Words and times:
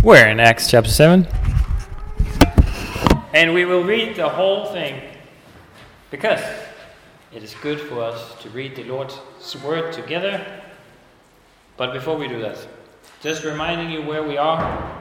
We're 0.00 0.26
in 0.26 0.40
Acts 0.40 0.68
chapter 0.68 0.90
7. 0.90 1.28
And 3.34 3.54
we 3.54 3.64
will 3.64 3.84
read 3.84 4.16
the 4.16 4.28
whole 4.28 4.66
thing 4.72 5.00
because 6.10 6.40
it 7.32 7.44
is 7.44 7.54
good 7.62 7.80
for 7.80 8.02
us 8.02 8.34
to 8.42 8.50
read 8.50 8.74
the 8.74 8.82
Lord's 8.84 9.20
word 9.64 9.92
together. 9.92 10.44
But 11.76 11.92
before 11.92 12.16
we 12.16 12.26
do 12.26 12.40
that, 12.42 12.58
just 13.20 13.44
reminding 13.44 13.90
you 13.90 14.02
where 14.02 14.24
we 14.24 14.36
are. 14.36 15.00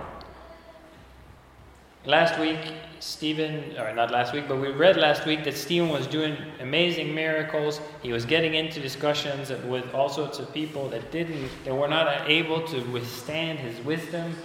Last 2.05 2.39
week, 2.39 2.59
Stephen, 2.99 3.75
or 3.77 3.93
not 3.95 4.11
last 4.11 4.33
week, 4.33 4.47
but 4.47 4.57
we 4.57 4.69
read 4.69 4.97
last 4.97 5.25
week 5.25 5.43
that 5.45 5.55
Stephen 5.55 5.89
was 5.89 6.05
doing 6.05 6.37
amazing 6.59 7.15
miracles. 7.15 7.81
He 8.03 8.11
was 8.13 8.25
getting 8.25 8.53
into 8.53 8.79
discussions 8.79 9.49
with 9.65 9.91
all 9.95 10.09
sorts 10.09 10.37
of 10.37 10.53
people 10.53 10.89
that 10.89 11.11
didn't, 11.11 11.49
that 11.65 11.73
were 11.73 11.87
not 11.87 12.29
able 12.29 12.67
to 12.67 12.81
withstand 12.91 13.57
his 13.57 13.83
wisdom 13.83 14.35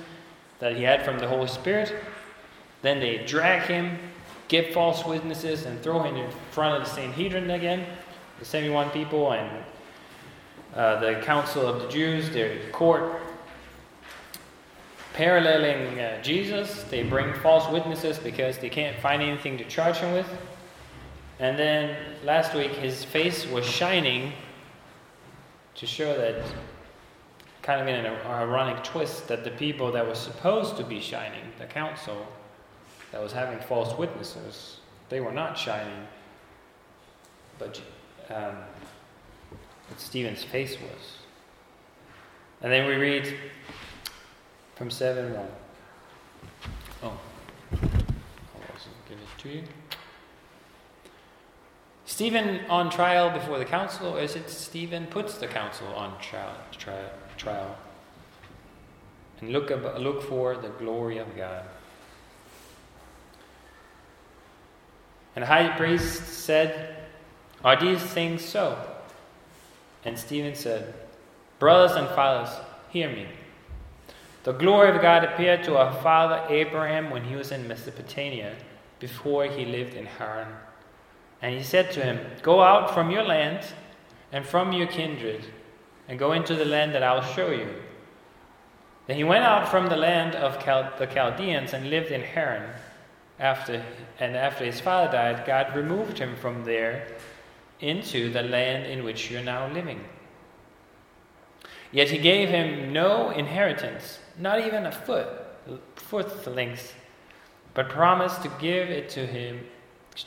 that 0.59 0.77
he 0.77 0.83
had 0.83 1.05
from 1.05 1.19
the 1.19 1.29
Holy 1.29 1.49
Spirit. 1.49 1.95
Then 2.83 3.01
they 3.01 3.25
drag 3.25 3.63
him, 3.69 3.99
give 4.49 4.73
false 4.73 5.05
witnesses, 5.05 5.65
and 5.67 5.81
throw 5.83 6.03
him 6.03 6.17
in 6.17 6.31
front 6.51 6.81
of 6.81 6.89
the 6.89 6.95
Sanhedrin 6.95 7.51
again, 7.51 7.87
the 8.39 8.45
71 8.45 8.91
people 8.91 9.33
and 9.33 9.65
uh, 10.75 11.01
the 11.01 11.21
council 11.23 11.67
of 11.67 11.81
the 11.81 11.89
Jews, 11.89 12.31
their 12.31 12.59
court. 12.71 13.21
Paralleling 15.15 15.99
uh, 15.99 16.23
Jesus, 16.23 16.83
they 16.85 17.03
bring 17.03 17.33
false 17.41 17.71
witnesses 17.73 18.19
because 18.19 18.59
they 18.59 18.69
can't 18.69 18.99
find 18.99 19.23
anything 19.23 19.57
to 19.57 19.65
charge 19.65 19.97
him 19.97 20.13
with. 20.13 20.29
And 21.39 21.59
then 21.59 21.97
last 22.25 22.55
week, 22.55 22.73
his 22.73 23.05
face 23.05 23.47
was 23.47 23.65
shining 23.65 24.33
to 25.77 25.87
show 25.87 26.17
that 26.17 26.43
kind 27.67 27.81
of 27.81 27.89
in 27.89 27.97
an 27.97 28.07
ironic 28.27 28.85
twist 28.85 29.27
that 29.27 29.43
the 29.43 29.51
people 29.51 29.91
that 29.91 30.07
were 30.07 30.15
supposed 30.15 30.77
to 30.77 30.85
be 30.85 31.01
shining, 31.01 31.43
the 31.59 31.67
council 31.67 32.25
that 33.11 33.21
was 33.21 33.33
having 33.33 33.59
false 33.59 33.99
witnesses, 33.99 34.77
they 35.09 35.19
were 35.19 35.33
not 35.33 35.59
shining, 35.59 36.07
but, 37.59 37.83
um, 38.31 38.55
but 39.89 39.99
Stephen's 39.99 40.45
face 40.45 40.77
was. 40.81 41.17
And 42.63 42.73
then 42.73 42.87
we 42.87 42.95
read 42.95 43.35
from 44.77 44.89
7 44.89 45.35
1. 45.35 45.49
Oh, 47.03 47.07
I'll 47.09 47.81
give 49.09 49.19
it 49.19 49.39
to 49.39 49.49
you. 49.49 49.63
Stephen 52.05 52.61
on 52.69 52.91
trial 52.91 53.29
before 53.31 53.59
the 53.59 53.65
council, 53.65 54.17
or 54.17 54.21
is 54.21 54.37
it 54.37 54.49
Stephen 54.49 55.07
puts 55.07 55.39
the 55.39 55.49
council 55.49 55.89
on 55.89 56.17
trial? 56.21 56.55
trial 56.79 57.11
trial. 57.37 57.77
And 59.41 59.51
look, 59.51 59.71
ab- 59.71 59.99
look 59.99 60.23
for 60.23 60.57
the 60.57 60.69
glory 60.69 61.19
of 61.19 61.37
God. 61.37 61.65
And 65.35 65.43
the 65.43 65.47
high 65.47 65.77
priest 65.77 66.27
said, 66.27 66.97
Are 67.63 67.79
these 67.79 68.03
things 68.03 68.43
so? 68.43 68.79
And 70.05 70.19
Stephen 70.19 70.55
said, 70.55 70.95
Brothers 71.59 71.97
and 71.97 72.09
fathers, 72.09 72.55
hear 72.91 73.11
me. 73.11 73.27
The 74.45 74.53
glory 74.53 74.95
of 74.95 75.03
God 75.03 75.25
appeared 75.25 75.65
to 75.65 75.77
our 75.77 75.93
father 76.03 76.43
Abraham 76.49 77.11
when 77.11 77.25
he 77.25 77.35
was 77.35 77.51
in 77.51 77.67
Mesopotamia, 77.67 78.55
before 79.01 79.47
he 79.47 79.65
lived 79.65 79.95
in 79.95 80.07
Haran. 80.07 80.49
And 81.43 81.55
he 81.55 81.63
said 81.63 81.91
to 81.93 82.01
him, 82.03 82.21
Go 82.43 82.63
out 82.63 82.95
from 82.95 83.11
your 83.11 83.25
land 83.25 83.67
and 84.33 84.47
from 84.47 84.73
your 84.73 84.87
kindred 84.87 85.45
and 86.09 86.19
go 86.19 86.33
into 86.33 86.55
the 86.55 86.65
land 86.65 86.95
that 86.95 87.03
I'll 87.03 87.23
show 87.35 87.51
you. 87.51 87.69
Then 89.07 89.17
he 89.17 89.25
went 89.25 89.45
out 89.45 89.69
from 89.69 89.89
the 89.89 89.97
land 89.97 90.35
of 90.35 90.55
the 90.99 91.07
Chaldeans 91.07 91.73
and 91.73 91.91
lived 91.91 92.11
in 92.11 92.23
Haran. 92.23 92.69
After, 93.39 93.85
and 94.19 94.35
after 94.35 94.65
his 94.65 94.81
father 94.81 95.13
died, 95.13 95.47
God 95.47 95.77
removed 95.77 96.19
him 96.19 96.37
from 96.37 96.65
there 96.65 97.07
into 97.81 98.33
the 98.33 98.43
land 98.43 98.87
in 98.87 99.05
which 99.05 99.31
you're 99.31 99.43
now 99.43 99.71
living. 99.73 100.03
Yet 101.93 102.11
he 102.11 102.19
gave 102.19 102.49
him 102.49 102.93
no 102.93 103.31
inheritance, 103.31 104.19
not 104.39 104.61
even 104.61 104.87
a 104.87 104.93
foot, 104.93 105.29
foot 105.97 106.47
length, 106.47 106.95
but 107.75 107.91
promised 107.91 108.43
to 108.43 108.51
give 108.59 108.89
it 108.89 109.11
to 109.11 109.27
him, 109.27 109.61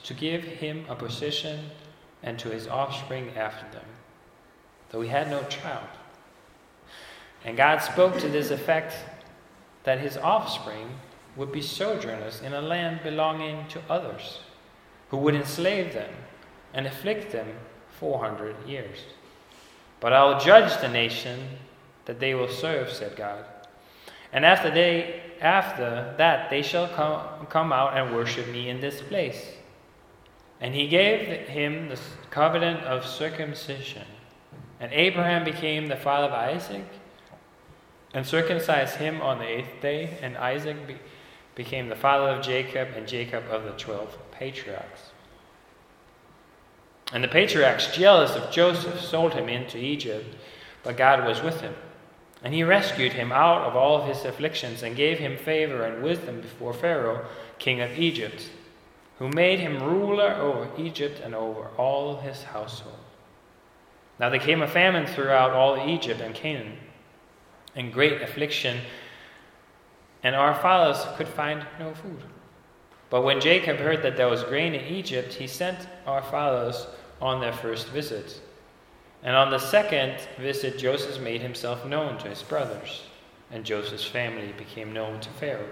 to 0.03 0.13
give 0.13 0.43
him 0.43 0.85
a 0.87 0.95
position 0.95 1.59
and 2.21 2.37
to 2.39 2.49
his 2.49 2.67
offspring 2.67 3.31
after 3.35 3.65
them 3.75 3.85
though 4.89 5.01
he 5.01 5.09
had 5.09 5.29
no 5.29 5.43
child. 5.43 5.87
And 7.45 7.55
God 7.55 7.77
spoke 7.77 8.17
to 8.19 8.27
this 8.27 8.51
effect 8.51 8.93
that 9.83 9.99
his 9.99 10.17
offspring 10.17 10.89
would 11.35 11.51
be 11.51 11.61
sojourners 11.61 12.41
in 12.41 12.53
a 12.53 12.61
land 12.61 13.01
belonging 13.03 13.65
to 13.69 13.81
others, 13.89 14.39
who 15.09 15.17
would 15.17 15.35
enslave 15.35 15.93
them 15.93 16.11
and 16.73 16.85
afflict 16.85 17.31
them 17.31 17.47
400 17.99 18.67
years. 18.67 18.99
But 19.99 20.13
I 20.13 20.23
will 20.25 20.39
judge 20.39 20.79
the 20.81 20.89
nation 20.89 21.39
that 22.05 22.19
they 22.19 22.33
will 22.33 22.49
serve, 22.49 22.91
said 22.91 23.15
God. 23.15 23.45
And 24.31 24.45
after, 24.45 24.69
they, 24.69 25.21
after 25.41 26.13
that, 26.17 26.49
they 26.49 26.61
shall 26.61 26.87
come, 26.87 27.47
come 27.47 27.73
out 27.73 27.97
and 27.97 28.15
worship 28.15 28.47
me 28.49 28.69
in 28.69 28.79
this 28.79 29.01
place. 29.01 29.53
And 30.61 30.75
he 30.75 30.87
gave 30.87 31.47
him 31.47 31.89
the 31.89 31.99
covenant 32.29 32.81
of 32.81 33.05
circumcision 33.05 34.05
and 34.79 34.91
Abraham 34.93 35.43
became 35.43 35.87
the 35.87 35.95
father 35.95 36.27
of 36.27 36.33
Isaac, 36.33 36.85
and 38.13 38.25
circumcised 38.25 38.95
him 38.95 39.21
on 39.21 39.39
the 39.39 39.47
eighth 39.47 39.81
day, 39.81 40.17
and 40.21 40.37
Isaac 40.37 40.87
be- 40.87 40.97
became 41.55 41.89
the 41.89 41.95
father 41.95 42.29
of 42.29 42.43
Jacob, 42.43 42.89
and 42.95 43.07
Jacob 43.07 43.43
of 43.51 43.63
the 43.65 43.71
twelve 43.71 44.17
patriarchs. 44.31 45.11
And 47.11 47.23
the 47.23 47.27
patriarchs, 47.27 47.95
jealous 47.95 48.35
of 48.35 48.51
Joseph, 48.51 49.01
sold 49.01 49.33
him 49.33 49.49
into 49.49 49.77
Egypt, 49.77 50.35
but 50.83 50.97
God 50.97 51.25
was 51.25 51.41
with 51.41 51.61
him. 51.61 51.75
And 52.43 52.53
he 52.53 52.63
rescued 52.63 53.13
him 53.13 53.31
out 53.31 53.63
of 53.63 53.75
all 53.75 54.01
of 54.01 54.07
his 54.07 54.23
afflictions, 54.23 54.81
and 54.83 54.95
gave 54.95 55.19
him 55.19 55.35
favor 55.35 55.83
and 55.83 56.01
wisdom 56.01 56.39
before 56.39 56.73
Pharaoh, 56.73 57.25
king 57.57 57.81
of 57.81 57.99
Egypt, 57.99 58.49
who 59.17 59.27
made 59.27 59.59
him 59.59 59.83
ruler 59.83 60.33
over 60.35 60.69
Egypt 60.77 61.19
and 61.19 61.35
over 61.35 61.67
all 61.77 62.17
his 62.17 62.43
household. 62.43 62.98
Now 64.19 64.29
there 64.29 64.39
came 64.39 64.61
a 64.61 64.67
famine 64.67 65.05
throughout 65.05 65.51
all 65.51 65.89
Egypt 65.89 66.19
and 66.19 66.35
Canaan, 66.35 66.77
and 67.75 67.93
great 67.93 68.21
affliction, 68.21 68.81
and 70.23 70.35
our 70.35 70.53
fathers 70.53 71.05
could 71.15 71.27
find 71.27 71.65
no 71.79 71.93
food. 71.93 72.21
But 73.09 73.23
when 73.23 73.39
Jacob 73.39 73.77
heard 73.77 74.03
that 74.03 74.17
there 74.17 74.27
was 74.27 74.43
grain 74.43 74.75
in 74.75 74.85
Egypt, 74.93 75.33
he 75.33 75.47
sent 75.47 75.87
our 76.05 76.21
fathers 76.21 76.85
on 77.21 77.39
their 77.39 77.53
first 77.53 77.87
visit. 77.87 78.41
And 79.23 79.35
on 79.35 79.49
the 79.49 79.59
second 79.59 80.19
visit, 80.37 80.77
Joseph 80.77 81.21
made 81.21 81.41
himself 81.41 81.85
known 81.85 82.17
to 82.19 82.27
his 82.27 82.43
brothers, 82.43 83.03
and 83.51 83.65
Joseph's 83.65 84.05
family 84.05 84.53
became 84.57 84.93
known 84.93 85.19
to 85.21 85.29
Pharaoh. 85.31 85.69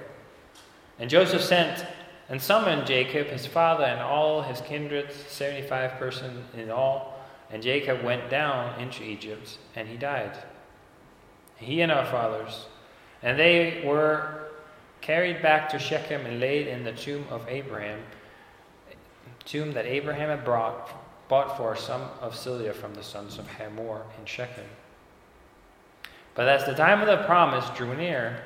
And 0.99 1.09
Joseph 1.09 1.43
sent 1.43 1.85
and 2.29 2.41
summoned 2.41 2.87
Jacob, 2.87 3.27
his 3.27 3.45
father, 3.45 3.85
and 3.85 4.01
all 4.01 4.41
his 4.41 4.61
kindred, 4.61 5.11
75 5.11 5.91
persons 5.91 6.43
in 6.55 6.71
all 6.71 7.16
and 7.49 7.63
Jacob 7.63 8.03
went 8.03 8.29
down 8.29 8.79
into 8.79 9.03
Egypt, 9.03 9.57
and 9.75 9.87
he 9.87 9.97
died. 9.97 10.37
He 11.55 11.81
and 11.81 11.91
our 11.91 12.05
fathers. 12.05 12.65
And 13.23 13.39
they 13.39 13.83
were 13.85 14.49
carried 15.01 15.41
back 15.41 15.69
to 15.69 15.79
Shechem 15.79 16.25
and 16.25 16.39
laid 16.39 16.67
in 16.67 16.83
the 16.83 16.91
tomb 16.91 17.25
of 17.29 17.47
Abraham, 17.47 17.99
tomb 19.45 19.71
that 19.73 19.85
Abraham 19.85 20.29
had 20.29 20.43
brought, 20.43 20.89
bought 21.29 21.57
for 21.57 21.75
sum 21.75 22.03
of 22.19 22.35
silver 22.35 22.73
from 22.73 22.93
the 22.93 23.03
sons 23.03 23.37
of 23.37 23.47
Hamor 23.47 24.03
in 24.19 24.25
Shechem. 24.25 24.65
But 26.35 26.47
as 26.47 26.65
the 26.65 26.75
time 26.75 27.01
of 27.01 27.07
the 27.07 27.25
promise 27.25 27.67
drew 27.75 27.95
near, 27.95 28.43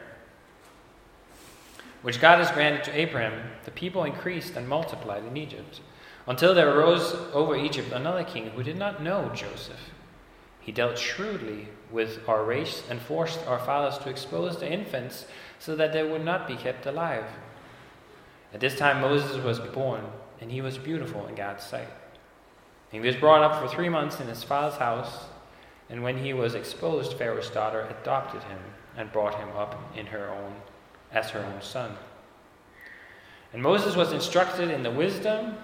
which 2.03 2.21
God 2.21 2.39
has 2.39 2.51
granted 2.51 2.83
to 2.85 2.97
Abraham, 2.97 3.51
the 3.65 3.71
people 3.71 4.03
increased 4.03 4.55
and 4.55 4.67
multiplied 4.67 5.25
in 5.25 5.35
Egypt 5.35 5.81
until 6.27 6.53
there 6.53 6.77
arose 6.77 7.13
over 7.33 7.55
Egypt 7.55 7.91
another 7.91 8.23
king 8.23 8.51
who 8.51 8.63
did 8.63 8.77
not 8.77 9.01
know 9.01 9.31
Joseph. 9.33 9.91
He 10.59 10.71
dealt 10.71 10.97
shrewdly 10.97 11.67
with 11.91 12.19
our 12.29 12.43
race 12.43 12.83
and 12.89 13.01
forced 13.01 13.45
our 13.47 13.59
fathers 13.59 13.97
to 13.99 14.09
expose 14.09 14.59
the 14.59 14.71
infants 14.71 15.25
so 15.59 15.75
that 15.75 15.91
they 15.91 16.03
would 16.03 16.23
not 16.23 16.47
be 16.47 16.55
kept 16.55 16.85
alive. 16.85 17.25
At 18.53 18.59
this 18.59 18.77
time, 18.77 19.01
Moses 19.01 19.43
was 19.43 19.59
born, 19.59 20.05
and 20.39 20.51
he 20.51 20.61
was 20.61 20.77
beautiful 20.77 21.25
in 21.27 21.35
God's 21.35 21.63
sight. 21.63 21.87
He 22.91 22.99
was 22.99 23.15
brought 23.15 23.43
up 23.43 23.61
for 23.61 23.73
three 23.73 23.89
months 23.89 24.19
in 24.19 24.27
his 24.27 24.43
father's 24.43 24.77
house, 24.77 25.25
and 25.89 26.03
when 26.03 26.17
he 26.17 26.33
was 26.33 26.53
exposed, 26.53 27.17
Pharaoh's 27.17 27.49
daughter 27.49 27.87
adopted 28.01 28.43
him 28.43 28.59
and 28.97 29.11
brought 29.11 29.35
him 29.35 29.49
up 29.55 29.81
in 29.95 30.07
her 30.07 30.29
own 30.29 30.55
as 31.11 31.29
her 31.31 31.43
own 31.43 31.61
son. 31.61 31.95
And 33.53 33.61
Moses 33.61 33.95
was 33.95 34.11
instructed 34.11 34.69
in 34.69 34.83
the 34.83 34.91
wisdom 34.91 35.55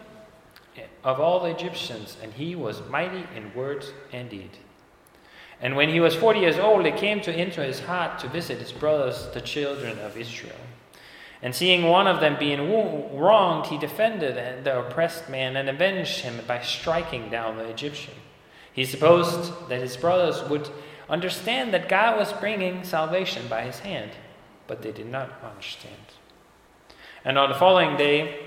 of 1.04 1.20
all 1.20 1.40
the 1.40 1.50
Egyptians, 1.50 2.18
and 2.22 2.34
he 2.34 2.56
was 2.56 2.88
mighty 2.90 3.26
in 3.36 3.54
words 3.54 3.92
and 4.12 4.30
deed. 4.30 4.52
And 5.60 5.76
when 5.76 5.90
he 5.90 6.00
was 6.00 6.16
forty 6.16 6.40
years 6.40 6.58
old, 6.58 6.86
it 6.86 6.98
came 6.98 7.22
to 7.22 7.36
into 7.36 7.64
his 7.64 7.80
heart 7.80 8.20
to 8.20 8.28
visit 8.28 8.60
his 8.60 8.72
brothers, 8.72 9.28
the 9.34 9.42
children 9.42 9.98
of 10.00 10.18
Israel. 10.18 10.56
And 11.42 11.54
seeing 11.54 11.84
one 11.84 12.08
of 12.08 12.20
them 12.20 12.38
being 12.40 12.72
wronged, 13.16 13.68
he 13.68 13.78
defended 13.78 14.64
the 14.64 14.80
oppressed 14.80 15.30
man 15.30 15.56
and 15.56 15.70
avenged 15.70 16.22
him 16.22 16.40
by 16.48 16.62
striking 16.62 17.30
down 17.30 17.58
the 17.58 17.70
Egyptian. 17.70 18.16
He 18.74 18.86
supposed 18.86 19.70
that 19.70 19.82
his 19.82 19.98
brothers 19.98 20.48
would 20.50 20.70
understand 21.10 21.74
that 21.74 21.90
God 21.90 22.18
was 22.18 22.34
bringing 22.34 22.84
salvation 22.84 23.48
by 23.48 23.64
his 23.64 23.80
hand, 23.80 24.12
but 24.68 24.82
they 24.82 24.92
did 24.92 25.08
not 25.08 25.32
understand. 25.44 25.96
And 27.24 27.38
on 27.38 27.50
the 27.50 27.56
following 27.56 27.98
day, 27.98 28.47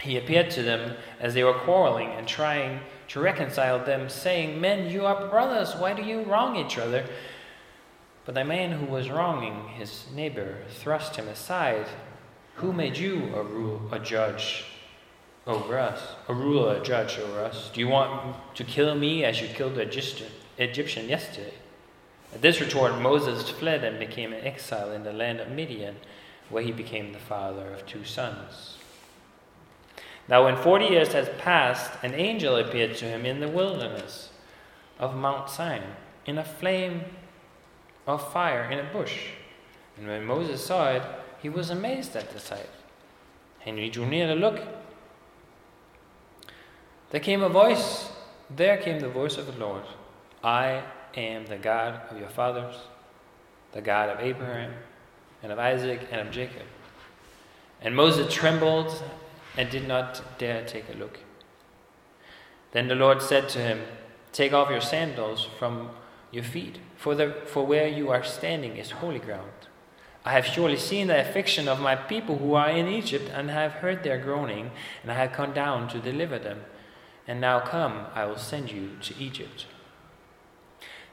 he 0.00 0.16
appeared 0.16 0.50
to 0.52 0.62
them 0.62 0.96
as 1.20 1.34
they 1.34 1.44
were 1.44 1.54
quarreling 1.54 2.10
and 2.10 2.26
trying 2.26 2.80
to 3.08 3.20
reconcile 3.20 3.84
them, 3.84 4.08
saying, 4.08 4.60
Men, 4.60 4.90
you 4.90 5.06
are 5.06 5.28
brothers, 5.28 5.74
why 5.74 5.94
do 5.94 6.02
you 6.02 6.22
wrong 6.22 6.56
each 6.56 6.78
other? 6.78 7.04
But 8.24 8.34
the 8.34 8.44
man 8.44 8.72
who 8.72 8.86
was 8.86 9.10
wronging 9.10 9.68
his 9.68 10.04
neighbor 10.14 10.58
thrust 10.68 11.16
him 11.16 11.28
aside. 11.28 11.86
Who 12.56 12.72
made 12.72 12.96
you 12.96 13.34
a 13.34 13.42
rule, 13.42 13.80
a 13.90 13.98
judge 13.98 14.66
over 15.46 15.78
us, 15.78 16.14
a 16.28 16.34
ruler, 16.34 16.76
a 16.76 16.82
judge 16.82 17.18
over 17.18 17.40
us? 17.40 17.70
Do 17.72 17.80
you 17.80 17.88
want 17.88 18.36
to 18.56 18.64
kill 18.64 18.94
me 18.94 19.24
as 19.24 19.40
you 19.40 19.48
killed 19.48 19.76
the 19.76 19.82
Egyptian 20.58 21.08
yesterday? 21.08 21.54
At 22.34 22.42
this 22.42 22.60
retort, 22.60 23.00
Moses 23.00 23.48
fled 23.48 23.82
and 23.84 23.98
became 23.98 24.32
an 24.34 24.44
exile 24.44 24.92
in 24.92 25.04
the 25.04 25.12
land 25.12 25.40
of 25.40 25.50
Midian, 25.50 25.96
where 26.50 26.62
he 26.62 26.72
became 26.72 27.12
the 27.12 27.18
father 27.18 27.72
of 27.72 27.86
two 27.86 28.04
sons. 28.04 28.77
Now, 30.28 30.44
when 30.44 30.56
forty 30.56 30.86
years 30.86 31.14
had 31.14 31.38
passed, 31.38 31.92
an 32.02 32.14
angel 32.14 32.56
appeared 32.56 32.96
to 32.96 33.06
him 33.06 33.24
in 33.24 33.40
the 33.40 33.48
wilderness 33.48 34.30
of 34.98 35.16
Mount 35.16 35.48
Sinai, 35.48 35.86
in 36.26 36.36
a 36.36 36.44
flame 36.44 37.02
of 38.06 38.32
fire 38.32 38.70
in 38.70 38.78
a 38.78 38.92
bush. 38.92 39.28
And 39.96 40.06
when 40.06 40.24
Moses 40.24 40.64
saw 40.64 40.90
it, 40.90 41.02
he 41.40 41.48
was 41.48 41.70
amazed 41.70 42.14
at 42.14 42.30
the 42.30 42.38
sight. 42.38 42.68
And 43.64 43.78
he 43.78 43.88
drew 43.88 44.06
near 44.06 44.26
to 44.26 44.34
look. 44.34 44.60
There 47.10 47.20
came 47.20 47.42
a 47.42 47.48
voice, 47.48 48.10
there 48.54 48.76
came 48.76 49.00
the 49.00 49.08
voice 49.08 49.38
of 49.38 49.46
the 49.46 49.58
Lord 49.58 49.84
I 50.44 50.82
am 51.16 51.46
the 51.46 51.56
God 51.56 52.00
of 52.10 52.18
your 52.18 52.28
fathers, 52.28 52.76
the 53.72 53.80
God 53.80 54.10
of 54.10 54.20
Abraham, 54.20 54.72
and 55.42 55.50
of 55.50 55.58
Isaac, 55.58 56.06
and 56.10 56.20
of 56.20 56.30
Jacob. 56.30 56.62
And 57.80 57.96
Moses 57.96 58.32
trembled 58.32 59.02
and 59.58 59.68
did 59.68 59.88
not 59.88 60.38
dare 60.38 60.64
take 60.64 60.88
a 60.88 60.96
look. 60.96 61.18
Then 62.70 62.86
the 62.86 62.94
Lord 62.94 63.20
said 63.20 63.48
to 63.50 63.58
him, 63.58 63.80
Take 64.32 64.52
off 64.52 64.70
your 64.70 64.80
sandals 64.80 65.48
from 65.58 65.90
your 66.30 66.44
feet, 66.44 66.78
for, 66.96 67.16
the, 67.16 67.34
for 67.44 67.66
where 67.66 67.88
you 67.88 68.08
are 68.10 68.22
standing 68.22 68.76
is 68.76 68.92
holy 68.92 69.18
ground. 69.18 69.50
I 70.24 70.32
have 70.32 70.46
surely 70.46 70.76
seen 70.76 71.08
the 71.08 71.20
affliction 71.20 71.66
of 71.66 71.80
my 71.80 71.96
people 71.96 72.38
who 72.38 72.54
are 72.54 72.70
in 72.70 72.86
Egypt, 72.86 73.30
and 73.34 73.50
have 73.50 73.72
heard 73.72 74.04
their 74.04 74.18
groaning, 74.18 74.70
and 75.02 75.10
I 75.10 75.14
have 75.14 75.32
come 75.32 75.52
down 75.52 75.88
to 75.88 75.98
deliver 75.98 76.38
them. 76.38 76.60
And 77.26 77.40
now 77.40 77.58
come, 77.58 78.06
I 78.14 78.26
will 78.26 78.38
send 78.38 78.70
you 78.70 78.92
to 79.02 79.14
Egypt. 79.18 79.66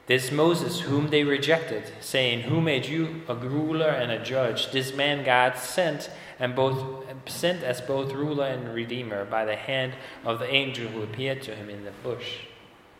This 0.06 0.30
Moses, 0.30 0.80
whom 0.80 1.08
they 1.10 1.24
rejected, 1.24 1.90
saying, 2.00 2.42
Who 2.42 2.60
made 2.60 2.86
you 2.86 3.22
a 3.26 3.34
ruler 3.34 3.88
and 3.88 4.12
a 4.12 4.22
judge? 4.22 4.70
This 4.70 4.94
man 4.94 5.24
God 5.24 5.58
sent 5.58 6.10
and 6.38 6.54
both 6.54 7.04
sent 7.26 7.62
as 7.64 7.80
both 7.80 8.12
ruler 8.12 8.46
and 8.46 8.72
redeemer 8.72 9.24
by 9.24 9.44
the 9.44 9.56
hand 9.56 9.94
of 10.24 10.38
the 10.38 10.48
angel 10.48 10.88
who 10.88 11.02
appeared 11.02 11.42
to 11.42 11.56
him 11.56 11.68
in 11.68 11.84
the 11.84 11.90
bush. 12.04 12.40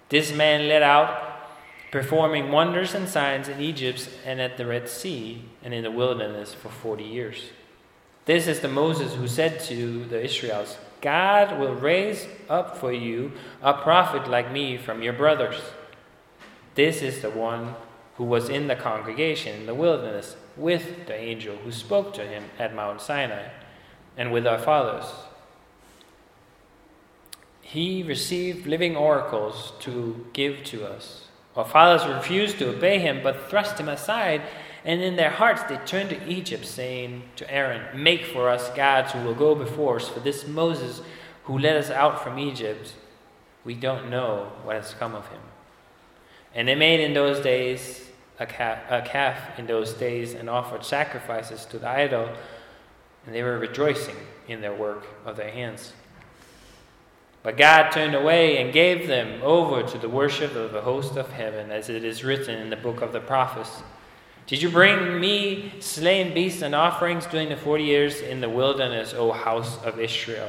This 0.08 0.34
man 0.34 0.68
led 0.68 0.82
out, 0.82 1.48
performing 1.92 2.50
wonders 2.50 2.94
and 2.94 3.08
signs 3.08 3.48
in 3.48 3.60
Egypt 3.60 4.08
and 4.24 4.40
at 4.40 4.56
the 4.56 4.66
Red 4.66 4.88
Sea 4.88 5.44
and 5.62 5.72
in 5.72 5.84
the 5.84 5.90
wilderness 5.90 6.54
for 6.54 6.70
forty 6.70 7.04
years. 7.04 7.50
This 8.24 8.48
is 8.48 8.58
the 8.58 8.68
Moses 8.68 9.14
who 9.14 9.28
said 9.28 9.60
to 9.60 10.04
the 10.06 10.24
Israelites, 10.24 10.78
God 11.00 11.60
will 11.60 11.74
raise 11.74 12.26
up 12.48 12.78
for 12.78 12.92
you 12.92 13.30
a 13.62 13.74
prophet 13.74 14.28
like 14.28 14.50
me 14.50 14.76
from 14.76 15.02
your 15.02 15.12
brothers. 15.12 15.60
This 16.76 17.00
is 17.00 17.22
the 17.22 17.30
one 17.30 17.74
who 18.16 18.24
was 18.24 18.50
in 18.50 18.68
the 18.68 18.76
congregation 18.76 19.60
in 19.60 19.66
the 19.66 19.74
wilderness 19.74 20.36
with 20.56 21.06
the 21.06 21.14
angel 21.14 21.56
who 21.56 21.72
spoke 21.72 22.12
to 22.14 22.26
him 22.26 22.44
at 22.58 22.74
Mount 22.74 23.00
Sinai 23.00 23.48
and 24.16 24.30
with 24.30 24.46
our 24.46 24.58
fathers. 24.58 25.10
He 27.62 28.02
received 28.02 28.66
living 28.66 28.94
oracles 28.94 29.72
to 29.80 30.26
give 30.34 30.64
to 30.64 30.86
us. 30.86 31.28
Our 31.56 31.64
fathers 31.64 32.06
refused 32.06 32.58
to 32.58 32.76
obey 32.76 32.98
him, 32.98 33.20
but 33.22 33.48
thrust 33.48 33.80
him 33.80 33.88
aside, 33.88 34.42
and 34.84 35.02
in 35.02 35.16
their 35.16 35.30
hearts 35.30 35.62
they 35.62 35.78
turned 35.78 36.10
to 36.10 36.28
Egypt, 36.28 36.66
saying 36.66 37.22
to 37.36 37.50
Aaron, 37.50 38.02
Make 38.02 38.26
for 38.26 38.50
us 38.50 38.68
gods 38.70 39.12
who 39.12 39.22
will 39.24 39.34
go 39.34 39.54
before 39.54 39.96
us, 39.96 40.08
for 40.08 40.20
this 40.20 40.46
Moses 40.46 41.00
who 41.44 41.58
led 41.58 41.76
us 41.76 41.90
out 41.90 42.22
from 42.22 42.38
Egypt, 42.38 42.94
we 43.64 43.74
don't 43.74 44.10
know 44.10 44.52
what 44.62 44.76
has 44.76 44.92
come 44.92 45.14
of 45.14 45.26
him. 45.28 45.40
And 46.56 46.66
they 46.66 46.74
made 46.74 47.00
in 47.00 47.12
those 47.12 47.38
days 47.40 48.02
a 48.40 48.46
calf, 48.46 48.78
a 48.90 49.02
calf 49.02 49.58
in 49.58 49.66
those 49.66 49.92
days 49.92 50.32
and 50.32 50.48
offered 50.48 50.84
sacrifices 50.84 51.66
to 51.66 51.78
the 51.78 51.86
idol, 51.88 52.30
and 53.26 53.34
they 53.34 53.42
were 53.42 53.58
rejoicing 53.58 54.16
in 54.48 54.62
their 54.62 54.74
work 54.74 55.06
of 55.26 55.36
their 55.36 55.50
hands. 55.50 55.92
But 57.42 57.58
God 57.58 57.90
turned 57.90 58.14
away 58.14 58.56
and 58.56 58.72
gave 58.72 59.06
them 59.06 59.40
over 59.42 59.82
to 59.82 59.98
the 59.98 60.08
worship 60.08 60.56
of 60.56 60.72
the 60.72 60.80
host 60.80 61.16
of 61.16 61.30
heaven, 61.30 61.70
as 61.70 61.90
it 61.90 62.02
is 62.02 62.24
written 62.24 62.58
in 62.58 62.70
the 62.70 62.76
book 62.76 63.02
of 63.02 63.12
the 63.12 63.20
prophets. 63.20 63.82
Did 64.46 64.62
you 64.62 64.70
bring 64.70 65.20
me 65.20 65.74
slain 65.80 66.32
beasts 66.32 66.62
and 66.62 66.74
offerings 66.74 67.26
during 67.26 67.50
the 67.50 67.56
forty 67.56 67.84
years 67.84 68.20
in 68.20 68.40
the 68.40 68.48
wilderness, 68.48 69.12
O 69.12 69.30
house 69.30 69.76
of 69.84 70.00
Israel? 70.00 70.48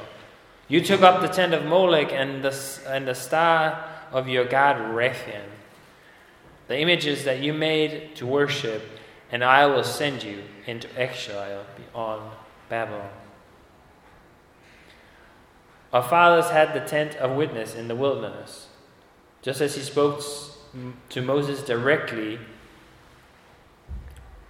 You 0.69 0.81
took 0.81 1.01
up 1.01 1.21
the 1.21 1.27
tent 1.27 1.53
of 1.53 1.65
Molech 1.65 2.13
and 2.13 2.43
the, 2.43 2.79
and 2.87 3.07
the 3.07 3.15
star 3.15 3.83
of 4.11 4.29
your 4.29 4.45
god 4.45 4.77
Rephan 4.77 5.43
the 6.67 6.79
images 6.79 7.23
that 7.23 7.39
you 7.39 7.53
made 7.53 8.15
to 8.15 8.25
worship, 8.25 8.83
and 9.31 9.43
I 9.43 9.65
will 9.65 9.83
send 9.83 10.23
you 10.23 10.43
into 10.65 10.87
exile 10.99 11.65
beyond 11.75 12.31
Babylon. 12.69 13.09
Our 15.93 16.03
fathers 16.03 16.49
had 16.49 16.73
the 16.73 16.85
tent 16.85 17.15
of 17.15 17.37
witness 17.37 17.73
in 17.73 17.87
the 17.87 17.95
wilderness. 17.95 18.67
Just 19.41 19.61
as 19.61 19.75
he 19.75 19.81
spoke 19.81 20.21
to 21.09 21.21
Moses 21.21 21.63
directly, 21.63 22.39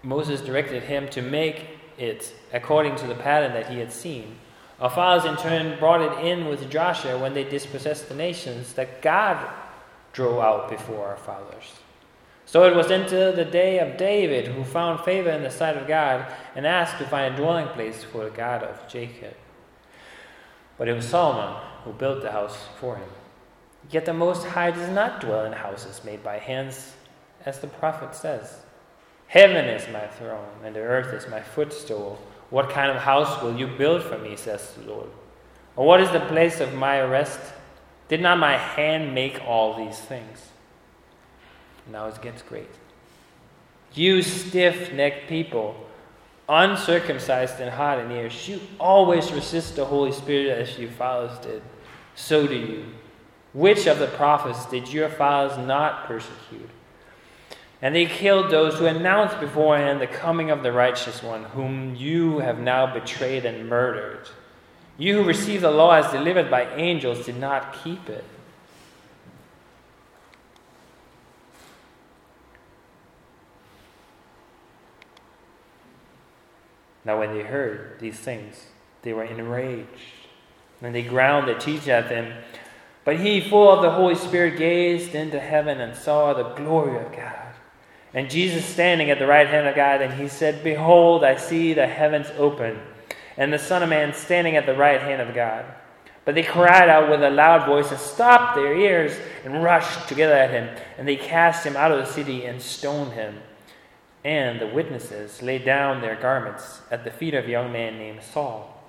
Moses 0.02 0.42
directed 0.42 0.84
him 0.84 1.08
to 1.10 1.22
make 1.22 1.68
it 1.98 2.34
according 2.54 2.96
to 2.96 3.08
the 3.08 3.16
pattern 3.16 3.54
that 3.54 3.70
he 3.70 3.80
had 3.80 3.92
seen. 3.92 4.38
Our 4.80 4.90
fathers, 4.90 5.26
in 5.26 5.38
turn, 5.38 5.78
brought 5.80 6.02
it 6.02 6.26
in 6.26 6.48
with 6.48 6.70
Joshua 6.70 7.18
when 7.18 7.34
they 7.34 7.44
dispossessed 7.44 8.10
the 8.10 8.16
nations 8.16 8.74
that 8.74 9.02
God 9.02 9.38
drove 10.14 10.40
out 10.40 10.70
before 10.70 11.08
our 11.08 11.18
fathers. 11.18 11.74
So 12.48 12.64
it 12.64 12.74
was 12.74 12.90
until 12.90 13.34
the 13.34 13.44
day 13.44 13.78
of 13.80 13.98
David, 13.98 14.48
who 14.48 14.64
found 14.64 15.02
favor 15.02 15.30
in 15.30 15.44
the 15.44 15.52
sight 15.52 15.76
of 15.76 15.86
God 15.86 16.26
and 16.56 16.66
asked 16.66 16.98
to 16.98 17.06
find 17.06 17.34
a 17.34 17.38
dwelling 17.38 17.68
place 17.68 18.06
for 18.06 18.24
the 18.24 18.30
God 18.30 18.64
of 18.64 18.88
Jacob. 18.88 19.36
But 20.78 20.88
it 20.88 20.94
was 20.94 21.06
Solomon 21.06 21.62
who 21.84 21.92
built 21.92 22.22
the 22.22 22.32
house 22.32 22.58
for 22.80 22.96
him. 22.96 23.10
Yet 23.92 24.06
the 24.06 24.14
Most 24.14 24.46
High 24.46 24.72
does 24.72 24.90
not 24.90 25.20
dwell 25.20 25.44
in 25.44 25.52
houses 25.52 26.06
made 26.06 26.24
by 26.24 26.38
hands, 26.38 26.94
as 27.46 27.60
the 27.60 27.68
prophet 27.68 28.16
says. 28.16 28.62
Heaven 29.28 29.66
is 29.66 29.92
my 29.92 30.08
throne, 30.08 30.48
and 30.64 30.74
the 30.74 30.80
earth 30.80 31.14
is 31.14 31.30
my 31.30 31.42
footstool. 31.42 32.18
What 32.50 32.70
kind 32.70 32.90
of 32.90 33.04
house 33.04 33.42
will 33.44 33.58
you 33.58 33.68
build 33.68 34.04
for 34.04 34.18
me, 34.18 34.38
says 34.38 34.74
the 34.74 34.90
Lord? 34.90 35.10
Or 35.76 35.86
what 35.86 36.00
is 36.00 36.12
the 36.12 36.22
place 36.22 36.62
of 36.62 36.74
my 36.74 37.02
rest? 37.02 37.42
Did 38.08 38.22
not 38.22 38.40
my 38.40 38.56
hand 38.56 39.14
make 39.14 39.42
all 39.46 39.76
these 39.76 40.00
things? 40.00 40.47
Now 41.92 42.08
it 42.08 42.22
gets 42.22 42.42
great. 42.42 42.70
You 43.94 44.22
stiff 44.22 44.94
necked 44.94 45.28
people, 45.28 45.76
uncircumcised 46.50 47.60
in 47.60 47.70
heart 47.70 48.00
and 48.00 48.12
ears, 48.12 48.48
you 48.48 48.62
always 48.80 49.32
resist 49.32 49.76
the 49.76 49.86
Holy 49.86 50.12
Spirit 50.12 50.58
as 50.58 50.78
your 50.78 50.92
fathers 50.92 51.38
did. 51.40 51.62
So 52.16 52.48
do 52.48 52.56
you. 52.56 52.86
Which 53.54 53.88
of 53.88 54.00
the 54.00 54.08
prophets 54.08 54.66
did 54.66 54.92
your 54.92 55.10
fathers 55.10 55.58
not 55.58 56.06
persecute? 56.06 56.70
And 57.82 57.96
they 57.96 58.06
killed 58.06 58.50
those 58.50 58.80
who 58.80 58.86
announced 58.86 59.40
beforehand 59.40 60.02
the 60.02 60.08
coming 60.08 60.50
of 60.50 60.64
the 60.64 60.72
righteous 60.72 61.22
one, 61.22 61.44
whom 61.44 61.96
you 61.96 62.40
have 62.40 62.60
now 62.60 62.92
betrayed 62.92 63.46
and 63.46 63.70
murdered. 63.70 64.28
You 64.98 65.18
who 65.18 65.28
received 65.28 65.64
the 65.64 65.72
law 65.72 65.92
as 65.92 66.12
delivered 66.12 66.50
by 66.50 66.66
angels 66.76 67.26
did 67.26 67.38
not 67.38 67.78
keep 67.84 68.10
it. 68.10 68.24
Now, 77.08 77.20
when 77.20 77.34
they 77.34 77.42
heard 77.42 78.02
these 78.02 78.20
things, 78.20 78.66
they 79.02 79.14
were 79.14 79.24
enraged. 79.24 79.88
And 80.82 80.94
they 80.94 81.04
ground 81.04 81.48
their 81.48 81.58
teeth 81.58 81.88
at 81.88 82.10
them. 82.10 82.34
But 83.06 83.18
he, 83.22 83.40
full 83.40 83.72
of 83.72 83.82
the 83.82 83.92
Holy 83.92 84.16
Spirit, 84.16 84.58
gazed 84.58 85.16
into 85.16 85.40
heaven 85.40 85.80
and 85.80 85.96
saw 85.96 86.34
the 86.34 86.50
glory 86.50 87.04
of 87.04 87.14
God. 87.14 87.54
And 88.14 88.30
Jesus 88.30 88.66
standing 88.66 89.10
at 89.10 89.20
the 89.20 89.26
right 89.26 89.48
hand 89.48 89.68
of 89.68 89.76
God, 89.76 90.02
and 90.02 90.14
he 90.16 90.28
said, 90.28 90.66
Behold, 90.66 91.24
I 91.24 91.38
see 91.38 91.74
the 91.74 91.88
heavens 91.88 92.28
open, 92.38 92.78
and 93.38 93.54
the 93.54 93.58
Son 93.58 93.84
of 93.84 93.90
Man 93.90 94.14
standing 94.14 94.58
at 94.58 94.66
the 94.66 94.76
right 94.76 95.00
hand 95.00 95.22
of 95.22 95.34
God. 95.34 95.64
But 96.26 96.36
they 96.36 96.44
cried 96.44 96.90
out 96.90 97.10
with 97.10 97.24
a 97.24 97.30
loud 97.30 97.66
voice 97.66 97.90
and 97.90 98.00
stopped 98.00 98.58
their 98.58 98.76
ears 98.76 99.18
and 99.46 99.64
rushed 99.64 100.10
together 100.10 100.34
at 100.34 100.52
him. 100.52 100.76
And 100.98 101.08
they 101.08 101.16
cast 101.16 101.66
him 101.66 101.78
out 101.78 101.94
of 101.94 102.06
the 102.06 102.12
city 102.12 102.44
and 102.44 102.62
stoned 102.62 103.14
him. 103.14 103.38
And 104.28 104.60
the 104.60 104.68
witnesses 104.68 105.42
laid 105.42 105.64
down 105.64 106.02
their 106.02 106.18
garments 106.18 106.82
at 106.92 107.06
the 107.06 107.12
feet 107.12 107.34
of 107.34 107.46
a 107.46 107.50
young 107.50 107.72
man 107.72 107.98
named 107.98 108.22
Saul. 108.22 108.84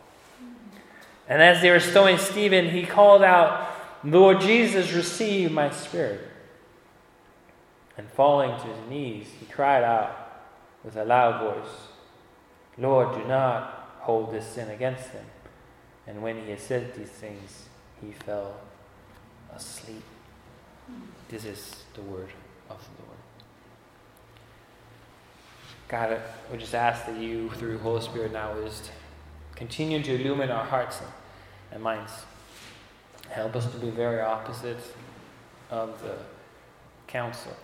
And 1.28 1.40
as 1.40 1.62
they 1.62 1.71
were 1.71 1.78
stoning 1.78 2.18
Stephen, 2.18 2.71
he 2.71 2.83
called 2.83 3.23
out, 3.23 3.71
Lord 4.02 4.40
Jesus, 4.40 4.92
receive 4.92 5.52
my 5.52 5.71
spirit. 5.71 6.26
And 7.97 8.11
falling 8.11 8.50
to 8.50 8.66
his 8.66 8.90
knees, 8.90 9.28
he 9.38 9.47
cried 9.47 9.85
out 9.85 10.42
with 10.83 10.97
a 10.97 11.04
loud 11.04 11.40
voice, 11.40 11.73
Lord, 12.76 13.14
do 13.14 13.25
not 13.28 13.92
hold 14.00 14.33
this 14.33 14.45
sin 14.45 14.68
against 14.71 15.12
them. 15.12 15.26
And 16.09 16.21
when 16.21 16.42
he 16.42 16.50
had 16.50 16.59
said 16.61 16.97
these 16.97 17.11
things, 17.11 17.66
he 18.00 18.11
fell 18.11 18.57
asleep. 19.54 20.02
This 21.28 21.45
is 21.45 21.85
the 21.95 22.02
word 22.02 22.30
of 22.68 22.78
the 22.97 23.02
Lord. 23.04 23.08
God, 25.88 26.21
we 26.52 26.59
just 26.59 26.75
ask 26.75 27.07
that 27.07 27.16
you, 27.16 27.49
through 27.50 27.78
Holy 27.78 28.02
Spirit 28.02 28.33
now, 28.33 28.52
is 28.52 28.90
continue 29.57 30.02
to 30.02 30.21
illumine 30.21 30.50
our 30.50 30.64
hearts 30.64 31.00
and 31.73 31.83
minds. 31.83 32.12
Help 33.30 33.57
us 33.57 33.71
to 33.73 33.78
be 33.78 33.90
very 33.90 34.21
opposite 34.21 34.78
of 35.71 36.00
the 36.02 36.16
council. 37.07 37.57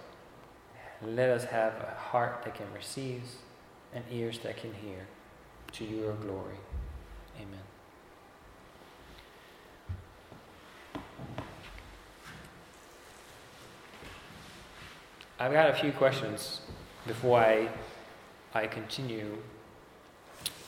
Let 1.02 1.28
us 1.28 1.44
have 1.44 1.74
a 1.74 1.94
heart 1.98 2.42
that 2.44 2.54
can 2.54 2.66
receive 2.74 3.22
and 3.94 4.04
ears 4.10 4.38
that 4.38 4.56
can 4.56 4.72
hear 4.74 5.06
to 5.72 5.84
your 5.84 6.14
glory. 6.14 6.56
Amen. 7.36 7.60
I've 15.38 15.52
got 15.52 15.70
a 15.70 15.74
few 15.74 15.92
questions 15.92 16.62
before 17.06 17.40
I, 17.40 17.68
I 18.54 18.66
continue. 18.66 19.36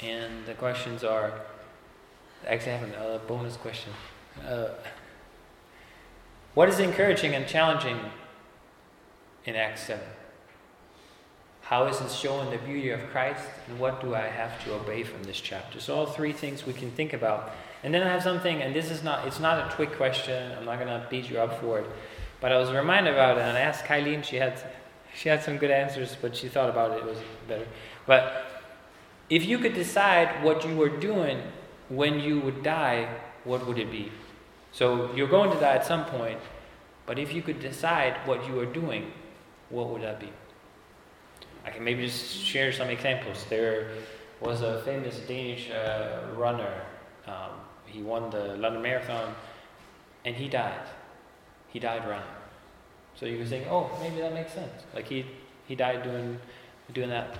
And 0.02 0.44
the 0.44 0.54
questions 0.54 1.04
are 1.04 1.32
actually, 2.46 2.72
I 2.72 2.76
have 2.76 2.88
a 2.90 3.20
bonus 3.26 3.56
question. 3.56 3.92
Uh, 4.46 4.68
what 6.54 6.68
is 6.68 6.80
encouraging 6.80 7.34
and 7.34 7.46
challenging 7.46 7.98
in 9.44 9.56
Acts 9.56 9.86
7? 9.86 10.02
How 11.62 11.86
is 11.86 12.00
it 12.00 12.10
showing 12.10 12.50
the 12.50 12.58
beauty 12.58 12.90
of 12.90 13.00
Christ? 13.10 13.42
And 13.68 13.78
what 13.78 14.00
do 14.00 14.14
I 14.14 14.26
have 14.28 14.62
to 14.64 14.74
obey 14.74 15.02
from 15.02 15.24
this 15.24 15.40
chapter? 15.40 15.80
So, 15.80 15.96
all 15.96 16.06
three 16.06 16.32
things 16.32 16.64
we 16.64 16.72
can 16.72 16.90
think 16.92 17.12
about. 17.12 17.52
And 17.82 17.92
then 17.92 18.02
I 18.02 18.10
have 18.10 18.22
something, 18.22 18.62
and 18.62 18.74
this 18.74 18.90
is 18.90 19.02
not, 19.02 19.26
it's 19.26 19.40
not 19.40 19.66
a 19.66 19.76
trick 19.76 19.96
question. 19.96 20.52
I'm 20.56 20.64
not 20.64 20.78
going 20.78 20.88
to 20.88 21.06
beat 21.10 21.28
you 21.28 21.40
up 21.40 21.60
for 21.60 21.80
it. 21.80 21.86
But 22.40 22.52
I 22.52 22.58
was 22.58 22.70
reminded 22.70 23.14
about 23.14 23.38
it, 23.38 23.42
and 23.42 23.56
I 23.56 23.60
asked 23.60 23.84
Kylie, 23.84 24.22
she 24.22 24.36
had, 24.36 24.62
she 25.16 25.28
had 25.30 25.42
some 25.42 25.56
good 25.56 25.70
answers, 25.70 26.16
but 26.20 26.36
she 26.36 26.48
thought 26.48 26.68
about 26.68 26.92
it, 26.92 26.98
it 26.98 27.04
was 27.06 27.18
better. 27.48 27.66
But 28.06 28.44
if 29.30 29.46
you 29.46 29.58
could 29.58 29.74
decide 29.74 30.44
what 30.44 30.68
you 30.68 30.76
were 30.76 30.90
doing 30.90 31.42
when 31.88 32.20
you 32.20 32.40
would 32.40 32.62
die, 32.62 33.08
what 33.44 33.66
would 33.66 33.78
it 33.78 33.90
be? 33.90 34.12
So 34.72 35.14
you're 35.14 35.28
going 35.28 35.50
to 35.50 35.58
die 35.58 35.74
at 35.74 35.86
some 35.86 36.04
point, 36.04 36.38
but 37.06 37.18
if 37.18 37.32
you 37.32 37.40
could 37.40 37.60
decide 37.60 38.14
what 38.26 38.46
you 38.46 38.58
are 38.60 38.66
doing, 38.66 39.12
what 39.70 39.88
would 39.88 40.02
that 40.02 40.20
be? 40.20 40.28
I 41.64 41.70
can 41.70 41.82
maybe 41.82 42.04
just 42.04 42.36
share 42.36 42.70
some 42.70 42.88
examples. 42.88 43.44
There 43.48 43.92
was 44.40 44.60
a 44.60 44.82
famous 44.82 45.18
Danish 45.20 45.70
uh, 45.70 46.20
runner. 46.36 46.82
Um, 47.26 47.52
he 47.86 48.02
won 48.02 48.30
the 48.30 48.56
London 48.56 48.82
Marathon, 48.82 49.34
and 50.24 50.36
he 50.36 50.48
died. 50.48 50.86
He 51.68 51.78
died 51.78 52.06
running. 52.06 52.26
So 53.18 53.26
you 53.26 53.38
can 53.38 53.46
saying, 53.46 53.66
oh, 53.70 53.90
maybe 54.00 54.20
that 54.20 54.34
makes 54.34 54.52
sense. 54.52 54.84
Like 54.94 55.06
he 55.06 55.24
he 55.66 55.74
died 55.74 56.02
doing 56.02 56.38
doing 56.92 57.10
that. 57.10 57.38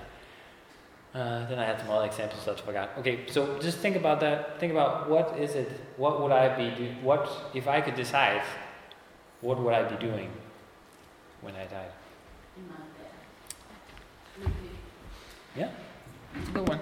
Uh, 1.15 1.47
then 1.47 1.59
I 1.59 1.65
had 1.65 1.81
some 1.81 1.91
other 1.91 2.07
examples 2.07 2.45
that 2.45 2.59
I 2.59 2.61
forgot. 2.61 2.91
Okay, 2.99 3.21
so 3.31 3.59
just 3.59 3.79
think 3.79 3.97
about 3.97 4.21
that. 4.21 4.61
Think 4.61 4.73
about 4.73 5.09
what 5.09 5.39
is 5.39 5.55
it? 5.55 5.71
What 5.97 6.21
would 6.21 6.33
I 6.33 6.55
be? 6.57 6.75
Do, 6.77 6.93
what 7.03 7.31
if 7.55 7.69
I 7.69 7.81
could 7.81 7.95
decide? 7.95 8.43
What 9.41 9.59
would 9.61 9.73
I 9.73 9.83
be 9.83 9.97
doing 9.97 10.31
when 11.41 11.55
I 11.55 11.65
died? 11.67 11.93
Yeah, 15.57 15.71
good 16.53 16.69
one. 16.69 16.81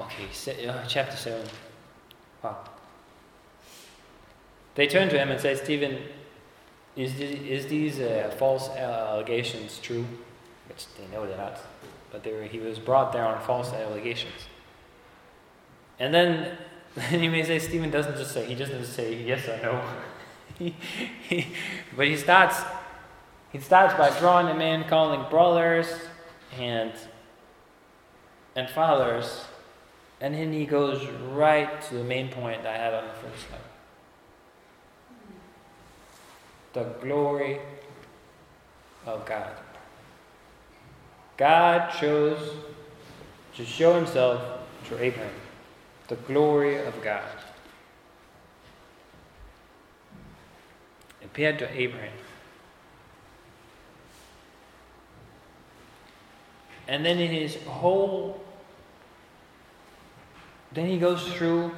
Okay, 0.00 0.68
uh, 0.68 0.84
chapter 0.86 1.16
seven. 1.16 1.48
Wow. 2.42 2.71
They 4.74 4.86
turn 4.86 5.08
to 5.10 5.18
him 5.18 5.30
and 5.30 5.40
say, 5.40 5.54
Stephen, 5.54 5.98
is, 6.96 7.14
this, 7.16 7.40
is 7.40 7.66
these 7.66 8.00
uh, 8.00 8.34
false 8.38 8.68
allegations 8.70 9.78
true? 9.78 10.06
Which 10.68 10.86
they 10.94 11.06
know 11.14 11.26
they're 11.26 11.36
not. 11.36 11.58
But 12.10 12.24
were, 12.26 12.44
he 12.44 12.58
was 12.58 12.78
brought 12.78 13.12
there 13.12 13.24
on 13.24 13.40
false 13.42 13.72
allegations. 13.72 14.48
And 15.98 16.12
then, 16.12 16.56
then 16.94 17.22
you 17.22 17.30
may 17.30 17.42
say 17.42 17.58
Stephen 17.58 17.90
doesn't 17.90 18.16
just 18.16 18.32
say, 18.32 18.44
he 18.46 18.54
doesn't 18.54 18.78
just 18.78 18.94
say 18.94 19.22
yes 19.22 19.46
or 19.48 19.58
no. 19.62 19.82
he, 20.58 20.74
he, 21.28 21.46
but 21.96 22.06
he 22.06 22.16
starts, 22.16 22.60
he 23.52 23.60
starts 23.60 23.94
by 23.94 24.16
drawing 24.18 24.46
them 24.46 24.60
in, 24.60 24.84
calling 24.84 25.28
brothers 25.28 25.86
and, 26.58 26.92
and 28.56 28.68
fathers. 28.70 29.44
And 30.20 30.34
then 30.34 30.52
he 30.52 30.66
goes 30.66 31.04
right 31.32 31.82
to 31.82 31.94
the 31.94 32.04
main 32.04 32.28
point 32.28 32.64
I 32.66 32.76
had 32.76 32.94
on 32.94 33.08
the 33.08 33.14
first 33.14 33.48
slide 33.48 33.60
the 36.72 36.84
glory 37.00 37.58
of 39.06 39.24
God. 39.26 39.52
God 41.36 41.92
chose 41.98 42.56
to 43.56 43.64
show 43.64 43.94
himself 43.94 44.60
to 44.88 45.02
Abraham, 45.02 45.34
the 46.08 46.16
glory 46.16 46.76
of 46.76 47.02
God. 47.02 47.22
Appeared 51.24 51.58
to 51.60 51.80
Abraham. 51.80 52.12
And 56.88 57.04
then 57.04 57.18
in 57.18 57.30
his 57.30 57.56
whole, 57.64 58.42
then 60.72 60.86
he 60.88 60.98
goes 60.98 61.26
through 61.32 61.72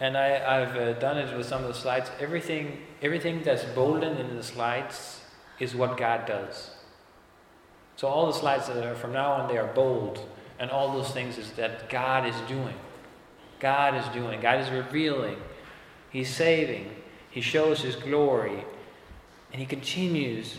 and 0.00 0.16
I, 0.16 0.60
have 0.60 0.76
uh, 0.76 0.92
done 0.94 1.18
it 1.18 1.36
with 1.36 1.46
some 1.46 1.62
of 1.62 1.68
the 1.68 1.74
slides. 1.74 2.10
Everything, 2.20 2.78
everything 3.02 3.42
that's 3.42 3.64
bolden 3.64 4.16
in 4.16 4.36
the 4.36 4.42
slides 4.42 5.20
is 5.58 5.74
what 5.74 5.96
God 5.96 6.26
does. 6.26 6.70
So 7.96 8.06
all 8.06 8.26
the 8.26 8.32
slides 8.32 8.68
that 8.68 8.84
are 8.84 8.94
from 8.94 9.12
now 9.12 9.32
on, 9.32 9.48
they 9.48 9.58
are 9.58 9.66
bold. 9.66 10.24
And 10.60 10.70
all 10.70 10.92
those 10.92 11.10
things 11.10 11.36
is 11.36 11.50
that 11.52 11.90
God 11.90 12.26
is 12.26 12.36
doing. 12.48 12.74
God 13.58 13.96
is 13.96 14.06
doing. 14.14 14.40
God 14.40 14.60
is 14.60 14.70
revealing. 14.70 15.36
He's 16.10 16.32
saving. 16.32 16.94
He 17.30 17.40
shows 17.40 17.80
His 17.80 17.96
glory. 17.96 18.64
And 19.52 19.60
He 19.60 19.66
continues 19.66 20.58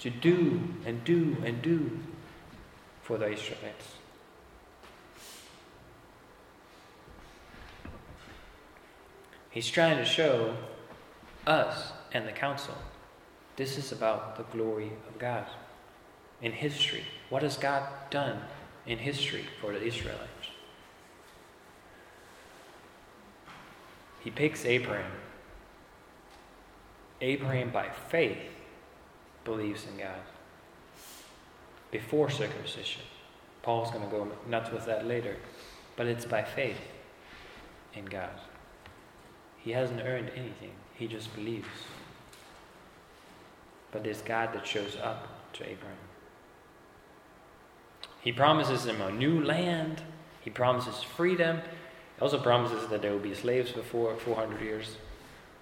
to 0.00 0.10
do 0.10 0.62
and 0.84 1.04
do 1.04 1.36
and 1.44 1.62
do 1.62 1.98
for 3.02 3.18
the 3.18 3.30
Israelites. 3.30 3.94
He's 9.54 9.70
trying 9.70 9.98
to 9.98 10.04
show 10.04 10.56
us 11.46 11.92
and 12.12 12.26
the 12.26 12.32
council 12.32 12.74
this 13.54 13.78
is 13.78 13.92
about 13.92 14.36
the 14.36 14.42
glory 14.42 14.90
of 15.08 15.16
God 15.16 15.46
in 16.42 16.50
history. 16.50 17.04
What 17.30 17.44
has 17.44 17.56
God 17.56 17.88
done 18.10 18.40
in 18.84 18.98
history 18.98 19.44
for 19.60 19.72
the 19.72 19.80
Israelites? 19.80 20.48
He 24.24 24.30
picks 24.32 24.64
Abraham. 24.64 25.12
Abraham, 27.20 27.70
by 27.70 27.90
faith, 28.08 28.38
believes 29.44 29.86
in 29.86 29.98
God 29.98 30.20
before 31.92 32.28
circumcision. 32.28 33.02
Paul's 33.62 33.92
going 33.92 34.04
to 34.04 34.10
go 34.10 34.28
nuts 34.48 34.72
with 34.72 34.84
that 34.86 35.06
later. 35.06 35.36
But 35.94 36.08
it's 36.08 36.24
by 36.24 36.42
faith 36.42 36.80
in 37.94 38.06
God. 38.06 38.30
He 39.64 39.72
hasn't 39.72 40.02
earned 40.02 40.30
anything, 40.36 40.72
he 40.94 41.06
just 41.06 41.34
believes. 41.34 41.66
But 43.90 44.04
there's 44.04 44.20
God 44.20 44.52
that 44.52 44.66
shows 44.66 44.96
up 45.02 45.26
to 45.54 45.62
Abraham. 45.62 45.96
He 48.20 48.32
promises 48.32 48.84
him 48.84 49.00
a 49.00 49.10
new 49.10 49.42
land, 49.42 50.02
he 50.42 50.50
promises 50.50 51.02
freedom, 51.02 51.60
He 52.16 52.22
also 52.22 52.38
promises 52.38 52.88
that 52.88 53.00
they 53.00 53.08
will 53.08 53.18
be 53.18 53.34
slaves 53.34 53.70
for 53.70 53.82
400 54.16 54.60
years. 54.60 54.96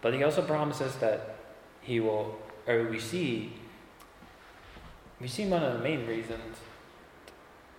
But 0.00 0.14
he 0.14 0.24
also 0.24 0.42
promises 0.42 0.96
that 0.96 1.36
he 1.80 2.00
will, 2.00 2.36
or 2.66 2.88
we 2.88 2.98
see, 2.98 3.52
we 5.20 5.28
see 5.28 5.46
one 5.46 5.62
of 5.62 5.74
the 5.74 5.78
main 5.78 6.06
reasons. 6.06 6.58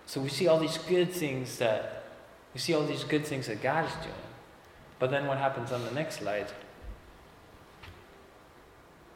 So 0.06 0.20
we 0.20 0.30
see 0.30 0.48
all 0.48 0.58
these 0.58 0.78
good 0.78 1.12
things 1.12 1.58
that, 1.58 2.04
we 2.54 2.60
see 2.60 2.74
all 2.74 2.84
these 2.84 3.04
good 3.04 3.26
things 3.26 3.46
that 3.46 3.62
God 3.62 3.84
is 3.86 3.94
doing. 3.96 4.33
But 5.04 5.10
then 5.10 5.26
what 5.26 5.36
happens 5.36 5.70
on 5.70 5.84
the 5.84 5.90
next 5.90 6.20
slide? 6.20 6.50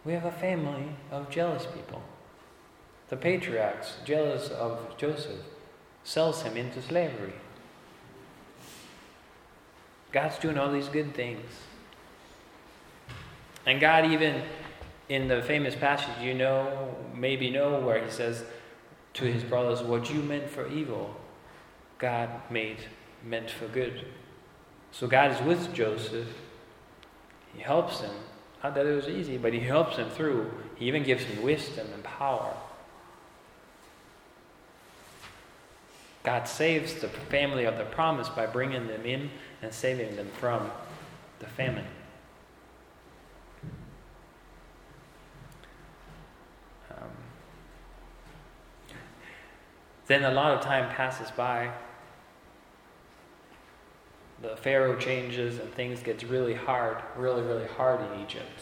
We 0.04 0.12
have 0.12 0.26
a 0.26 0.30
family 0.30 0.90
of 1.10 1.30
jealous 1.30 1.64
people. 1.64 2.02
The 3.08 3.16
patriarchs, 3.16 3.94
jealous 4.04 4.50
of 4.50 4.98
Joseph, 4.98 5.40
sells 6.04 6.42
him 6.42 6.58
into 6.58 6.82
slavery. 6.82 7.32
God's 10.12 10.36
doing 10.36 10.58
all 10.58 10.70
these 10.70 10.88
good 10.88 11.14
things. 11.14 11.50
And 13.64 13.80
God, 13.80 14.04
even 14.04 14.42
in 15.08 15.26
the 15.26 15.40
famous 15.40 15.74
passage, 15.74 16.22
you 16.22 16.34
know, 16.34 16.96
maybe 17.14 17.48
know, 17.48 17.80
where 17.80 18.04
he 18.04 18.10
says 18.10 18.44
to 19.14 19.24
his 19.24 19.42
brothers, 19.42 19.80
What 19.80 20.10
you 20.10 20.20
meant 20.20 20.50
for 20.50 20.68
evil, 20.68 21.16
God 21.96 22.28
made 22.50 22.76
meant 23.24 23.50
for 23.50 23.68
good. 23.68 24.04
So 24.92 25.06
God 25.06 25.30
is 25.32 25.40
with 25.42 25.72
Joseph. 25.74 26.28
He 27.54 27.60
helps 27.60 28.00
him. 28.00 28.14
Not 28.62 28.74
that 28.74 28.86
it 28.86 28.94
was 28.94 29.08
easy, 29.08 29.36
but 29.36 29.52
he 29.52 29.60
helps 29.60 29.96
him 29.96 30.10
through. 30.10 30.50
He 30.76 30.86
even 30.86 31.02
gives 31.02 31.24
him 31.24 31.42
wisdom 31.42 31.86
and 31.94 32.02
power. 32.02 32.54
God 36.24 36.48
saves 36.48 36.94
the 36.94 37.08
family 37.08 37.64
of 37.64 37.78
the 37.78 37.84
promise 37.84 38.28
by 38.28 38.46
bringing 38.46 38.86
them 38.86 39.06
in 39.06 39.30
and 39.62 39.72
saving 39.72 40.16
them 40.16 40.28
from 40.38 40.70
the 41.38 41.46
famine. 41.46 41.86
Um, 46.90 47.08
then 50.06 50.24
a 50.24 50.32
lot 50.32 50.52
of 50.52 50.60
time 50.60 50.90
passes 50.90 51.30
by. 51.30 51.70
The 54.42 54.56
Pharaoh 54.56 54.96
changes 54.96 55.58
and 55.58 55.72
things 55.74 56.02
gets 56.02 56.22
really 56.24 56.54
hard, 56.54 56.98
really, 57.16 57.42
really 57.42 57.66
hard 57.66 58.00
in 58.00 58.22
Egypt. 58.22 58.60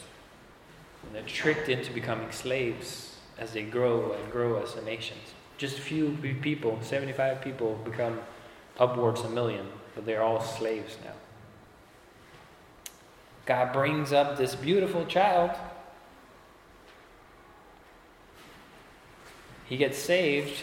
And 1.04 1.14
they're 1.14 1.23
tricked 1.23 1.68
into 1.68 1.92
becoming 1.92 2.30
slaves 2.33 3.16
as 3.38 3.52
they 3.52 3.62
grow 3.62 4.12
and 4.12 4.33
grow 4.33 4.62
as 4.62 4.75
a 4.76 4.83
nation. 4.83 5.16
Just 5.59 5.78
a 5.78 5.83
few 5.83 6.16
people, 6.40 6.78
75 6.83 7.40
people, 7.42 7.78
become 7.85 8.21
upwards 8.78 9.21
a 9.23 9.28
million, 9.28 9.66
but 9.95 10.06
they're 10.06 10.23
all 10.23 10.40
slaves 10.40 10.97
now. 11.04 11.12
God 13.47 13.73
brings 13.73 14.12
up 14.12 14.37
this 14.37 14.54
beautiful 14.54 15.06
child. 15.06 15.50
He 19.66 19.76
gets 19.76 19.99
saved 19.99 20.62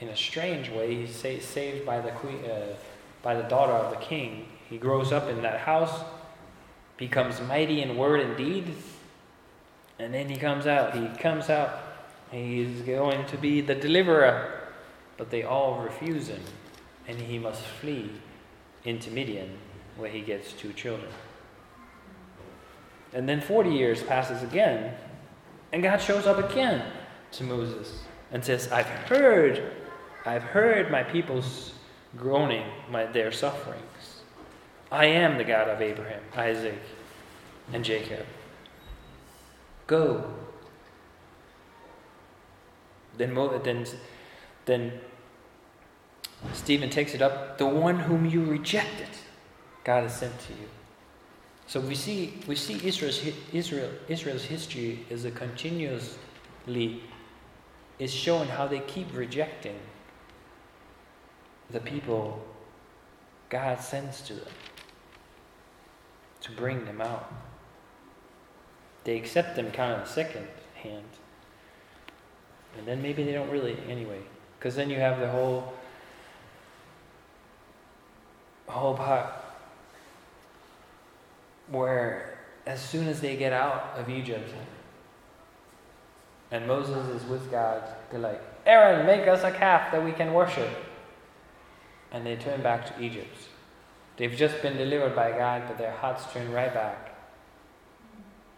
in 0.00 0.08
a 0.08 0.16
strange 0.16 0.70
way. 0.70 0.94
He's 0.94 1.14
saved 1.14 1.84
by 1.84 2.00
the 2.00 2.10
queen, 2.12 2.44
uh, 2.44 2.74
by 3.22 3.34
the 3.34 3.42
daughter 3.42 3.72
of 3.72 3.90
the 3.90 4.04
king. 4.04 4.46
He 4.68 4.78
grows 4.78 5.12
up 5.12 5.28
in 5.28 5.42
that 5.42 5.60
house, 5.60 6.02
becomes 6.96 7.40
mighty 7.40 7.82
in 7.82 7.96
word 7.96 8.20
and 8.20 8.36
deed, 8.36 8.74
and 9.98 10.14
then 10.14 10.28
he 10.28 10.36
comes 10.36 10.66
out. 10.66 10.96
He 10.96 11.08
comes 11.18 11.50
out 11.50 11.90
He's 12.30 12.82
going 12.82 13.26
to 13.26 13.36
be 13.36 13.60
the 13.60 13.74
deliverer. 13.74 14.60
But 15.16 15.30
they 15.30 15.42
all 15.42 15.80
refuse 15.80 16.28
him, 16.28 16.40
and 17.06 17.18
he 17.18 17.38
must 17.38 17.62
flee 17.62 18.10
into 18.84 19.10
Midian, 19.10 19.50
where 19.96 20.10
he 20.10 20.22
gets 20.22 20.52
two 20.52 20.72
children. 20.72 21.10
And 23.12 23.28
then 23.28 23.40
40 23.40 23.70
years 23.70 24.02
passes 24.02 24.42
again, 24.42 24.94
and 25.72 25.82
God 25.82 25.98
shows 25.98 26.26
up 26.26 26.50
again 26.50 26.90
to 27.32 27.44
Moses 27.44 28.02
and 28.32 28.42
says, 28.42 28.72
I've 28.72 28.86
heard, 28.86 29.72
I've 30.24 30.42
heard 30.42 30.90
my 30.90 31.02
people's 31.02 31.74
groaning, 32.16 32.66
my, 32.90 33.06
their 33.06 33.32
sufferings. 33.32 34.22
I 34.90 35.06
am 35.06 35.38
the 35.38 35.44
God 35.44 35.68
of 35.68 35.80
Abraham, 35.80 36.22
Isaac, 36.36 36.80
and 37.72 37.84
Jacob. 37.84 38.26
Go 39.86 40.24
then, 43.20 43.34
then, 43.62 43.86
then 44.64 44.92
Stephen 46.52 46.90
takes 46.90 47.14
it 47.14 47.22
up. 47.22 47.58
The 47.58 47.66
one 47.66 47.98
whom 48.00 48.26
you 48.26 48.44
rejected, 48.44 49.08
God 49.84 50.04
has 50.04 50.16
sent 50.16 50.38
to 50.40 50.52
you. 50.52 50.68
So 51.66 51.80
we 51.80 51.94
see 51.94 52.34
we 52.48 52.56
see 52.56 52.84
Israel's 52.84 53.22
Israel 53.52 53.90
Israel's 54.08 54.44
history 54.44 55.06
is 55.08 55.24
a 55.24 55.30
continuously 55.30 57.02
is 58.00 58.12
showing 58.12 58.48
how 58.48 58.66
they 58.66 58.80
keep 58.80 59.14
rejecting 59.14 59.78
the 61.72 61.80
people 61.80 62.44
God 63.48 63.80
sends 63.80 64.20
to 64.22 64.34
them 64.34 64.52
to 66.42 66.52
bring 66.52 66.84
them 66.84 67.00
out. 67.00 67.32
They 69.04 69.16
accept 69.16 69.56
them 69.56 69.70
kind 69.70 70.00
of 70.00 70.08
second 70.08 70.46
hand. 70.74 71.04
And 72.78 72.86
then 72.86 73.02
maybe 73.02 73.24
they 73.24 73.32
don't 73.32 73.50
really 73.50 73.76
anyway. 73.88 74.20
Because 74.58 74.76
then 74.76 74.90
you 74.90 74.96
have 74.96 75.20
the 75.20 75.28
whole 75.28 75.72
whole 78.66 78.94
part 78.94 79.26
where 81.70 82.38
as 82.66 82.80
soon 82.80 83.08
as 83.08 83.20
they 83.20 83.36
get 83.36 83.52
out 83.52 83.94
of 83.96 84.08
Egypt 84.08 84.48
and 86.52 86.66
Moses 86.68 87.04
is 87.08 87.28
with 87.28 87.50
God, 87.50 87.82
they're 88.10 88.20
like, 88.20 88.40
Aaron, 88.66 89.06
make 89.06 89.26
us 89.26 89.42
a 89.42 89.50
calf 89.50 89.90
that 89.90 90.04
we 90.04 90.12
can 90.12 90.32
worship. 90.32 90.68
And 92.12 92.26
they 92.26 92.36
turn 92.36 92.62
back 92.62 92.86
to 92.86 93.02
Egypt. 93.02 93.36
They've 94.16 94.34
just 94.34 94.60
been 94.62 94.76
delivered 94.76 95.14
by 95.14 95.30
God, 95.30 95.64
but 95.66 95.78
their 95.78 95.92
hearts 95.92 96.30
turn 96.32 96.52
right 96.52 96.72
back 96.72 97.14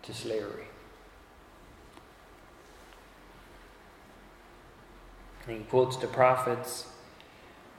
to 0.02 0.14
slavery. 0.14 0.66
And 5.46 5.58
he 5.58 5.64
quotes 5.64 5.96
the 5.96 6.06
prophets 6.06 6.86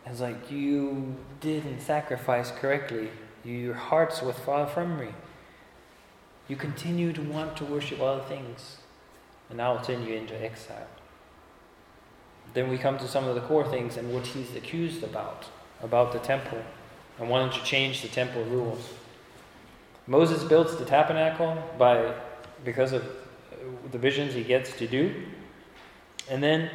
as 0.05 0.21
like, 0.21 0.51
You 0.51 1.15
didn't 1.39 1.81
sacrifice 1.81 2.51
correctly. 2.51 3.09
Your 3.43 3.73
hearts 3.73 4.21
were 4.21 4.33
far 4.33 4.67
from 4.67 4.99
me. 4.99 5.09
You 6.47 6.55
continue 6.55 7.13
to 7.13 7.21
want 7.21 7.55
to 7.57 7.65
worship 7.65 8.01
other 8.01 8.23
things, 8.23 8.77
and 9.49 9.61
I 9.61 9.71
will 9.71 9.83
send 9.83 10.05
you 10.05 10.15
into 10.15 10.41
exile. 10.41 10.87
Then 12.53 12.69
we 12.69 12.77
come 12.77 12.97
to 12.99 13.07
some 13.07 13.25
of 13.25 13.35
the 13.35 13.41
core 13.41 13.67
things 13.67 13.97
and 13.97 14.13
what 14.13 14.27
he's 14.27 14.55
accused 14.55 15.03
about, 15.03 15.45
about 15.83 16.11
the 16.11 16.19
temple, 16.19 16.61
and 17.19 17.29
wanting 17.29 17.57
to 17.59 17.63
change 17.65 18.01
the 18.01 18.07
temple 18.07 18.43
rules. 18.45 18.93
Moses 20.07 20.43
builds 20.43 20.75
the 20.77 20.85
tabernacle 20.85 21.61
by 21.77 22.13
because 22.65 22.91
of 22.91 23.05
the 23.91 23.97
visions 23.97 24.33
he 24.33 24.43
gets 24.43 24.75
to 24.77 24.87
do. 24.87 25.13
And 26.29 26.41
then 26.41 26.69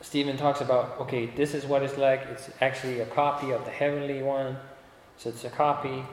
Stephen 0.00 0.36
talks 0.36 0.60
about, 0.60 0.98
okay, 1.00 1.26
this 1.26 1.54
is 1.54 1.64
what 1.66 1.82
it's 1.82 1.98
like. 1.98 2.22
It's 2.30 2.50
actually 2.60 3.00
a 3.00 3.06
copy 3.06 3.50
of 3.50 3.64
the 3.64 3.70
heavenly 3.70 4.22
one. 4.22 4.56
So 5.16 5.30
it's 5.30 5.44
a 5.44 5.50
copy. 5.50 6.04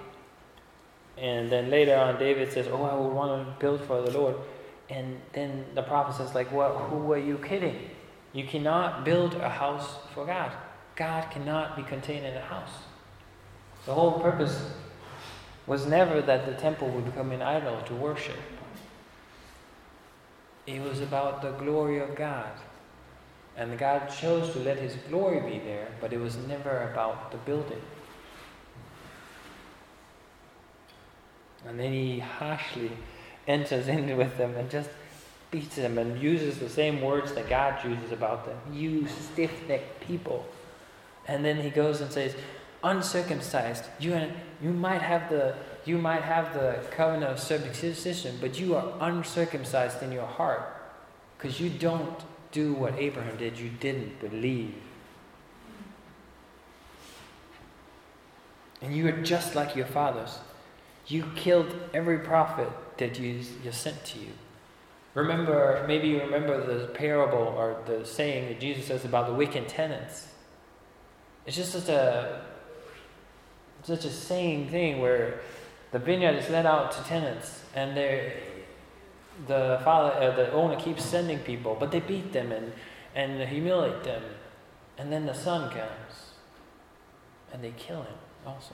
And 1.18 1.50
then 1.50 1.70
later 1.70 1.96
on, 1.96 2.20
David 2.20 2.52
says, 2.52 2.68
oh, 2.68 2.84
I 2.84 2.94
would 2.96 3.14
want 3.14 3.46
to 3.46 3.60
build 3.60 3.82
for 3.86 4.02
the 4.02 4.12
Lord. 4.12 4.36
And 4.90 5.22
then 5.34 5.66
the 5.74 5.84
prophet 5.84 6.16
says, 6.18 6.36
like, 6.36 6.52
well, 6.52 6.78
who 6.78 7.12
are 7.14 7.18
you 7.18 7.38
kidding? 7.38 7.90
You 8.36 8.44
cannot 8.44 9.06
build 9.06 9.36
a 9.36 9.48
house 9.48 9.96
for 10.14 10.26
God. 10.26 10.52
God 10.98 11.32
cannot 11.32 11.78
be 11.78 11.84
contained 11.84 12.26
in 12.26 12.36
a 12.36 12.42
house. 12.42 12.70
The 13.86 13.94
whole 13.94 14.20
purpose 14.20 14.72
was 15.66 15.86
never 15.86 16.22
that 16.22 16.46
the 16.46 16.52
temple 16.52 16.90
would 16.90 17.06
become 17.06 17.32
an 17.32 17.42
idol 17.42 17.82
to 17.84 17.96
worship. 17.96 18.36
It 20.68 20.82
was 20.82 21.00
about 21.00 21.42
the 21.42 21.52
glory 21.52 22.00
of 22.00 22.14
God. 22.14 22.52
And 23.56 23.80
God 23.80 24.08
chose 24.08 24.52
to 24.52 24.60
let 24.60 24.80
His 24.80 24.98
glory 25.10 25.40
be 25.40 25.60
there, 25.60 25.88
but 26.02 26.12
it 26.12 26.20
was 26.20 26.36
never 26.36 26.92
about 26.92 27.32
the 27.32 27.38
building. 27.38 27.82
And 31.66 31.80
then 31.80 31.94
He 31.94 32.20
harshly 32.20 32.92
enters 33.48 33.88
in 33.88 34.18
with 34.18 34.38
them 34.38 34.58
and 34.58 34.70
just 34.70 34.90
beats 35.56 35.78
them 35.78 35.98
and 35.98 36.22
uses 36.22 36.60
the 36.60 36.68
same 36.68 37.02
words 37.02 37.32
that 37.34 37.48
God 37.48 37.82
uses 37.86 38.12
about 38.12 38.46
them. 38.46 38.58
You 38.74 39.08
stiff 39.08 39.52
necked 39.70 40.02
people. 40.02 40.46
And 41.28 41.46
then 41.46 41.62
He 41.62 41.70
goes 41.70 42.02
and 42.02 42.12
says, 42.12 42.36
uncircumcised. 42.84 43.86
You, 43.98 44.32
you 44.62 44.72
might 44.72 45.02
have 45.02 45.30
the 45.30 45.56
you 45.86 46.00
might 46.00 46.24
have 46.24 46.54
the 46.56 46.80
covenant 46.90 47.32
of 47.32 47.40
circumcision, 47.40 48.38
but 48.42 48.60
you 48.60 48.76
are 48.76 48.92
uncircumcised 49.02 50.02
in 50.02 50.12
your 50.12 50.26
heart 50.26 50.64
because 51.38 51.60
you 51.60 51.70
don't 51.70 52.20
do 52.52 52.74
what 52.74 52.96
Abraham 52.98 53.38
did, 53.38 53.60
you 53.60 53.70
didn't 53.70 54.20
believe. 54.20 54.74
And 58.82 58.96
you 58.96 59.08
are 59.08 59.22
just 59.22 59.54
like 59.54 59.76
your 59.76 59.86
fathers. 59.86 60.40
You 61.06 61.26
killed 61.36 61.72
every 61.94 62.18
prophet 62.18 62.70
that 62.98 63.20
you, 63.20 63.42
you 63.64 63.72
sent 63.72 64.04
to 64.06 64.20
you. 64.20 64.32
Remember, 65.16 65.84
maybe 65.88 66.10
you 66.10 66.20
remember 66.20 66.64
the 66.66 66.88
parable 66.88 67.56
or 67.58 67.78
the 67.88 68.06
saying 68.06 68.50
that 68.50 68.60
Jesus 68.60 68.86
says 68.86 69.06
about 69.06 69.28
the 69.28 69.34
wicked 69.34 69.68
tenants. 69.68 70.28
It's 71.46 71.56
just 71.56 71.72
such 71.72 71.90
a 71.90 72.42
such 73.84 74.04
a 74.04 74.10
saying 74.10 74.70
thing 74.70 75.00
where 75.00 75.40
the 75.92 76.00
vineyard 76.00 76.36
is 76.36 76.50
let 76.50 76.66
out 76.66 76.92
to 76.92 77.04
tenants 77.04 77.64
and 77.76 77.96
the 79.48 79.80
father, 79.84 80.12
uh, 80.16 80.36
the 80.36 80.52
owner 80.52 80.76
keeps 80.76 81.06
sending 81.06 81.40
people, 81.40 81.78
but 81.80 81.92
they 81.92 82.00
beat 82.00 82.34
them 82.34 82.52
and, 82.52 82.74
and 83.14 83.48
humiliate 83.48 84.04
them. 84.04 84.24
And 84.98 85.12
then 85.12 85.26
the 85.26 85.34
son 85.34 85.70
comes 85.70 86.34
and 87.54 87.64
they 87.64 87.74
kill 87.78 88.02
him 88.02 88.18
also. 88.46 88.74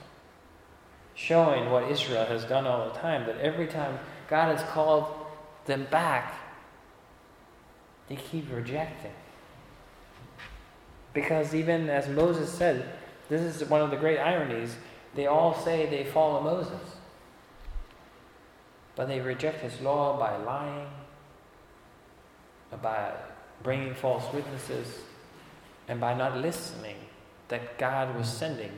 Showing 1.13 1.69
what 1.69 1.91
Israel 1.91 2.25
has 2.25 2.45
done 2.45 2.65
all 2.65 2.89
the 2.89 2.97
time 2.97 3.25
that 3.25 3.37
every 3.39 3.67
time 3.67 3.99
God 4.29 4.57
has 4.57 4.67
called 4.69 5.20
them 5.65 5.87
back, 5.89 6.35
they 8.07 8.15
keep 8.15 8.51
rejecting. 8.51 9.13
Because 11.13 11.53
even 11.53 11.89
as 11.89 12.07
Moses 12.07 12.51
said, 12.51 12.93
this 13.29 13.41
is 13.41 13.67
one 13.69 13.81
of 13.81 13.91
the 13.91 13.97
great 13.97 14.17
ironies, 14.17 14.75
they 15.15 15.27
all 15.27 15.53
say 15.53 15.85
they 15.85 16.03
follow 16.03 16.41
Moses. 16.41 16.95
But 18.95 19.07
they 19.07 19.19
reject 19.19 19.61
his 19.61 19.79
law 19.81 20.17
by 20.17 20.35
lying, 20.37 20.87
by 22.81 23.11
bringing 23.63 23.93
false 23.93 24.31
witnesses, 24.33 24.99
and 25.87 25.99
by 25.99 26.13
not 26.13 26.37
listening 26.37 26.95
that 27.47 27.77
God 27.77 28.15
was 28.15 28.27
sending 28.27 28.71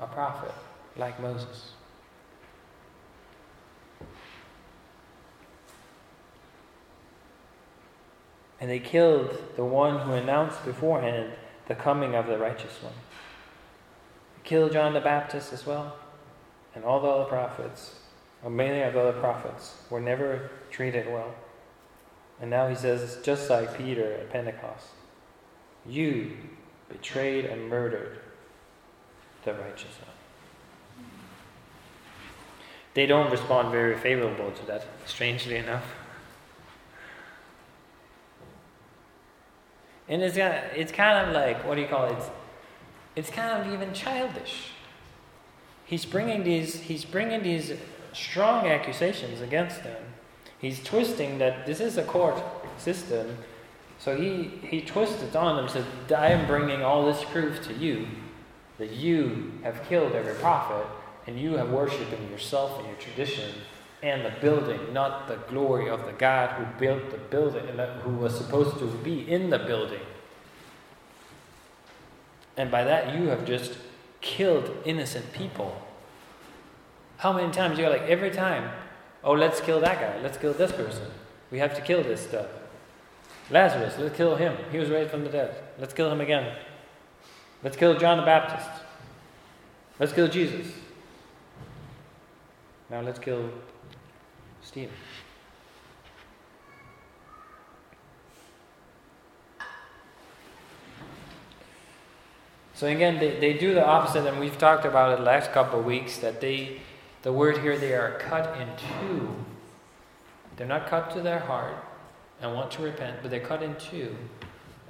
a 0.00 0.06
prophet 0.06 0.54
like 0.96 1.20
Moses. 1.20 1.72
And 8.64 8.70
they 8.70 8.78
killed 8.78 9.36
the 9.56 9.64
one 9.64 9.98
who 10.06 10.14
announced 10.14 10.64
beforehand 10.64 11.32
the 11.68 11.74
coming 11.74 12.14
of 12.14 12.26
the 12.26 12.38
righteous 12.38 12.82
one. 12.82 12.94
They 14.36 14.48
killed 14.48 14.72
John 14.72 14.94
the 14.94 15.02
Baptist 15.02 15.52
as 15.52 15.66
well, 15.66 15.94
and 16.74 16.82
all 16.82 16.98
the 17.02 17.08
other 17.08 17.28
prophets, 17.28 17.96
or 18.42 18.48
many 18.48 18.80
of 18.80 18.94
the 18.94 19.00
other 19.00 19.20
prophets, 19.20 19.82
were 19.90 20.00
never 20.00 20.50
treated 20.70 21.06
well. 21.12 21.34
And 22.40 22.48
now 22.48 22.66
he 22.68 22.74
says, 22.74 23.18
just 23.22 23.50
like 23.50 23.76
Peter 23.76 24.14
at 24.14 24.30
Pentecost, 24.30 24.86
you 25.84 26.34
betrayed 26.88 27.44
and 27.44 27.68
murdered 27.68 28.18
the 29.44 29.52
righteous 29.52 29.94
one. 30.00 31.06
They 32.94 33.04
don't 33.04 33.30
respond 33.30 33.72
very 33.72 33.98
favorable 33.98 34.52
to 34.52 34.66
that, 34.68 34.86
strangely 35.04 35.56
enough. 35.56 35.84
And 40.08 40.22
it's 40.22 40.36
of, 40.36 40.52
it's 40.76 40.92
kind 40.92 41.26
of 41.26 41.34
like, 41.34 41.66
what 41.66 41.76
do 41.76 41.80
you 41.80 41.86
call 41.88 42.06
it? 42.06 42.12
It's, 42.12 42.30
it's 43.16 43.30
kind 43.30 43.60
of 43.60 43.72
even 43.72 43.92
childish. 43.92 44.70
He's 45.84 46.04
bringing 46.04 46.44
these, 46.44 46.80
he's 46.80 47.04
bringing 47.04 47.42
these 47.42 47.72
strong 48.12 48.66
accusations 48.66 49.40
against 49.40 49.82
them. 49.82 50.02
He's 50.58 50.82
twisting 50.82 51.38
that 51.38 51.66
this 51.66 51.80
is 51.80 51.96
a 51.96 52.04
court 52.04 52.42
system. 52.78 53.38
So 53.98 54.16
he, 54.16 54.50
he 54.66 54.80
twisted 54.80 55.36
on 55.36 55.56
them, 55.56 55.68
said, 55.68 55.84
I 56.12 56.28
am 56.28 56.46
bringing 56.46 56.82
all 56.82 57.06
this 57.06 57.22
proof 57.24 57.62
to 57.66 57.74
you 57.74 58.06
that 58.78 58.92
you 58.92 59.52
have 59.62 59.82
killed 59.84 60.12
every 60.12 60.34
prophet 60.34 60.86
and 61.26 61.38
you 61.38 61.54
have 61.54 61.70
worshipped 61.70 62.12
in 62.12 62.30
yourself 62.30 62.78
and 62.78 62.88
your 62.88 62.96
tradition 62.96 63.54
and 64.04 64.22
the 64.22 64.38
building, 64.42 64.92
not 64.92 65.26
the 65.28 65.36
glory 65.48 65.88
of 65.88 66.04
the 66.04 66.12
God 66.12 66.50
who 66.50 66.66
built 66.78 67.10
the 67.10 67.16
building 67.16 67.66
who 68.02 68.10
was 68.10 68.36
supposed 68.36 68.78
to 68.78 68.84
be 69.02 69.26
in 69.26 69.48
the 69.48 69.58
building. 69.58 70.02
And 72.54 72.70
by 72.70 72.84
that, 72.84 73.18
you 73.18 73.28
have 73.28 73.46
just 73.46 73.78
killed 74.20 74.70
innocent 74.84 75.32
people. 75.32 75.80
How 77.16 77.32
many 77.32 77.50
times 77.50 77.78
you're 77.78 77.88
like, 77.88 78.02
every 78.02 78.30
time, 78.30 78.70
oh, 79.24 79.32
let's 79.32 79.62
kill 79.62 79.80
that 79.80 79.98
guy, 79.98 80.22
let's 80.22 80.36
kill 80.36 80.52
this 80.52 80.70
person. 80.70 81.06
We 81.50 81.58
have 81.60 81.74
to 81.74 81.80
kill 81.80 82.02
this 82.02 82.20
stuff. 82.20 82.48
Lazarus, 83.50 83.94
let's 83.98 84.14
kill 84.14 84.36
him. 84.36 84.54
He 84.70 84.76
was 84.76 84.90
raised 84.90 85.12
from 85.12 85.24
the 85.24 85.30
dead. 85.30 85.56
Let's 85.78 85.94
kill 85.94 86.12
him 86.12 86.20
again. 86.20 86.54
Let's 87.62 87.78
kill 87.78 87.98
John 87.98 88.18
the 88.18 88.24
Baptist. 88.24 88.68
Let's 89.98 90.12
kill 90.12 90.28
Jesus. 90.28 90.70
Now 92.90 93.00
let's 93.00 93.18
kill 93.18 93.50
Stephen. 94.74 94.90
So 102.74 102.88
again, 102.88 103.20
they, 103.20 103.38
they 103.38 103.52
do 103.52 103.72
the 103.72 103.86
opposite, 103.86 104.26
and 104.26 104.40
we've 104.40 104.58
talked 104.58 104.84
about 104.84 105.12
it 105.12 105.18
the 105.18 105.24
last 105.24 105.52
couple 105.52 105.78
of 105.78 105.84
weeks 105.84 106.18
that 106.18 106.40
they, 106.40 106.80
the 107.22 107.32
word 107.32 107.58
here, 107.58 107.78
they 107.78 107.92
are 107.92 108.18
cut 108.18 108.60
in 108.60 108.66
two. 108.76 109.36
They're 110.56 110.66
not 110.66 110.88
cut 110.88 111.12
to 111.12 111.20
their 111.20 111.38
heart 111.38 111.76
and 112.40 112.52
want 112.52 112.72
to 112.72 112.82
repent, 112.82 113.18
but 113.22 113.30
they're 113.30 113.38
cut 113.38 113.62
in 113.62 113.76
two. 113.76 114.16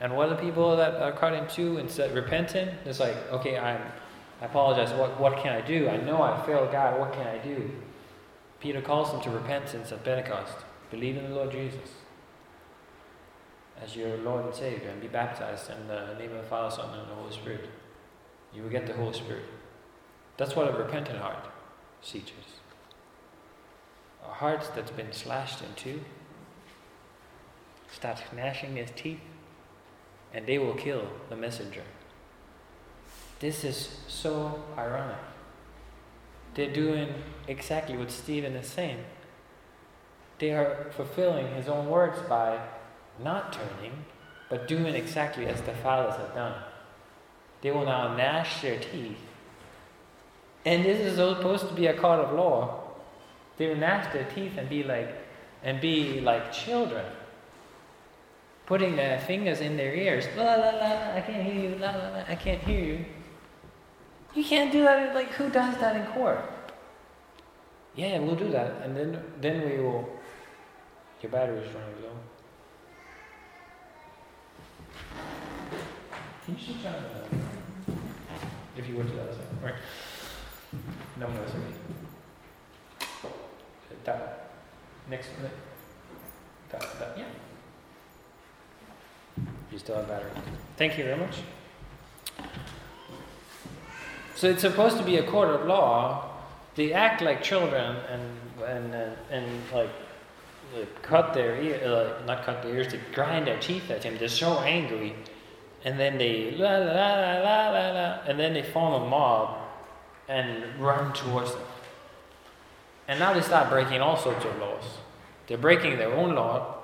And 0.00 0.16
what 0.16 0.30
are 0.30 0.34
the 0.34 0.40
people 0.40 0.78
that 0.78 0.94
are 0.94 1.12
cut 1.12 1.34
in 1.34 1.46
two 1.46 1.76
instead 1.76 2.14
repenting? 2.14 2.70
It's 2.86 3.00
like, 3.00 3.16
okay, 3.30 3.58
I'm, 3.58 3.82
I 4.40 4.46
apologize. 4.46 4.94
What, 4.94 5.20
what 5.20 5.42
can 5.42 5.52
I 5.52 5.60
do? 5.60 5.90
I 5.90 5.98
know 5.98 6.22
I 6.22 6.42
failed 6.46 6.72
God. 6.72 6.98
What 6.98 7.12
can 7.12 7.26
I 7.26 7.36
do? 7.36 7.70
Peter 8.64 8.80
calls 8.80 9.12
them 9.12 9.20
to 9.20 9.28
repentance 9.28 9.92
at 9.92 10.02
Pentecost. 10.02 10.54
Believe 10.90 11.18
in 11.18 11.24
the 11.24 11.36
Lord 11.36 11.52
Jesus 11.52 11.90
as 13.78 13.94
your 13.94 14.16
Lord 14.16 14.46
and 14.46 14.54
Savior 14.54 14.88
and 14.88 15.02
be 15.02 15.06
baptized 15.06 15.68
in 15.68 15.86
the 15.86 16.16
name 16.18 16.30
of 16.30 16.38
the 16.38 16.48
Father, 16.48 16.74
Son, 16.74 16.98
and 16.98 17.10
the 17.10 17.14
Holy 17.14 17.30
Spirit. 17.30 17.68
You 18.54 18.62
will 18.62 18.70
get 18.70 18.86
the 18.86 18.94
Holy 18.94 19.12
Spirit. 19.12 19.44
That's 20.38 20.56
what 20.56 20.66
a 20.66 20.78
repentant 20.78 21.18
heart 21.18 21.44
teaches. 22.02 22.56
A 24.26 24.32
heart 24.32 24.70
that's 24.74 24.92
been 24.92 25.12
slashed 25.12 25.60
in 25.60 25.74
two 25.76 26.00
starts 27.92 28.22
gnashing 28.34 28.78
its 28.78 28.92
teeth, 28.96 29.20
and 30.32 30.46
they 30.46 30.58
will 30.58 30.72
kill 30.72 31.06
the 31.28 31.36
messenger. 31.36 31.82
This 33.40 33.62
is 33.62 33.98
so 34.08 34.62
ironic. 34.78 35.18
They're 36.54 36.72
doing 36.72 37.12
exactly 37.48 37.96
what 37.96 38.10
Stephen 38.10 38.54
is 38.54 38.66
saying. 38.66 39.04
They 40.38 40.52
are 40.52 40.86
fulfilling 40.96 41.54
his 41.54 41.68
own 41.68 41.88
words 41.88 42.20
by 42.28 42.58
not 43.22 43.52
turning, 43.52 44.04
but 44.48 44.68
doing 44.68 44.94
exactly 44.94 45.46
as 45.46 45.60
the 45.62 45.72
fathers 45.72 46.16
have 46.16 46.34
done. 46.34 46.54
They 47.60 47.70
will 47.70 47.84
now 47.84 48.14
gnash 48.14 48.62
their 48.62 48.78
teeth. 48.78 49.18
And 50.64 50.84
this 50.84 51.00
is 51.00 51.16
supposed 51.16 51.68
to 51.68 51.74
be 51.74 51.86
a 51.86 51.94
court 51.94 52.20
of 52.20 52.34
law. 52.34 52.82
They 53.56 53.68
will 53.68 53.76
gnash 53.76 54.12
their 54.12 54.24
teeth 54.34 54.52
and 54.56 54.68
be 54.68 54.82
like 54.82 55.14
and 55.62 55.80
be 55.80 56.20
like 56.20 56.52
children. 56.52 57.04
Putting 58.66 58.96
their 58.96 59.18
fingers 59.20 59.60
in 59.60 59.76
their 59.76 59.94
ears. 59.94 60.26
La 60.36 60.54
la 60.54 60.70
la, 60.70 61.14
I 61.14 61.22
can't 61.26 61.42
hear 61.42 61.70
you, 61.70 61.76
la 61.76 61.90
la 61.90 62.08
la, 62.08 62.24
I 62.28 62.34
can't 62.34 62.62
hear 62.62 62.80
you. 62.80 63.04
You 64.34 64.44
can't 64.44 64.72
do 64.72 64.82
that. 64.82 65.14
Like, 65.14 65.30
who 65.32 65.48
does 65.48 65.76
that 65.78 65.96
in 65.96 66.06
court? 66.12 66.40
Yeah, 67.94 68.18
we'll 68.18 68.34
do 68.34 68.50
that. 68.50 68.82
And 68.82 68.96
then, 68.96 69.22
then 69.40 69.70
we 69.70 69.78
will. 69.82 70.08
Your 71.22 71.30
battery's 71.30 71.72
running 71.72 72.02
low. 72.02 72.10
Can 76.44 76.56
you 76.58 76.64
switch 76.64 76.84
on 76.84 77.96
If 78.76 78.88
you 78.88 78.96
went 78.96 79.08
to 79.08 79.16
the 79.16 79.22
other 79.22 79.32
side. 79.32 79.62
Right. 79.62 79.74
No, 81.18 81.28
no, 81.28 81.46
sorry. 81.46 81.62
That. 84.04 84.50
Next 85.08 85.28
one. 85.28 85.50
That, 86.72 86.98
that, 86.98 87.18
yeah. 87.18 87.24
You 89.72 89.78
still 89.78 89.96
have 89.96 90.08
battery. 90.08 90.30
Thank 90.76 90.98
you 90.98 91.04
very 91.04 91.18
much. 91.18 91.38
So 94.34 94.48
it's 94.48 94.62
supposed 94.62 94.98
to 94.98 95.04
be 95.04 95.16
a 95.16 95.22
court 95.22 95.48
of 95.48 95.66
law. 95.66 96.30
They 96.74 96.92
act 96.92 97.22
like 97.22 97.42
children 97.42 97.96
and 98.10 98.22
and 98.64 98.94
and, 98.94 99.16
and 99.30 99.62
like, 99.72 99.90
cut 101.02 101.34
their 101.34 101.60
ear, 101.60 102.16
not 102.26 102.44
cut 102.44 102.62
their 102.62 102.74
ears, 102.74 102.92
they 102.92 103.00
grind 103.14 103.46
their 103.46 103.58
teeth 103.60 103.90
at 103.90 104.02
him. 104.02 104.18
They're 104.18 104.28
so 104.28 104.58
angry, 104.60 105.14
and 105.84 105.98
then 105.98 106.18
they 106.18 106.52
la 106.52 106.76
la 106.78 107.14
la 107.14 107.38
la 107.38 107.68
la 107.70 107.90
la, 107.90 108.18
and 108.26 108.38
then 108.38 108.54
they 108.54 108.62
form 108.62 109.02
a 109.02 109.06
mob 109.06 109.58
and 110.28 110.64
run 110.80 111.12
towards 111.12 111.52
them. 111.52 111.62
And 113.06 113.20
now 113.20 113.34
they 113.34 113.42
start 113.42 113.68
breaking 113.68 114.00
all 114.00 114.16
sorts 114.16 114.44
of 114.44 114.58
laws. 114.58 114.84
They're 115.46 115.58
breaking 115.58 115.98
their 115.98 116.12
own 116.12 116.34
law, 116.34 116.76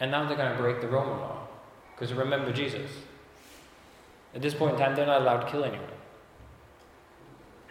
and 0.00 0.10
now 0.10 0.26
they're 0.26 0.36
going 0.36 0.50
to 0.50 0.60
break 0.60 0.80
the 0.80 0.88
Roman 0.88 1.18
law. 1.18 1.46
Because 1.94 2.12
remember 2.12 2.52
Jesus. 2.52 2.90
At 4.34 4.42
this 4.42 4.52
point 4.52 4.74
in 4.74 4.80
time, 4.80 4.96
they're 4.96 5.06
not 5.06 5.20
allowed 5.20 5.44
to 5.44 5.50
kill 5.50 5.64
anyone. 5.64 5.93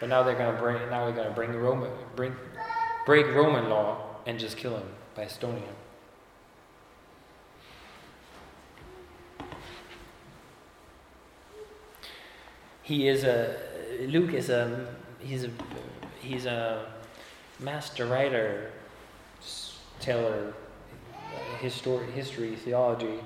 But 0.04 0.10
now 0.10 0.22
they're 0.22 0.36
going 0.36 0.54
to 0.54 0.62
bring 0.62 0.89
now 0.89 1.06
they're 1.06 1.16
going 1.16 1.30
to 1.30 1.34
bring 1.34 1.54
Roman 1.54 1.89
bring 2.13 2.36
break 3.06 3.26
Roman 3.28 3.70
law 3.70 4.18
and 4.26 4.38
just 4.38 4.58
kill 4.58 4.76
him 4.76 4.89
by 5.16 5.28
stoning 5.28 5.63
him. 5.63 5.76
He 12.82 13.08
is 13.08 13.24
a 13.24 13.56
Luke 14.02 14.34
is 14.34 14.50
a 14.50 14.88
he's 15.20 15.46
a 15.46 15.52
he's 16.20 16.48
a 16.48 16.86
master 17.62 18.06
writer, 18.06 18.74
teller, 20.02 20.54
history, 21.62 22.12
history, 22.12 22.58
theology. 22.58 23.22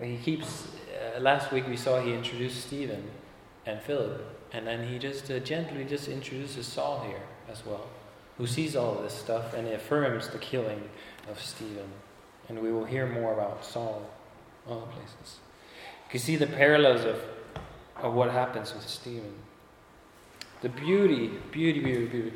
He 0.00 0.16
keeps. 0.16 0.68
Uh, 0.88 1.20
last 1.20 1.52
week 1.52 1.68
we 1.68 1.76
saw 1.76 2.00
he 2.00 2.14
introduced 2.14 2.64
Stephen 2.64 3.10
and 3.66 3.78
Philip, 3.82 4.33
and 4.54 4.66
then 4.66 4.88
he 4.88 4.98
just 4.98 5.30
uh, 5.30 5.38
gently 5.40 5.84
just 5.84 6.08
introduces 6.08 6.66
Saul 6.66 7.04
here 7.06 7.22
as 7.50 7.66
well, 7.66 7.86
who 8.38 8.46
sees 8.46 8.76
all 8.76 8.96
of 8.96 9.02
this 9.02 9.14
stuff 9.14 9.52
and 9.54 9.68
affirms 9.68 10.28
the 10.28 10.38
killing 10.38 10.88
of 11.28 11.40
Stephen. 11.40 11.88
And 12.48 12.60
we 12.60 12.72
will 12.72 12.84
hear 12.84 13.06
more 13.06 13.34
about 13.34 13.64
Saul, 13.64 14.08
the 14.66 14.74
places. 14.76 15.38
You 16.12 16.20
see 16.20 16.36
the 16.36 16.46
parallels 16.46 17.04
of 17.04 17.20
of 18.04 18.14
what 18.14 18.30
happens 18.30 18.74
with 18.74 18.88
Stephen. 18.88 19.32
The 20.62 20.68
beauty, 20.68 21.30
beauty, 21.50 21.80
beauty, 21.80 22.06
beauty. 22.06 22.32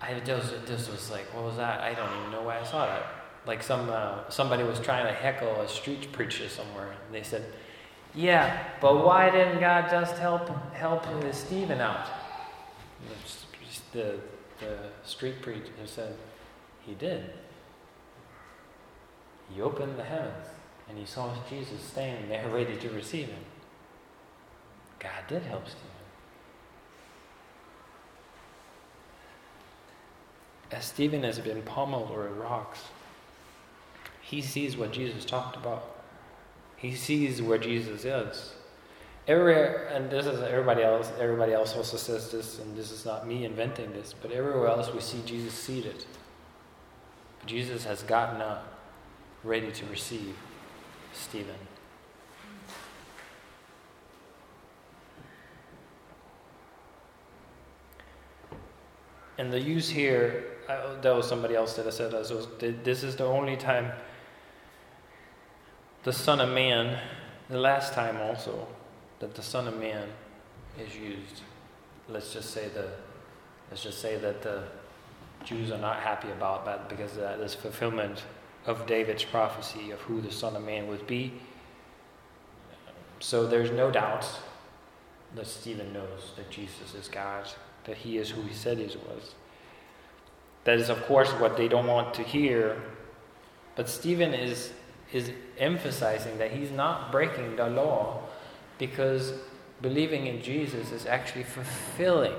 I 0.00 0.20
just, 0.20 0.66
this 0.66 0.90
was 0.90 1.10
like, 1.10 1.32
what 1.34 1.44
was 1.44 1.56
that? 1.56 1.80
I 1.80 1.94
don't 1.94 2.10
even 2.20 2.30
know 2.32 2.42
why 2.42 2.58
I 2.58 2.64
saw 2.64 2.86
that. 2.86 3.06
Like 3.46 3.62
some 3.62 3.90
uh, 3.90 4.28
somebody 4.28 4.62
was 4.62 4.80
trying 4.80 5.06
to 5.06 5.12
heckle 5.12 5.60
a 5.60 5.68
street 5.68 6.12
preacher 6.12 6.48
somewhere. 6.48 6.94
And 7.06 7.14
they 7.14 7.22
said, 7.22 7.44
"Yeah, 8.14 8.64
but 8.80 9.04
why 9.04 9.30
didn't 9.30 9.60
God 9.60 9.90
just 9.90 10.16
help 10.18 10.48
help 10.72 11.04
Stephen 11.32 11.80
out?" 11.80 12.08
The 13.92 14.18
the 14.60 14.78
street 15.04 15.40
preacher 15.42 15.72
said, 15.84 16.16
"He 16.80 16.94
did. 16.94 17.32
He 19.52 19.60
opened 19.60 19.98
the 19.98 20.04
heavens, 20.04 20.46
and 20.88 20.98
he 20.98 21.04
saw 21.04 21.34
Jesus 21.48 21.80
standing 21.80 22.28
there 22.28 22.48
ready 22.52 22.76
to 22.76 22.90
receive 22.90 23.28
him." 23.28 23.44
God 24.98 25.28
did 25.28 25.42
help 25.42 25.68
Stephen. 25.68 25.90
As 30.72 30.86
Stephen 30.86 31.22
has 31.22 31.38
been 31.38 31.62
pummeled 31.62 32.10
or 32.10 32.28
rocks, 32.30 32.80
he 34.20 34.40
sees 34.40 34.76
what 34.76 34.92
Jesus 34.92 35.24
talked 35.24 35.56
about. 35.56 36.03
He 36.76 36.94
sees 36.94 37.40
where 37.40 37.58
Jesus 37.58 38.04
is. 38.04 38.52
Everywhere, 39.26 39.88
and 39.92 40.10
this 40.10 40.26
is 40.26 40.40
everybody 40.42 40.82
else. 40.82 41.10
Everybody 41.18 41.54
else 41.54 41.74
also 41.74 41.96
says 41.96 42.30
this, 42.30 42.58
and 42.58 42.76
this 42.76 42.90
is 42.90 43.06
not 43.06 43.26
me 43.26 43.46
inventing 43.46 43.92
this, 43.92 44.14
but 44.20 44.30
everywhere 44.30 44.68
else 44.68 44.92
we 44.92 45.00
see 45.00 45.22
Jesus 45.24 45.54
seated. 45.54 46.04
But 47.40 47.48
Jesus 47.48 47.84
has 47.84 48.02
gotten 48.02 48.42
up, 48.42 48.78
ready 49.42 49.72
to 49.72 49.86
receive 49.86 50.36
Stephen. 51.14 51.54
And 59.38 59.52
the 59.52 59.60
use 59.60 59.88
here, 59.88 60.44
uh, 60.68 61.00
that 61.00 61.14
was 61.14 61.26
somebody 61.26 61.56
else 61.56 61.74
that 61.76 61.86
I 61.86 61.90
said, 61.90 62.12
this, 62.12 62.30
was, 62.30 62.46
this 62.58 63.02
is 63.02 63.16
the 63.16 63.24
only 63.24 63.56
time 63.56 63.90
the 66.04 66.12
Son 66.12 66.40
of 66.40 66.50
Man, 66.50 66.98
the 67.48 67.58
last 67.58 67.92
time 67.92 68.16
also, 68.18 68.66
that 69.18 69.34
the 69.34 69.42
Son 69.42 69.66
of 69.66 69.78
Man 69.78 70.08
is 70.78 70.94
used. 70.96 71.42
Let's 72.08 72.32
just 72.32 72.50
say 72.50 72.68
the, 72.68 72.88
let's 73.70 73.82
just 73.82 74.00
say 74.00 74.16
that 74.16 74.42
the 74.42 74.62
Jews 75.44 75.70
are 75.70 75.78
not 75.78 76.00
happy 76.00 76.30
about 76.30 76.64
that 76.66 76.88
because 76.88 77.14
that 77.16 77.40
is 77.40 77.54
fulfillment 77.54 78.24
of 78.66 78.86
David's 78.86 79.24
prophecy 79.24 79.90
of 79.90 80.00
who 80.02 80.20
the 80.20 80.32
Son 80.32 80.56
of 80.56 80.64
Man 80.64 80.86
would 80.88 81.06
be. 81.06 81.32
So 83.20 83.46
there's 83.46 83.70
no 83.70 83.90
doubt 83.90 84.26
that 85.34 85.46
Stephen 85.46 85.92
knows 85.92 86.32
that 86.36 86.50
Jesus 86.50 86.94
is 86.94 87.08
God 87.08 87.48
that 87.84 87.96
he 87.96 88.18
is 88.18 88.30
who 88.30 88.42
he 88.42 88.54
said 88.54 88.78
he 88.78 88.84
was. 88.84 89.34
That 90.64 90.78
is, 90.78 90.88
of 90.88 91.02
course, 91.04 91.30
what 91.32 91.56
they 91.56 91.68
don't 91.68 91.86
want 91.86 92.14
to 92.14 92.22
hear. 92.22 92.80
But 93.76 93.88
Stephen 93.88 94.32
is, 94.32 94.72
is 95.14 95.30
emphasizing 95.58 96.38
that 96.38 96.50
he's 96.50 96.72
not 96.72 97.12
breaking 97.12 97.54
the 97.54 97.68
law 97.68 98.20
because 98.78 99.32
believing 99.80 100.26
in 100.26 100.42
Jesus 100.42 100.90
is 100.90 101.06
actually 101.06 101.44
fulfilling 101.44 102.34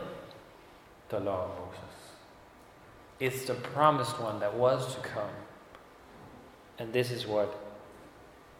the 1.08 1.20
law 1.22 1.46
of 1.46 1.50
Moses. 1.52 1.96
It's 3.20 3.46
the 3.46 3.54
promised 3.54 4.20
one 4.20 4.42
that 4.42 4.54
was 4.54 4.94
to 4.96 5.02
come. 5.02 5.30
And 6.78 6.92
this 6.92 7.12
is 7.12 7.26
what 7.26 7.58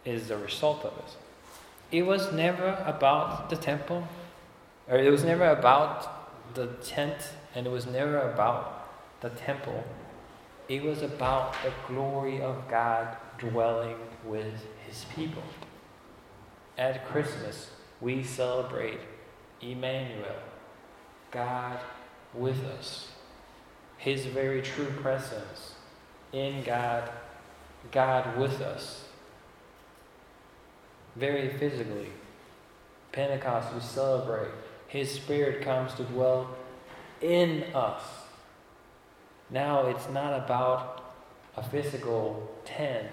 is 0.06 0.28
the 0.28 0.38
result 0.38 0.84
of 0.86 0.94
it. 0.96 1.98
It 1.98 2.06
was 2.06 2.32
never 2.32 2.82
about 2.86 3.50
the 3.50 3.56
temple, 3.56 4.08
or 4.88 4.96
it 4.96 5.10
was 5.10 5.24
never 5.24 5.46
about 5.46 6.54
the 6.54 6.68
tent, 6.82 7.32
and 7.54 7.66
it 7.66 7.70
was 7.70 7.86
never 7.86 8.18
about 8.18 8.88
the 9.20 9.28
temple. 9.28 9.84
It 10.68 10.82
was 10.82 11.02
about 11.02 11.54
the 11.62 11.72
glory 11.86 12.40
of 12.40 12.66
God 12.68 13.16
dwelling 13.38 13.96
with 14.24 14.66
his 14.86 15.04
people. 15.14 15.42
At 16.78 17.06
Christmas, 17.06 17.70
we 18.00 18.22
celebrate 18.22 19.00
Emmanuel, 19.60 20.36
God 21.30 21.78
with 22.34 22.62
us, 22.64 23.08
his 23.96 24.26
very 24.26 24.60
true 24.60 24.90
presence 25.00 25.74
in 26.32 26.62
God, 26.62 27.10
God 27.90 28.36
with 28.36 28.60
us, 28.60 29.04
very 31.14 31.48
physically. 31.48 32.10
Pentecost, 33.12 33.72
we 33.72 33.80
celebrate 33.80 34.50
his 34.88 35.10
Spirit 35.10 35.62
comes 35.62 35.94
to 35.94 36.04
dwell 36.04 36.54
in 37.20 37.64
us. 37.74 38.02
Now 39.50 39.86
it's 39.86 40.08
not 40.10 40.34
about 40.34 40.95
a 41.56 41.62
physical 41.62 42.50
tent, 42.64 43.12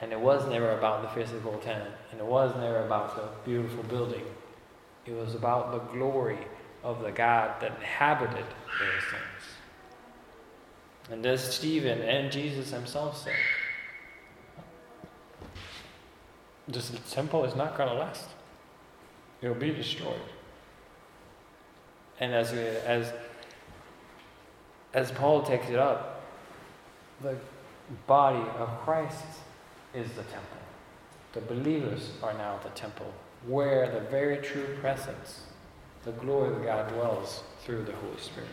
and 0.00 0.12
it 0.12 0.20
was 0.20 0.48
never 0.48 0.70
about 0.78 1.02
the 1.02 1.08
physical 1.08 1.58
tent, 1.58 1.90
and 2.12 2.20
it 2.20 2.26
was 2.26 2.54
never 2.56 2.84
about 2.84 3.16
the 3.16 3.28
beautiful 3.44 3.82
building. 3.84 4.24
It 5.06 5.12
was 5.12 5.34
about 5.34 5.72
the 5.72 5.78
glory 5.92 6.38
of 6.84 7.02
the 7.02 7.10
God 7.10 7.60
that 7.60 7.76
inhabited 7.76 8.44
those 8.44 9.04
things. 9.10 9.44
And 11.10 11.24
as 11.26 11.54
Stephen 11.54 12.00
and 12.02 12.30
Jesus 12.30 12.70
himself 12.70 13.16
said, 13.24 13.34
this 16.68 16.92
temple 17.10 17.44
is 17.44 17.56
not 17.56 17.76
going 17.76 17.88
to 17.88 17.94
last. 17.94 18.28
It 19.40 19.48
will 19.48 19.54
be 19.54 19.70
destroyed. 19.70 20.20
And 22.20 22.34
as, 22.34 22.52
as, 22.52 23.12
as 24.92 25.10
Paul 25.12 25.42
takes 25.42 25.70
it 25.70 25.78
up, 25.78 26.07
the 27.22 27.36
body 28.06 28.44
of 28.58 28.68
Christ 28.80 29.24
is 29.94 30.08
the 30.12 30.22
temple. 30.24 30.58
The 31.32 31.40
believers 31.40 32.12
are 32.22 32.32
now 32.34 32.58
the 32.62 32.70
temple, 32.70 33.12
where 33.46 33.90
the 33.90 34.00
very 34.00 34.38
true 34.38 34.76
presence, 34.80 35.42
the 36.04 36.12
glory 36.12 36.54
of 36.54 36.64
God 36.64 36.92
dwells 36.92 37.42
through 37.60 37.84
the 37.84 37.92
Holy 37.92 38.18
Spirit. 38.18 38.48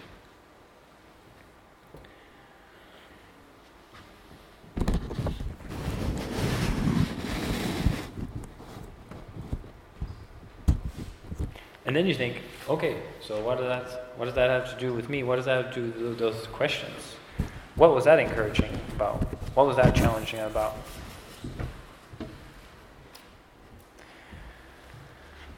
And 11.88 11.96
then 11.96 12.08
you 12.08 12.16
think, 12.16 12.42
okay, 12.68 12.98
so 13.22 13.40
what 13.44 13.60
does 13.60 13.68
that 13.68 14.14
what 14.18 14.26
does 14.26 14.34
that 14.34 14.50
have 14.50 14.74
to 14.74 14.80
do 14.80 14.92
with 14.92 15.08
me? 15.08 15.22
What 15.22 15.36
does 15.36 15.46
that 15.46 15.66
have 15.66 15.74
to 15.76 15.92
do 15.92 16.10
with 16.10 16.18
those 16.18 16.48
questions? 16.48 17.16
What 17.76 17.94
was 17.94 18.06
that 18.06 18.20
encouraging 18.20 18.72
about? 18.96 19.22
What 19.54 19.68
was 19.68 19.76
that 19.76 19.96
challenging 19.96 20.40
about? 20.40 20.76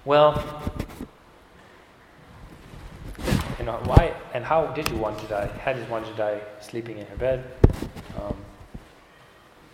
Well, 0.03 0.43
you 3.59 3.65
know, 3.65 3.79
why 3.83 4.13
and 4.33 4.43
how 4.43 4.67
did 4.67 4.89
you 4.89 4.97
want 4.97 5.19
to 5.19 5.27
die? 5.27 5.47
How 5.63 5.73
did 5.73 5.85
you 5.85 5.91
want 5.91 6.05
to 6.05 6.13
die 6.13 6.39
sleeping 6.61 6.97
in 6.97 7.07
your 7.07 7.17
bed? 7.17 7.43
Um, 8.17 8.35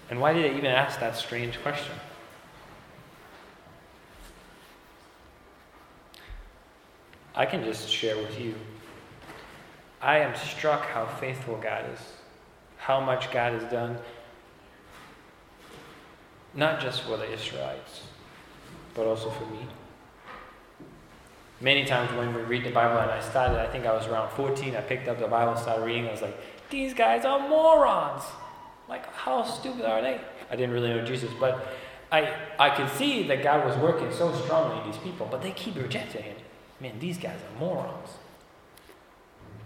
and 0.10 0.20
why 0.20 0.34
did 0.34 0.52
I 0.52 0.58
even 0.58 0.72
ask 0.72 1.00
that 1.00 1.16
strange 1.16 1.62
question? 1.62 1.94
I 7.36 7.46
can 7.46 7.64
just 7.64 7.90
share 7.90 8.18
with 8.18 8.40
you. 8.40 8.54
I 10.02 10.20
am 10.20 10.36
struck 10.36 10.86
how 10.86 11.06
faithful 11.06 11.58
God 11.58 11.86
is, 11.94 12.00
how 12.84 13.00
much 13.00 13.32
God 13.32 13.54
has 13.54 13.64
done, 13.72 13.98
not 16.54 16.82
just 16.82 17.04
for 17.04 17.16
the 17.16 17.32
Israelites, 17.32 18.02
but 18.94 19.06
also 19.08 19.30
for 19.30 19.46
me. 19.46 19.66
many 21.62 21.86
times 21.86 22.12
when 22.18 22.34
we 22.36 22.42
read 22.42 22.66
the 22.66 22.72
Bible, 22.72 23.00
and 23.00 23.10
I 23.10 23.22
started, 23.22 23.58
I 23.58 23.72
think 23.72 23.86
I 23.86 23.94
was 23.94 24.06
around 24.08 24.32
14, 24.32 24.76
I 24.76 24.82
picked 24.82 25.08
up 25.08 25.18
the 25.18 25.28
Bible, 25.28 25.54
and 25.54 25.62
started 25.62 25.86
reading, 25.86 26.10
I 26.10 26.12
was 26.12 26.22
like, 26.22 26.38
these 26.70 26.94
guys 26.94 27.24
are 27.24 27.48
morons. 27.48 28.24
Like, 28.90 29.06
how 29.14 29.46
stupid 29.46 29.86
are 29.86 30.02
they? 30.02 30.20
I 30.52 30.58
didn't 30.58 30.74
really 30.74 30.90
know 30.90 31.06
Jesus, 31.06 31.32
but 31.40 31.66
I, 32.12 32.36
I 32.60 32.70
could 32.70 32.90
see 32.90 33.26
that 33.28 33.42
God 33.42 33.66
was 33.66 33.78
working 33.78 34.12
so 34.12 34.34
strongly 34.44 34.84
in 34.84 34.92
these 34.92 35.02
people, 35.02 35.26
but 35.32 35.42
they 35.42 35.52
keep 35.52 35.78
rejecting 35.78 36.24
Him. 36.24 36.36
Man, 36.82 37.00
these 37.00 37.18
guys 37.18 37.40
are 37.40 37.60
morons. 37.60 38.10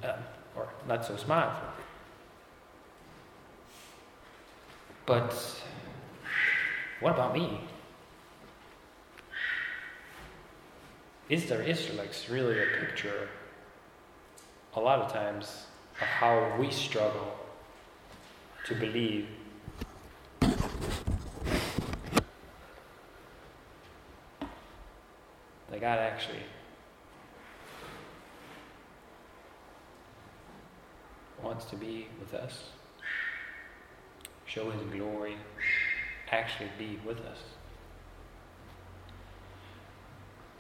Um, 0.04 0.20
or 0.56 0.70
not 0.88 1.04
so 1.04 1.18
smart. 1.18 1.52
But 5.08 5.34
what 7.00 7.14
about 7.14 7.34
me? 7.34 7.62
Is 11.30 11.46
the 11.46 11.66
Israelites 11.66 12.30
really 12.30 12.62
a 12.62 12.66
picture, 12.82 13.30
a 14.76 14.80
lot 14.82 15.00
of 15.00 15.12
times, 15.12 15.66
of 16.02 16.08
how 16.08 16.58
we 16.60 16.70
struggle 16.72 17.38
to 18.66 18.76
believe 18.76 19.30
that 20.42 20.52
God 25.80 26.00
actually 26.00 26.44
wants 31.42 31.64
to 31.66 31.78
be 31.78 32.10
with 32.20 32.34
us, 32.34 32.64
show 34.48 34.72
His 34.72 34.82
glory, 34.92 35.38
actually 36.32 36.70
be 36.80 37.00
with 37.06 37.20
us. 37.20 37.40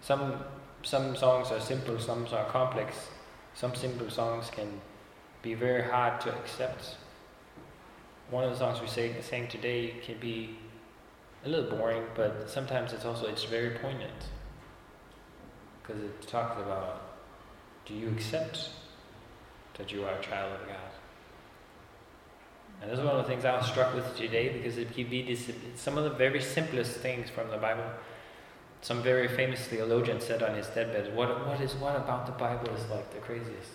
Some, 0.01 0.35
some 0.83 1.15
songs 1.15 1.51
are 1.51 1.59
simple, 1.59 1.99
some 1.99 2.27
are 2.31 2.45
complex. 2.45 2.95
Some 3.53 3.73
simple 3.75 4.09
songs 4.09 4.49
can 4.49 4.79
be 5.41 5.53
very 5.53 5.83
hard 5.83 6.21
to 6.21 6.33
accept. 6.37 6.95
One 8.29 8.43
of 8.43 8.51
the 8.51 8.57
songs 8.57 8.79
we 8.81 8.87
sang, 8.87 9.15
sang 9.21 9.47
today 9.47 9.95
can 10.05 10.19
be 10.19 10.57
a 11.45 11.49
little 11.49 11.77
boring, 11.77 12.03
but 12.15 12.49
sometimes 12.49 12.93
it's 12.93 13.05
also 13.05 13.27
it's 13.27 13.45
very 13.45 13.71
poignant 13.79 14.27
because 15.81 16.01
it 16.01 16.21
talks 16.27 16.61
about 16.61 17.01
do 17.85 17.93
you 17.93 18.09
accept 18.09 18.69
that 19.77 19.91
you 19.91 20.03
are 20.03 20.13
a 20.13 20.21
child 20.21 20.53
of 20.59 20.67
God? 20.67 20.96
And 22.81 22.91
this 22.91 22.99
is 22.99 23.05
one 23.05 23.15
of 23.15 23.23
the 23.23 23.29
things 23.29 23.43
I 23.43 23.57
was 23.57 23.65
struck 23.67 23.93
with 23.95 24.15
today 24.15 24.49
because 24.49 24.77
it 24.77 24.93
can 24.93 25.09
be 25.09 25.23
this, 25.23 25.49
some 25.75 25.97
of 25.97 26.03
the 26.03 26.11
very 26.11 26.41
simplest 26.41 26.97
things 26.97 27.29
from 27.29 27.49
the 27.49 27.57
Bible. 27.57 27.83
Some 28.81 29.01
very 29.01 29.27
famous 29.27 29.61
theologian 29.61 30.21
said 30.21 30.43
on 30.43 30.55
his 30.55 30.67
deathbed, 30.67 31.15
what, 31.15 31.47
what, 31.47 31.59
is, 31.59 31.73
what 31.75 31.95
about 31.95 32.27
the 32.27 32.31
Bible 32.33 32.69
is 32.75 32.87
like 32.89 33.11
the 33.11 33.19
craziest? 33.19 33.71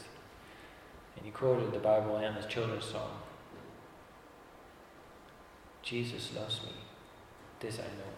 And 1.16 1.24
he 1.24 1.32
quoted 1.32 1.72
the 1.72 1.80
Bible 1.80 2.16
and 2.16 2.36
his 2.36 2.46
children's 2.46 2.84
song. 2.84 3.10
Jesus 5.82 6.32
loves 6.34 6.60
me. 6.62 6.72
This 7.58 7.78
I 7.80 7.82
know. 7.82 8.12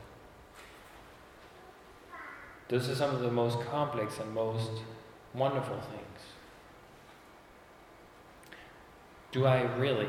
Those 2.69 2.89
are 2.89 2.95
some 2.95 3.15
of 3.15 3.21
the 3.21 3.31
most 3.31 3.61
complex 3.67 4.19
and 4.19 4.33
most 4.33 4.71
wonderful 5.35 5.81
things. 5.81 6.21
Do 9.33 9.47
I 9.47 9.63
really 9.77 10.09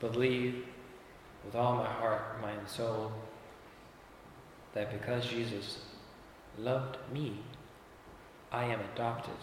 believe 0.00 0.64
with 1.44 1.54
all 1.54 1.76
my 1.76 1.86
heart, 1.86 2.40
mind, 2.42 2.58
and 2.58 2.68
soul 2.68 3.12
that 4.74 4.92
because 4.92 5.26
Jesus 5.26 5.78
loved 6.58 6.98
me, 7.12 7.38
I 8.52 8.64
am 8.64 8.80
adopted 8.94 9.36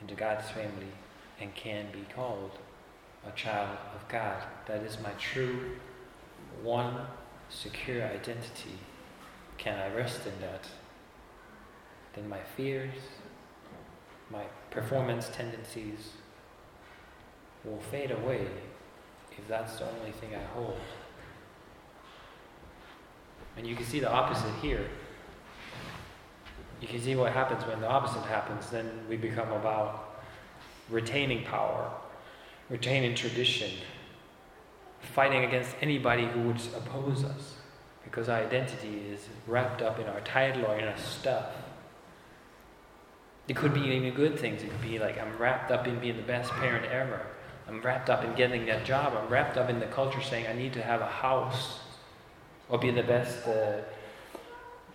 into 0.00 0.14
God's 0.14 0.48
family 0.50 0.92
and 1.40 1.54
can 1.54 1.86
be 1.92 2.04
called 2.14 2.58
a 3.26 3.30
child 3.32 3.78
of 3.94 4.08
God. 4.08 4.42
That 4.66 4.82
is 4.82 4.98
my 5.02 5.12
true, 5.18 5.76
one 6.62 6.94
secure 7.48 8.02
identity. 8.04 8.78
Can 9.58 9.78
I 9.78 9.94
rest 9.94 10.26
in 10.26 10.40
that? 10.40 10.66
Then 12.14 12.28
my 12.28 12.40
fears, 12.56 12.94
my 14.30 14.44
performance 14.70 15.28
tendencies 15.32 16.12
will 17.64 17.80
fade 17.90 18.10
away 18.10 18.46
that's 19.48 19.78
the 19.78 19.86
only 19.88 20.12
thing 20.12 20.34
I 20.34 20.42
hold. 20.54 20.78
And 23.56 23.66
you 23.66 23.74
can 23.76 23.84
see 23.84 24.00
the 24.00 24.10
opposite 24.10 24.54
here. 24.62 24.88
You 26.80 26.88
can 26.88 27.00
see 27.00 27.14
what 27.14 27.32
happens 27.32 27.64
when 27.66 27.80
the 27.80 27.88
opposite 27.88 28.22
happens. 28.22 28.70
Then 28.70 28.90
we 29.08 29.16
become 29.16 29.50
about 29.52 30.22
retaining 30.88 31.44
power, 31.44 31.90
retaining 32.70 33.14
tradition, 33.14 33.70
fighting 35.00 35.44
against 35.44 35.76
anybody 35.82 36.26
who 36.26 36.40
would 36.42 36.60
oppose 36.76 37.24
us. 37.24 37.56
Because 38.04 38.28
our 38.28 38.40
identity 38.40 39.02
is 39.12 39.28
wrapped 39.46 39.82
up 39.82 39.98
in 39.98 40.06
our 40.06 40.20
title 40.20 40.64
or 40.64 40.78
in 40.78 40.88
our 40.88 40.96
stuff. 40.96 41.52
It 43.46 43.56
could 43.56 43.74
be 43.74 43.80
even 43.80 44.14
good 44.14 44.38
things. 44.38 44.62
It 44.62 44.70
could 44.70 44.80
be 44.80 44.98
like, 44.98 45.20
I'm 45.20 45.36
wrapped 45.36 45.70
up 45.70 45.86
in 45.86 45.98
being 45.98 46.16
the 46.16 46.22
best 46.22 46.50
parent 46.52 46.86
ever. 46.86 47.20
I'm 47.70 47.80
wrapped 47.82 48.10
up 48.10 48.24
in 48.24 48.34
getting 48.34 48.66
that 48.66 48.84
job. 48.84 49.14
I'm 49.16 49.28
wrapped 49.28 49.56
up 49.56 49.70
in 49.70 49.78
the 49.78 49.86
culture 49.86 50.20
saying 50.20 50.46
I 50.48 50.54
need 50.54 50.72
to 50.72 50.82
have 50.82 51.00
a 51.00 51.06
house 51.06 51.78
or 52.68 52.78
be 52.78 52.90
the 52.90 53.04
best, 53.04 53.46
uh, 53.46 53.78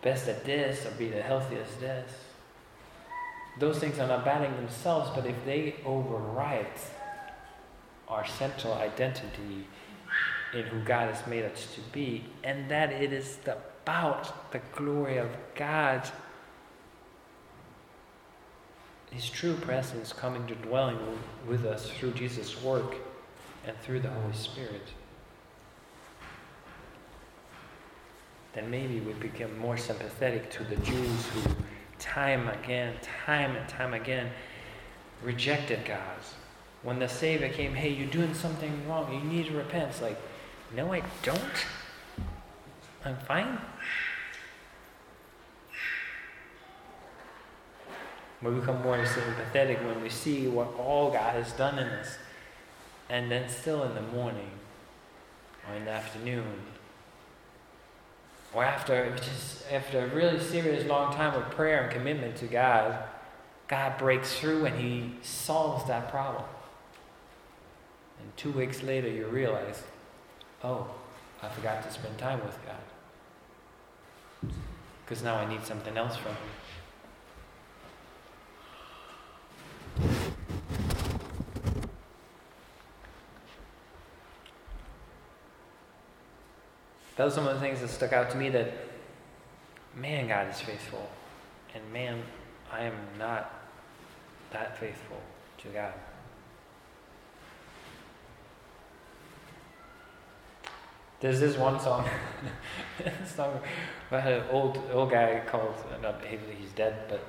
best 0.01 0.27
at 0.27 0.43
this 0.43 0.85
or 0.85 0.91
be 0.91 1.07
the 1.07 1.21
healthiest 1.21 1.79
this. 1.79 2.11
Those 3.59 3.79
things 3.79 3.97
are 3.99 4.07
not 4.07 4.25
bad 4.25 4.43
in 4.43 4.53
themselves, 4.57 5.09
but 5.15 5.25
if 5.25 5.45
they 5.45 5.75
overwrite 5.85 6.81
our 8.09 8.25
central 8.25 8.73
identity 8.73 9.67
in 10.53 10.63
who 10.63 10.83
God 10.83 11.13
has 11.13 11.25
made 11.27 11.45
us 11.45 11.73
to 11.75 11.81
be, 11.93 12.25
and 12.43 12.69
that 12.69 12.91
it 12.91 13.13
is 13.13 13.37
about 13.45 14.51
the 14.51 14.59
glory 14.73 15.17
of 15.17 15.29
God 15.55 16.09
his 19.15 19.29
true 19.29 19.55
presence 19.55 20.11
coming 20.11 20.45
to 20.45 20.55
dwelling 20.55 20.99
with 21.47 21.65
us 21.65 21.89
through 21.89 22.11
Jesus' 22.11 22.61
work 22.61 22.95
and 23.65 23.75
through 23.79 24.01
the 24.01 24.09
Holy 24.09 24.33
Spirit, 24.33 24.83
then 28.53 28.69
maybe 28.69 28.99
we 28.99 29.13
become 29.13 29.57
more 29.57 29.77
sympathetic 29.77 30.51
to 30.51 30.63
the 30.65 30.75
Jews 30.77 31.25
who, 31.27 31.55
time 31.97 32.49
again, 32.49 32.93
time 33.25 33.55
and 33.55 33.67
time 33.69 33.93
again, 33.93 34.29
rejected 35.23 35.85
God. 35.85 36.19
When 36.83 36.99
the 36.99 37.07
Savior 37.07 37.49
came, 37.49 37.73
hey, 37.73 37.89
you're 37.89 38.07
doing 38.07 38.33
something 38.33 38.87
wrong. 38.87 39.13
You 39.13 39.21
need 39.21 39.47
to 39.47 39.53
repent. 39.53 39.91
It's 39.91 40.01
like, 40.01 40.19
no, 40.75 40.93
I 40.93 41.01
don't. 41.23 41.39
I'm 43.05 43.17
fine. 43.17 43.59
We 48.45 48.51
become 48.59 48.83
more 48.83 49.03
sympathetic 49.05 49.79
when 49.79 50.01
we 50.03 50.09
see 50.09 50.47
what 50.47 50.67
all 50.77 51.09
God 51.09 51.33
has 51.33 51.51
done 51.53 51.79
in 51.79 51.87
us. 51.87 52.17
And 53.09 53.31
then 53.31 53.49
still 53.49 53.83
in 53.83 53.95
the 53.95 54.01
morning 54.01 54.51
or 55.67 55.75
in 55.75 55.85
the 55.85 55.91
afternoon 55.91 56.61
or 58.55 58.63
after 58.63 59.13
just 59.17 59.69
after 59.71 59.99
a 59.99 60.07
really 60.07 60.39
serious 60.39 60.85
long 60.87 61.13
time 61.13 61.33
of 61.33 61.51
prayer 61.51 61.83
and 61.83 61.91
commitment 61.91 62.37
to 62.37 62.45
God, 62.45 62.97
God 63.67 63.97
breaks 63.97 64.39
through 64.39 64.65
and 64.65 64.79
he 64.79 65.11
solves 65.21 65.85
that 65.87 66.09
problem. 66.09 66.45
And 68.21 68.37
two 68.37 68.51
weeks 68.51 68.81
later 68.81 69.09
you 69.09 69.27
realize, 69.27 69.83
oh, 70.63 70.87
I 71.43 71.49
forgot 71.49 71.83
to 71.83 71.91
spend 71.91 72.17
time 72.17 72.39
with 72.45 72.57
God. 72.65 74.51
Because 75.03 75.21
now 75.21 75.35
I 75.35 75.47
need 75.49 75.65
something 75.65 75.97
else 75.97 76.15
from 76.15 76.31
him. 76.31 76.37
That 87.15 87.23
was 87.23 87.33
some 87.33 87.47
of 87.47 87.53
the 87.53 87.59
things 87.59 87.81
that 87.81 87.89
stuck 87.89 88.13
out 88.13 88.29
to 88.31 88.37
me 88.37 88.49
that, 88.49 88.73
man, 89.95 90.27
God 90.27 90.49
is 90.49 90.59
faithful. 90.59 91.09
And 91.73 91.83
man, 91.91 92.21
I 92.71 92.83
am 92.83 92.95
not 93.17 93.53
that 94.51 94.77
faithful 94.77 95.19
to 95.59 95.67
God. 95.69 95.93
There's 101.21 101.39
this 101.39 101.57
one 101.57 101.79
song, 101.79 102.07
song 103.25 103.59
about 104.09 104.31
an 104.31 104.43
old 104.51 104.79
old 104.91 105.09
guy 105.09 105.41
called 105.47 105.73
not 106.01 106.21
he's 106.25 106.71
dead, 106.73 107.05
but 107.09 107.25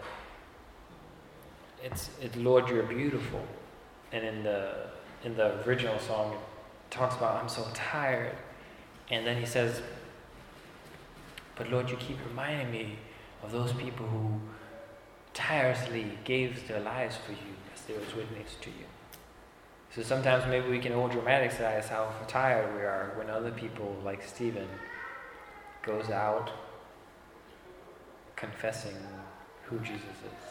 it's 1.87 2.11
it's 2.20 2.37
Lord 2.37 2.68
You're 2.68 2.82
Beautiful, 2.82 3.45
and 4.12 4.24
in 4.24 4.43
the 4.43 4.89
in 5.24 5.37
the 5.37 5.64
original 5.66 5.99
song 5.99 6.32
it 6.32 6.39
talks 6.91 7.16
about 7.16 7.43
I'm 7.43 7.49
so 7.49 7.66
tired 7.74 8.37
and 9.11 9.26
then 9.26 9.39
he 9.39 9.47
says, 9.47 9.82
But 11.55 11.70
Lord, 11.70 11.89
you 11.91 11.97
keep 11.97 12.18
reminding 12.28 12.70
me 12.70 12.99
of 13.43 13.53
those 13.53 13.72
people 13.72 14.07
who 14.07 14.41
tirelessly 15.32 16.18
gave 16.24 16.66
their 16.66 16.80
lives 16.80 17.16
for 17.16 17.32
you 17.32 17.55
as 17.74 17.82
they 17.82 17.95
was 17.95 18.14
witness 18.14 18.57
to 18.62 18.70
you. 18.70 18.87
So 19.95 20.03
sometimes 20.03 20.45
maybe 20.47 20.68
we 20.68 20.78
can 20.78 20.93
over 20.93 21.12
dramatize 21.12 21.89
how 21.89 22.12
tired 22.26 22.74
we 22.74 22.80
are 22.80 23.12
when 23.16 23.30
other 23.30 23.51
people 23.51 23.97
like 24.05 24.22
Stephen 24.22 24.68
goes 25.82 26.11
out 26.11 26.51
confessing 28.34 28.97
who 29.64 29.78
Jesus 29.78 30.03
is. 30.03 30.46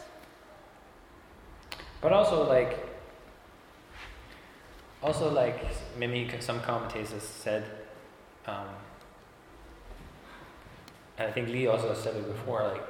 But 2.00 2.12
also 2.12 2.48
like 2.48 2.78
also 5.02 5.30
like 5.30 5.64
maybe 5.98 6.30
some 6.40 6.60
commentators 6.60 7.22
said 7.22 7.64
um, 8.46 8.68
and 11.18 11.28
I 11.28 11.32
think 11.32 11.48
Lee 11.48 11.66
also 11.66 11.94
said 11.94 12.14
it 12.16 12.26
before, 12.26 12.62
like 12.62 12.82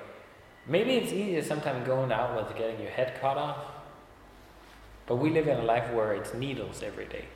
maybe 0.67 0.93
it's 0.95 1.13
easier 1.13 1.43
sometimes 1.43 1.87
going 1.87 2.13
out 2.13 2.37
with 2.37 2.57
getting 2.57 2.81
your 2.81 2.91
head 2.91 3.19
cut 3.21 3.39
off 3.39 3.59
but 5.07 5.17
we 5.17 5.31
live 5.31 5.47
in 5.47 5.59
a 5.59 5.63
life 5.63 5.93
where 5.93 6.15
it's 6.15 6.35
needles 6.35 6.83
every 6.83 7.07
day. 7.07 7.27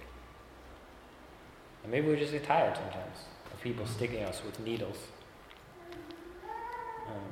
And 1.82 1.92
maybe 1.92 2.08
we 2.08 2.16
just 2.16 2.32
get 2.32 2.44
tired 2.44 2.76
sometimes 2.76 3.18
of 3.52 3.60
people 3.62 3.86
sticking 3.86 4.24
us 4.24 4.42
with 4.44 4.58
needles. 4.60 4.98
Um, 7.06 7.22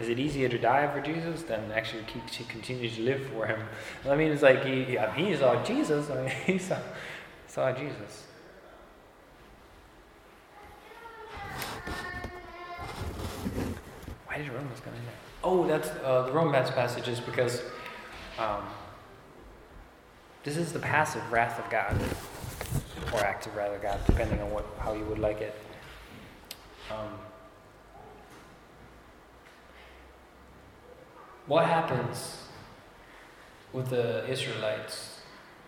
is 0.00 0.08
it 0.08 0.18
easier 0.18 0.48
to 0.48 0.58
die 0.58 0.86
for 0.92 1.00
Jesus 1.00 1.42
than 1.42 1.72
actually 1.72 2.04
to 2.04 2.44
continue 2.44 2.88
to 2.88 3.02
live 3.02 3.26
for 3.26 3.46
Him? 3.46 3.60
I 4.08 4.14
mean, 4.14 4.30
it's 4.30 4.42
like 4.42 4.64
he, 4.64 4.84
he 5.16 5.36
saw 5.36 5.62
Jesus. 5.64 6.08
I 6.10 6.22
mean, 6.22 6.32
he 6.46 6.58
saw, 6.58 6.78
saw 7.48 7.72
Jesus. 7.72 8.26
Why 14.26 14.38
did 14.38 14.48
Romans 14.48 14.80
come 14.84 14.94
in 14.94 15.04
there? 15.04 15.14
Oh, 15.42 15.66
that's 15.66 15.88
uh, 16.04 16.22
the 16.26 16.32
Romans 16.32 16.70
passage 16.70 17.08
is 17.08 17.18
because 17.18 17.62
um, 18.38 18.62
this 20.44 20.56
is 20.56 20.72
the 20.72 20.78
passive 20.78 21.22
wrath 21.32 21.58
of 21.58 21.68
God, 21.70 22.00
or 23.12 23.20
active 23.24 23.56
wrath 23.56 23.74
of 23.74 23.82
God, 23.82 23.98
depending 24.06 24.40
on 24.40 24.50
what 24.52 24.64
how 24.78 24.92
you 24.92 25.04
would 25.06 25.18
like 25.18 25.40
it. 25.40 25.54
Um, 26.90 27.18
what 31.48 31.64
happens 31.66 32.42
with 33.72 33.90
the 33.90 34.28
Israelites, 34.28 35.20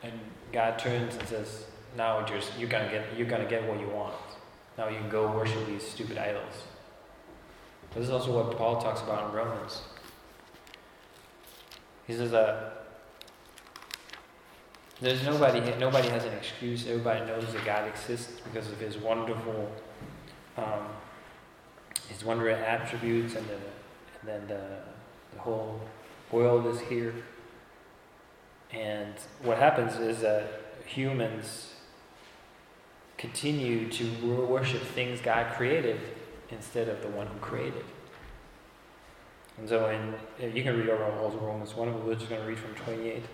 and 0.03 0.13
God 0.53 0.79
turns 0.79 1.17
and 1.17 1.29
says, 1.29 1.67
"Now 1.97 2.27
you're 2.29 2.41
you're 2.59 2.69
gonna 2.69 2.91
get 2.91 3.17
you're 3.17 3.29
gonna 3.29 3.49
get 3.49 3.67
what 3.67 3.81
you 3.81 3.89
want. 3.89 4.15
Now 4.79 4.89
you 4.89 4.99
can 4.99 5.11
go 5.11 5.33
worship 5.33 5.67
these 5.67 5.87
stupid 5.87 6.19
idols." 6.19 6.65
This 7.95 8.05
is 8.05 8.11
also 8.11 8.33
what 8.33 8.57
Paul 8.57 8.81
talks 8.81 9.01
about 9.01 9.31
in 9.31 9.37
Romans. 9.37 9.83
He 12.07 12.15
says 12.15 12.31
that 12.31 12.81
there's 15.01 15.25
nobody, 15.25 15.61
nobody 15.79 16.09
has 16.09 16.25
an 16.25 16.35
excuse. 16.35 16.87
Everybody 16.87 17.25
knows 17.25 17.51
that 17.53 17.65
God 17.65 17.89
exists 17.89 18.41
because 18.41 18.71
of 18.71 18.79
His 18.79 18.99
wonderful, 18.99 19.71
um, 20.59 20.89
His 22.09 22.23
wonderful 22.23 22.63
attributes, 22.63 23.35
and, 23.35 23.47
the, 23.49 23.55
and 23.55 24.27
then 24.27 24.47
the, 24.47 24.55
the 24.55 24.90
whole 25.43 25.81
world 26.31 26.67
is 26.67 26.81
here. 26.81 27.15
And 28.73 29.15
what 29.43 29.59
happens 29.59 29.97
is 29.97 30.21
that 30.21 30.49
humans 30.87 31.75
continue 33.19 33.89
to 33.91 34.47
worship 34.47 34.83
things 34.83 35.21
God 35.21 35.53
created 35.55 36.01
instead 36.51 36.89
of 36.89 37.03
the 37.03 37.09
one 37.09 37.27
who 37.27 37.39
created. 37.39 37.85
And 39.59 39.69
so, 39.69 39.91
in, 39.91 40.55
you 40.57 40.63
can 40.63 40.79
read 40.79 40.89
over 40.89 41.05
all 41.05 41.29
the 41.29 41.39
Romans. 41.39 41.75
One 41.75 41.89
of 41.89 41.95
them, 41.95 42.07
we're 42.07 42.15
just 42.15 42.31
going 42.31 42.41
to 42.41 42.49
read 42.49 42.59
from 42.59 42.75
28. 42.75 43.25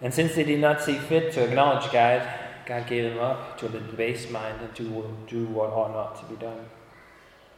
And 0.00 0.12
since 0.12 0.34
they 0.34 0.44
did 0.44 0.60
not 0.60 0.82
see 0.82 0.98
fit 0.98 1.32
to 1.32 1.44
acknowledge 1.44 1.90
God, 1.90 2.22
God 2.66 2.86
gave 2.86 3.10
them 3.10 3.18
up 3.18 3.58
to 3.58 3.66
a 3.66 3.70
debased 3.70 4.30
mind 4.30 4.60
and 4.60 4.74
to 4.76 5.04
do 5.26 5.46
what 5.46 5.70
ought 5.70 5.92
not 5.92 6.20
to 6.20 6.34
be 6.34 6.38
done. 6.38 6.66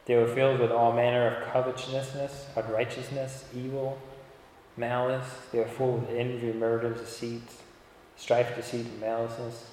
They 0.06 0.16
were 0.16 0.26
filled 0.26 0.60
with 0.60 0.70
all 0.70 0.92
manner 0.92 1.28
of 1.28 1.52
covetousness, 1.52 2.46
unrighteousness, 2.56 3.44
evil, 3.54 3.98
malice. 4.76 5.26
They 5.52 5.58
were 5.58 5.66
full 5.66 5.98
of 5.98 6.10
envy, 6.10 6.52
murder, 6.52 6.90
deceit, 6.90 7.42
strife, 8.16 8.56
deceit, 8.56 8.86
and 8.86 9.00
maliceness. 9.00 9.64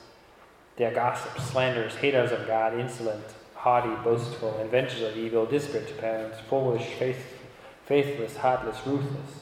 They 0.75 0.86
are 0.86 0.93
gossips, 0.93 1.49
slanderers, 1.49 1.95
haters 1.95 2.32
of 2.32 2.45
God, 2.45 2.80
insolent, 2.80 3.25
haughty, 3.55 3.95
boastful, 4.03 4.59
inventors 4.59 5.01
of 5.01 5.17
evil, 5.17 5.45
disparate 5.45 5.88
to 5.88 5.93
parents, 5.95 6.38
foolish, 6.49 6.86
faith, 6.99 7.39
faithless, 7.86 8.38
heartless, 8.38 8.78
ruthless. 8.86 9.41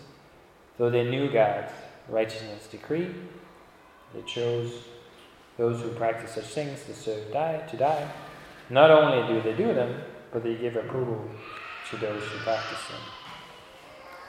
Though 0.78 0.90
they 0.90 1.10
knew 1.10 1.30
God's 1.32 1.72
righteousness 2.08 2.68
decree. 2.68 3.14
They 4.14 4.22
chose 4.22 4.84
those 5.58 5.82
who 5.82 5.90
practice 5.90 6.32
such 6.32 6.46
things 6.46 6.84
to 6.86 6.94
serve 6.94 7.32
die 7.32 7.64
to 7.70 7.78
die. 7.78 8.10
Not 8.70 8.92
only 8.92 9.28
do 9.28 9.42
they 9.42 9.56
do 9.56 9.74
them, 9.74 10.02
but 10.36 10.44
they 10.44 10.56
give 10.56 10.76
approval 10.76 11.26
to 11.90 11.96
those 11.96 12.22
who 12.22 12.38
practice 12.40 12.90
them. 12.90 13.00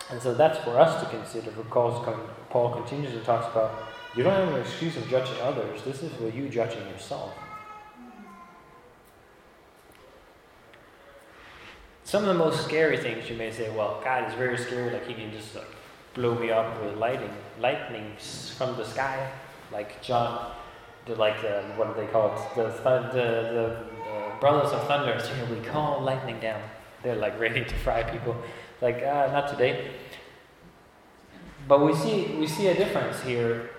And 0.08 0.22
so 0.22 0.34
that's 0.34 0.56
for 0.62 0.78
us 0.78 1.02
to 1.02 1.10
consider. 1.10 1.50
For 1.50 1.64
Paul 1.64 2.74
continues 2.74 3.12
and 3.12 3.24
talks 3.24 3.46
about 3.50 3.88
you 4.16 4.22
don't 4.22 4.32
have 4.32 4.54
an 4.54 4.60
excuse 4.60 4.96
of 4.96 5.08
judging 5.08 5.34
others. 5.40 5.82
This 5.82 6.04
is 6.04 6.12
for 6.12 6.28
you 6.28 6.48
judging 6.48 6.86
yourself. 6.90 7.34
Some 12.04 12.22
of 12.22 12.28
the 12.28 12.34
most 12.34 12.64
scary 12.64 12.98
things 12.98 13.28
you 13.28 13.36
may 13.36 13.50
say, 13.50 13.68
well, 13.76 14.00
God 14.04 14.28
is 14.28 14.34
very 14.34 14.56
scary, 14.56 14.92
like 14.92 15.08
he 15.08 15.14
can 15.14 15.32
just 15.32 15.56
like 15.56 15.66
blow 16.14 16.38
me 16.38 16.52
up 16.52 16.80
with 16.84 16.94
lightning, 16.98 17.34
lightnings 17.58 18.54
from 18.56 18.76
the 18.76 18.84
sky, 18.84 19.28
like 19.72 20.00
John, 20.02 20.52
the, 21.06 21.16
like 21.16 21.42
the, 21.42 21.64
what 21.74 21.92
do 21.92 22.00
they 22.00 22.06
call 22.12 22.32
it? 22.32 22.54
The, 22.54 22.62
the, 22.62 23.10
the, 23.12 23.86
the 23.90 23.95
brothers 24.40 24.72
of 24.72 24.86
thunder. 24.86 25.18
So 25.20 25.32
we 25.54 25.60
call 25.64 26.00
lightning 26.00 26.40
down. 26.40 26.62
They're 27.02 27.16
like 27.16 27.38
ready 27.38 27.64
to 27.64 27.74
fry 27.76 28.02
people. 28.02 28.36
Like 28.80 29.02
uh, 29.02 29.30
not 29.32 29.48
today. 29.48 29.90
But 31.68 31.84
we 31.84 31.94
see 31.94 32.36
we 32.38 32.46
see 32.46 32.68
a 32.68 32.74
difference 32.74 33.20
here, 33.22 33.70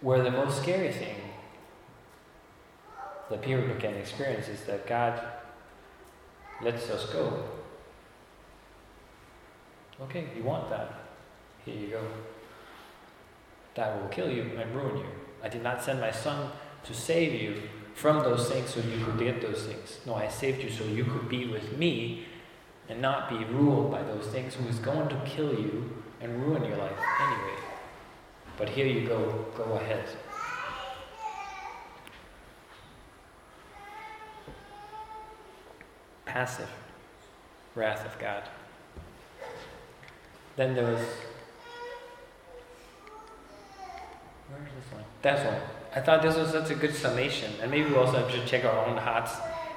where 0.00 0.22
the 0.22 0.30
most 0.30 0.62
scary 0.62 0.92
thing 0.92 1.16
the 3.30 3.38
people 3.38 3.74
can 3.76 3.94
experience 3.94 4.48
is 4.48 4.62
that 4.64 4.86
God 4.86 5.22
lets 6.62 6.90
us 6.90 7.10
go. 7.12 7.44
Okay, 10.02 10.26
you 10.36 10.42
want 10.42 10.68
that. 10.70 10.94
Here 11.64 11.76
you 11.76 11.86
go. 11.88 12.02
That 13.74 14.00
will 14.00 14.08
kill 14.08 14.28
you 14.28 14.50
and 14.58 14.74
ruin 14.74 14.96
you. 14.98 15.06
I 15.42 15.48
did 15.48 15.62
not 15.62 15.82
send 15.82 16.00
my 16.00 16.10
son 16.10 16.50
to 16.84 16.94
save 16.94 17.40
you 17.40 17.62
from 18.00 18.20
those 18.20 18.48
things 18.48 18.70
so 18.70 18.80
you 18.80 19.04
could 19.04 19.18
get 19.18 19.42
those 19.42 19.64
things. 19.64 19.98
No, 20.06 20.14
I 20.14 20.26
saved 20.28 20.62
you 20.62 20.70
so 20.70 20.84
you 20.84 21.04
could 21.04 21.28
be 21.28 21.46
with 21.46 21.76
me 21.76 22.24
and 22.88 23.02
not 23.02 23.28
be 23.28 23.44
ruled 23.44 23.90
by 23.90 24.02
those 24.02 24.26
things 24.28 24.54
who 24.54 24.66
is 24.68 24.78
going 24.78 25.10
to 25.10 25.16
kill 25.26 25.52
you 25.52 26.02
and 26.22 26.42
ruin 26.42 26.64
your 26.64 26.78
life 26.78 26.98
anyway. 27.20 27.58
But 28.56 28.70
here 28.70 28.86
you 28.86 29.06
go, 29.06 29.44
go 29.54 29.64
ahead. 29.74 30.08
Passive 36.24 36.70
wrath 37.74 38.06
of 38.06 38.18
God. 38.18 38.44
Then 40.56 40.74
there 40.74 40.90
was 40.90 41.06
Where's 44.48 44.70
this 44.74 44.92
one? 44.94 45.04
That's 45.20 45.44
one. 45.44 45.79
I 45.94 46.00
thought 46.00 46.22
this 46.22 46.36
was 46.36 46.50
such 46.50 46.70
a 46.70 46.74
good 46.74 46.94
summation, 46.94 47.52
and 47.60 47.70
maybe 47.70 47.90
we 47.90 47.96
also 47.96 48.28
should 48.28 48.46
check 48.46 48.64
our 48.64 48.86
own 48.86 48.96
hearts 48.96 49.32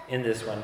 in 0.09 0.21
this 0.21 0.45
one, 0.45 0.63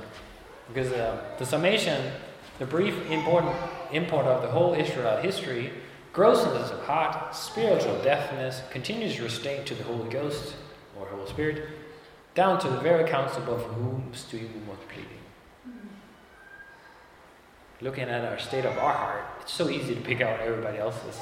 because 0.67 0.91
uh, 0.91 1.19
the 1.39 1.45
summation, 1.45 2.11
the 2.59 2.65
brief 2.65 3.09
important 3.09 3.55
import 3.91 4.27
of 4.27 4.43
the 4.43 4.49
whole 4.49 4.73
Israel 4.73 5.17
history, 5.17 5.71
grossness 6.13 6.69
of 6.69 6.83
heart, 6.83 7.35
spiritual 7.35 7.99
deafness, 8.03 8.61
continuous 8.69 9.19
restraint 9.19 9.65
to 9.65 9.73
the 9.73 9.83
Holy 9.83 10.09
Ghost 10.09 10.53
or 10.99 11.07
Holy 11.07 11.27
Spirit, 11.29 11.67
down 12.35 12.59
to 12.59 12.69
the 12.69 12.79
very 12.79 13.09
council 13.09 13.41
of 13.53 13.63
whom 13.63 14.11
whom 14.13 14.67
was 14.67 14.77
pleading. 14.87 15.19
Looking 17.81 18.03
at 18.03 18.25
our 18.25 18.37
state 18.37 18.65
of 18.65 18.77
our 18.77 18.93
heart, 18.93 19.25
it's 19.41 19.53
so 19.53 19.69
easy 19.69 19.95
to 19.95 20.01
pick 20.01 20.21
out 20.21 20.41
everybody 20.41 20.77
else's. 20.77 21.17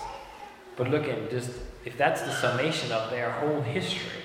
But 0.76 0.90
looking 0.90 1.30
just 1.30 1.52
if 1.88 1.98
that's 1.98 2.22
the 2.22 2.34
summation 2.34 2.92
of 2.92 3.10
their 3.10 3.32
whole 3.32 3.62
history, 3.62 4.22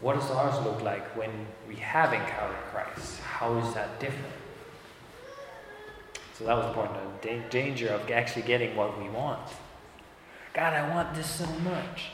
what 0.00 0.14
does 0.18 0.28
ours 0.32 0.60
look 0.64 0.82
like 0.82 1.16
when 1.16 1.30
we 1.68 1.76
have 1.76 2.12
encountered 2.12 2.58
Christ? 2.72 3.20
How 3.20 3.56
is 3.58 3.72
that 3.74 4.00
different? 4.00 4.34
So 6.36 6.46
that 6.46 6.56
was 6.56 6.66
the 6.66 6.72
point 6.72 6.90
of 6.90 7.20
da- 7.20 7.48
danger 7.50 7.90
of 7.90 8.10
actually 8.10 8.42
getting 8.42 8.74
what 8.74 9.00
we 9.00 9.08
want. 9.10 9.48
God, 10.52 10.72
I 10.72 10.92
want 10.92 11.14
this 11.14 11.30
so 11.30 11.46
much. 11.46 12.06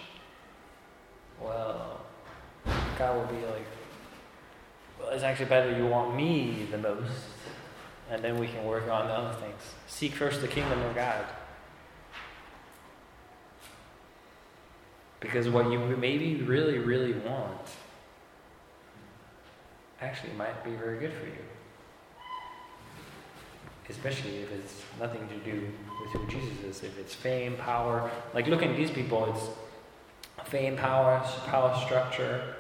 Well, 1.40 2.02
God 2.98 3.16
will 3.16 3.34
be 3.34 3.42
like, 3.46 3.66
well, 5.00 5.08
it's 5.12 5.22
actually 5.22 5.46
better 5.46 5.74
you 5.74 5.86
want 5.86 6.14
me 6.14 6.68
the 6.70 6.76
most 6.76 7.10
and 8.10 8.22
then 8.22 8.38
we 8.38 8.48
can 8.48 8.66
work 8.66 8.86
on 8.90 9.06
the 9.06 9.14
other 9.14 9.34
things. 9.40 9.62
Seek 9.86 10.12
first 10.12 10.42
the 10.42 10.48
kingdom 10.48 10.82
of 10.82 10.94
God. 10.94 11.24
Because 15.26 15.48
what 15.48 15.72
you 15.72 15.80
maybe 15.80 16.36
really, 16.36 16.78
really 16.78 17.12
want 17.12 17.68
actually 20.00 20.32
might 20.34 20.64
be 20.64 20.70
very 20.70 21.00
good 21.00 21.12
for 21.12 21.26
you. 21.26 21.44
Especially 23.88 24.36
if 24.36 24.52
it's 24.52 24.82
nothing 25.00 25.28
to 25.28 25.36
do 25.38 25.68
with 26.00 26.12
who 26.12 26.28
Jesus 26.28 26.62
is. 26.62 26.82
If 26.84 26.96
it's 26.96 27.12
fame, 27.12 27.56
power. 27.56 28.08
Like 28.34 28.46
look 28.46 28.62
at 28.62 28.76
these 28.76 28.92
people, 28.92 29.24
it's 29.34 30.48
fame, 30.48 30.76
power, 30.76 31.20
power 31.46 31.76
structure. 31.84 32.54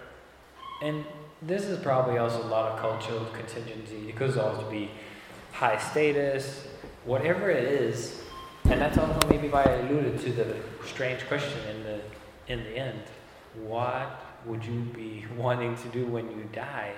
And 0.82 1.04
this 1.42 1.66
is 1.66 1.78
probably 1.78 2.18
also 2.18 2.42
a 2.42 2.48
lot 2.48 2.72
of 2.72 2.80
cultural 2.80 3.26
contingency. 3.26 4.08
It 4.08 4.16
could 4.16 4.36
also 4.36 4.68
be 4.68 4.90
high 5.52 5.78
status, 5.78 6.66
whatever 7.04 7.48
it 7.48 7.62
is. 7.62 8.22
And 8.64 8.80
that's 8.80 8.98
also 8.98 9.28
maybe 9.28 9.48
why 9.48 9.62
I 9.62 9.74
alluded 9.74 10.18
to 10.22 10.32
the 10.32 10.56
strange 10.84 11.24
question 11.28 11.60
in 11.68 11.85
in 12.48 12.62
the 12.64 12.76
end. 12.76 13.02
What 13.62 14.20
would 14.44 14.64
you 14.64 14.80
be 14.80 15.24
wanting 15.36 15.76
to 15.76 15.88
do 15.88 16.06
when 16.06 16.30
you 16.30 16.48
die? 16.52 16.92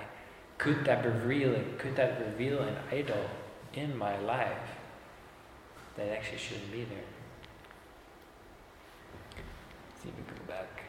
Could 0.57 0.83
that 0.85 1.05
reveal 1.05 1.55
could 1.77 1.95
that 1.95 2.19
reveal 2.19 2.59
an 2.59 2.75
idol 2.91 3.29
in 3.73 3.97
my 3.97 4.19
life 4.19 4.75
that 5.95 6.09
actually 6.09 6.37
shouldn't 6.37 6.71
be 6.71 6.83
there? 6.83 7.09
Let's 9.89 10.03
see 10.03 10.09
if 10.09 10.15
we 10.17 10.23
can 10.23 10.45
go 10.45 10.53
back. 10.53 10.83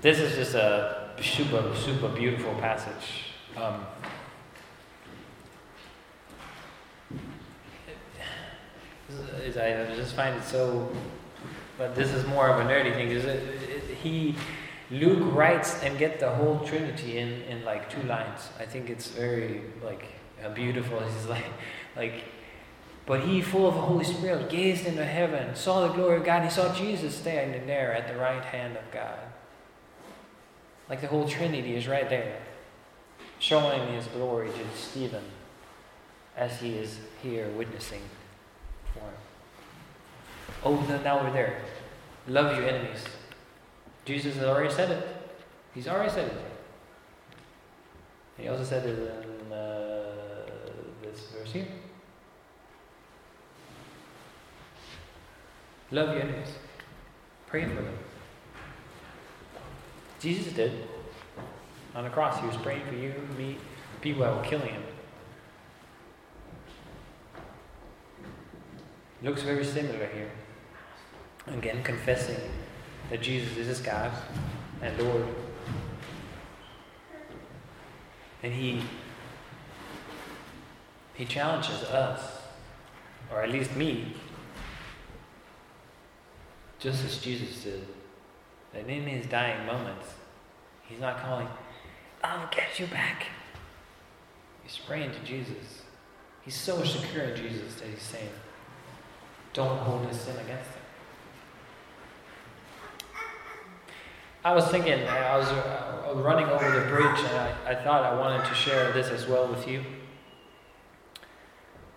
This 0.00 0.18
is 0.18 0.34
just 0.34 0.54
a 0.54 1.10
super, 1.22 1.74
super 1.76 2.08
beautiful 2.08 2.54
passage. 2.54 3.34
Um, 3.56 3.86
I 9.56 9.94
just 9.96 10.14
find 10.14 10.36
it 10.36 10.44
so, 10.44 10.90
but 11.78 11.94
this 11.94 12.12
is 12.12 12.26
more 12.26 12.48
of 12.48 12.64
a 12.64 12.68
nerdy 12.68 12.94
thing. 12.94 13.10
Is 13.10 13.24
it, 13.24 13.42
it, 13.68 13.84
he, 14.02 14.36
Luke 14.90 15.34
writes 15.34 15.82
and 15.82 15.98
get 15.98 16.20
the 16.20 16.30
whole 16.30 16.60
Trinity 16.60 17.18
in, 17.18 17.42
in 17.42 17.64
like 17.64 17.90
two 17.90 18.02
lines. 18.02 18.48
I 18.58 18.66
think 18.66 18.90
it's 18.90 19.08
very 19.08 19.62
like 19.84 20.04
beautiful. 20.54 21.00
He's 21.16 21.26
like, 21.26 21.44
like, 21.96 22.24
but 23.06 23.20
he, 23.20 23.42
full 23.42 23.66
of 23.66 23.74
the 23.74 23.80
Holy 23.80 24.04
Spirit, 24.04 24.48
gazed 24.48 24.86
into 24.86 25.04
heaven, 25.04 25.54
saw 25.54 25.86
the 25.86 25.92
glory 25.92 26.18
of 26.18 26.24
God. 26.24 26.44
He 26.44 26.50
saw 26.50 26.72
Jesus 26.74 27.14
standing 27.14 27.66
there 27.66 27.92
at 27.92 28.08
the 28.08 28.18
right 28.18 28.44
hand 28.44 28.76
of 28.76 28.90
God. 28.92 29.18
Like 30.88 31.00
the 31.00 31.06
whole 31.06 31.28
Trinity 31.28 31.76
is 31.76 31.86
right 31.86 32.08
there, 32.08 32.40
showing 33.38 33.92
his 33.92 34.06
glory 34.06 34.48
to 34.48 34.78
Stephen 34.78 35.24
as 36.36 36.60
he 36.60 36.76
is 36.76 36.98
here 37.22 37.48
witnessing. 37.50 38.02
Oh, 40.62 40.76
now 41.04 41.22
we're 41.22 41.32
there. 41.32 41.62
Love 42.28 42.56
your 42.56 42.68
enemies. 42.68 43.04
Jesus 44.04 44.34
has 44.36 44.44
already 44.44 44.72
said 44.72 44.90
it. 44.90 45.08
He's 45.74 45.88
already 45.88 46.10
said 46.10 46.28
it. 46.28 46.36
He 48.36 48.48
also 48.48 48.64
said 48.64 48.86
it 48.86 48.98
in 48.98 49.52
uh, 49.52 50.12
this 51.02 51.28
verse 51.36 51.52
here. 51.52 51.66
Love 55.90 56.14
your 56.14 56.22
enemies. 56.22 56.48
Pray 57.46 57.64
for 57.64 57.74
them. 57.74 57.98
Jesus 60.20 60.52
did. 60.52 60.72
On 61.94 62.04
the 62.04 62.10
cross, 62.10 62.40
he 62.40 62.46
was 62.46 62.56
praying 62.58 62.84
for 62.86 62.94
you, 62.94 63.12
me, 63.36 63.56
people 64.00 64.22
that 64.22 64.36
were 64.36 64.44
killing 64.44 64.68
him. 64.68 64.82
Looks 69.22 69.42
very 69.42 69.64
similar 69.64 70.06
here. 70.06 70.30
Again, 71.46 71.82
confessing 71.82 72.40
that 73.10 73.20
Jesus 73.20 73.56
is 73.56 73.66
his 73.66 73.80
God 73.80 74.10
and 74.80 74.98
Lord. 74.98 75.26
And 78.42 78.52
he 78.52 78.82
he 81.14 81.26
challenges 81.26 81.82
us, 81.82 82.40
or 83.30 83.42
at 83.42 83.50
least 83.50 83.76
me, 83.76 84.14
just 86.78 87.04
as 87.04 87.18
Jesus 87.18 87.62
did. 87.62 87.86
That 88.72 88.88
in 88.88 89.06
his 89.06 89.26
dying 89.26 89.66
moments, 89.66 90.06
he's 90.88 90.98
not 90.98 91.20
calling, 91.20 91.46
I'll 92.24 92.48
get 92.50 92.78
you 92.78 92.86
back. 92.86 93.26
He's 94.62 94.78
praying 94.78 95.12
to 95.12 95.18
Jesus. 95.24 95.82
He's 96.40 96.56
so 96.56 96.82
secure 96.84 97.24
in 97.24 97.36
Jesus 97.36 97.74
that 97.80 97.88
he's 97.88 98.00
saying, 98.00 98.30
Don't 99.52 99.78
hold 99.78 100.06
his 100.06 100.20
sin 100.20 100.36
against 100.36 100.70
him. 100.70 100.80
I 104.44 104.54
was 104.54 104.66
thinking, 104.68 105.06
I 105.06 105.36
was 105.36 105.48
uh, 105.48 106.12
running 106.14 106.46
over 106.46 106.70
the 106.70 106.86
bridge, 106.86 107.18
and 107.18 107.36
I, 107.36 107.54
I 107.66 107.74
thought 107.74 108.04
I 108.04 108.18
wanted 108.18 108.46
to 108.48 108.54
share 108.54 108.92
this 108.92 109.08
as 109.08 109.26
well 109.26 109.48
with 109.48 109.68
you. 109.68 109.84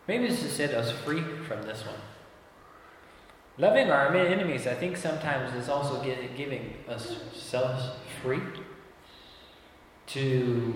Maybe 0.08 0.26
it's 0.26 0.42
to 0.42 0.50
set 0.50 0.72
us 0.74 0.92
free 0.92 1.22
from 1.48 1.64
this 1.64 1.86
one. 1.86 1.96
Loving 3.58 3.92
our 3.92 4.14
enemies, 4.14 4.68
I 4.68 4.74
think 4.74 4.98
sometimes 4.98 5.56
is 5.56 5.70
also 5.70 6.04
giving 6.04 6.74
us 6.90 7.16
selves 7.34 7.92
free 8.22 8.42
to 10.08 10.74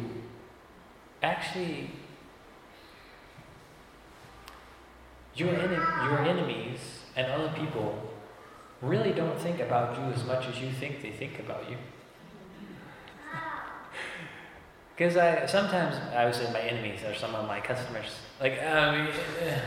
actually 1.22 1.90
your, 5.40 5.54
your 5.54 6.20
enemies 6.20 6.80
and 7.16 7.32
other 7.32 7.52
people 7.58 7.98
really 8.82 9.12
don't 9.12 9.40
think 9.40 9.60
about 9.60 9.98
you 9.98 10.06
as 10.14 10.24
much 10.26 10.48
as 10.48 10.60
you 10.60 10.70
think 10.72 11.02
they 11.02 11.12
think 11.12 11.40
about 11.40 11.70
you. 11.70 11.78
Because 14.96 15.16
I 15.16 15.46
sometimes 15.46 15.96
I 16.16 16.26
would 16.26 16.34
say 16.34 16.52
my 16.52 16.60
enemies 16.60 17.04
are 17.04 17.14
some 17.14 17.36
of 17.36 17.48
my 17.48 17.60
customers. 17.60 18.16
Like 18.42 18.60
um, 18.64 19.08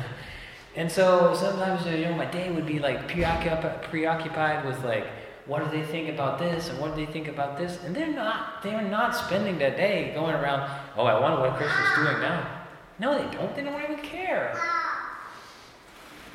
and 0.76 0.90
so 0.90 1.34
sometimes, 1.34 1.84
you 1.86 2.04
know, 2.06 2.14
my 2.14 2.26
day 2.26 2.50
would 2.50 2.66
be 2.66 2.78
like 2.78 3.08
preoccupied, 3.08 3.82
preoccupied 3.82 4.64
with 4.64 4.82
like, 4.84 5.06
what 5.46 5.64
do 5.64 5.70
they 5.76 5.84
think 5.84 6.08
about 6.08 6.38
this 6.38 6.68
and 6.68 6.78
what 6.78 6.94
do 6.94 7.04
they 7.04 7.12
think 7.12 7.28
about 7.28 7.58
this? 7.58 7.78
And 7.84 7.94
they're 7.94 8.12
not, 8.12 8.62
they're 8.62 8.82
not 8.82 9.16
spending 9.16 9.58
that 9.58 9.76
day 9.76 10.12
going 10.14 10.34
around, 10.34 10.70
oh, 10.96 11.06
I 11.06 11.18
wonder 11.18 11.40
what 11.40 11.56
Chris 11.56 11.70
is 11.70 11.94
doing 11.96 12.20
now. 12.20 12.64
No, 13.00 13.18
they 13.18 13.36
don't. 13.36 13.54
They 13.56 13.62
don't 13.62 13.82
even 13.82 13.98
care. 13.98 14.60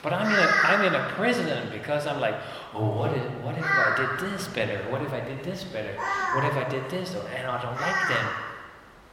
But 0.05 0.13
I'm 0.13 0.31
in 0.31 0.39
a, 0.39 0.47
I'm 0.69 0.85
in 0.85 0.93
a 0.93 1.09
prison 1.15 1.67
because 1.71 2.05
I'm 2.05 2.21
like, 2.21 2.35
oh, 2.75 2.89
what 2.95 3.11
if, 3.11 3.23
what 3.41 3.57
if 3.57 3.65
I 3.65 3.95
did 3.97 4.19
this 4.19 4.47
better? 4.49 4.77
What 4.91 5.01
if 5.01 5.11
I 5.11 5.19
did 5.19 5.43
this 5.43 5.63
better? 5.63 5.95
What 6.35 6.45
if 6.45 6.53
I 6.53 6.69
did 6.69 6.87
this? 6.91 7.15
And 7.15 7.47
I 7.47 7.59
don't 7.59 7.81
like 7.81 8.07
them. 8.07 8.29